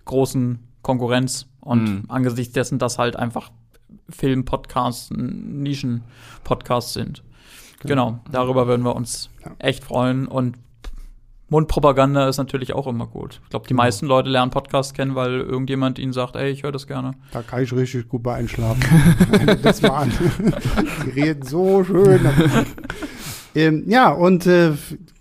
großen 0.06 0.60
Konkurrenz. 0.82 1.48
Und 1.62 1.84
mhm. 1.84 2.04
angesichts 2.08 2.54
dessen, 2.54 2.80
dass 2.80 2.98
halt 2.98 3.16
einfach 3.16 3.52
Film-Podcasts, 4.10 5.12
Nischen-Podcasts 5.12 6.94
sind. 6.94 7.24
Genau. 7.80 8.12
genau, 8.12 8.20
darüber 8.32 8.68
würden 8.68 8.84
wir 8.84 8.96
uns 8.96 9.30
ja. 9.44 9.52
echt 9.60 9.84
freuen. 9.84 10.28
Und 10.28 10.58
Mundpropaganda 11.52 12.30
ist 12.30 12.38
natürlich 12.38 12.74
auch 12.74 12.88
immer 12.88 13.08
gut. 13.08 13.42
Ich 13.44 13.50
glaube, 13.50 13.68
die 13.68 13.74
ja. 13.74 13.78
meisten 13.78 14.06
Leute 14.06 14.30
lernen 14.30 14.52
Podcasts 14.52 14.94
kennen, 14.94 15.16
weil 15.16 15.42
irgendjemand 15.42 16.00
ihnen 16.00 16.14
sagt, 16.14 16.38
ey, 16.38 16.50
ich 16.50 16.64
höre 16.64 16.72
das 16.72 16.88
gerne. 16.88 17.16
Da 17.32 17.42
kann 17.42 17.62
ich 17.62 17.74
richtig 17.74 18.08
gut 18.08 18.24
bei 18.24 18.36
einschlafen. 18.36 18.82
das 19.62 19.84
an. 19.84 20.12
Die 21.06 21.10
reden 21.10 21.44
so 21.44 21.84
schön. 21.84 22.22
Ähm, 23.54 23.84
ja, 23.88 24.10
und 24.10 24.48
äh, 24.48 24.72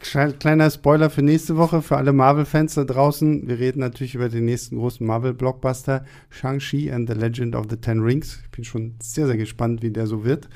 kleiner 0.01 0.71
Spoiler 0.71 1.11
für 1.11 1.23
nächste 1.23 1.57
Woche, 1.57 1.83
für 1.83 1.97
alle 1.97 2.13
Marvel-Fans 2.13 2.75
da 2.75 2.85
draußen. 2.85 3.49
Wir 3.49 3.59
reden 3.59 3.81
natürlich 3.81 4.15
über 4.15 4.29
den 4.29 4.45
nächsten 4.45 4.77
großen 4.77 5.05
Marvel-Blockbuster, 5.05 6.05
Shang-Chi 6.31 6.93
and 6.93 7.09
the 7.09 7.15
Legend 7.15 7.57
of 7.57 7.67
the 7.69 7.77
Ten 7.77 8.01
Rings. 8.01 8.39
Ich 8.45 8.51
bin 8.51 8.65
schon 8.65 8.95
sehr, 9.03 9.27
sehr 9.27 9.37
gespannt, 9.37 9.83
wie 9.83 9.91
der 9.91 10.07
so 10.07 10.25
wird. 10.25 10.49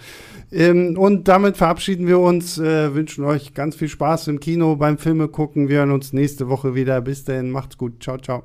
Ähm, 0.52 0.96
und 0.96 1.26
damit 1.26 1.56
verabschieden 1.56 2.06
wir 2.06 2.20
uns, 2.20 2.58
äh, 2.58 2.94
wünschen 2.94 3.24
euch 3.24 3.54
ganz 3.54 3.74
viel 3.74 3.88
Spaß 3.88 4.28
im 4.28 4.40
Kino 4.40 4.76
beim 4.76 4.96
Filme 4.98 5.28
gucken. 5.28 5.68
Wir 5.68 5.78
hören 5.78 5.90
uns 5.90 6.12
nächste 6.12 6.48
Woche 6.48 6.74
wieder. 6.74 7.00
Bis 7.00 7.24
dahin, 7.24 7.50
macht's 7.50 7.76
gut. 7.76 8.02
Ciao, 8.02 8.18
ciao. 8.18 8.44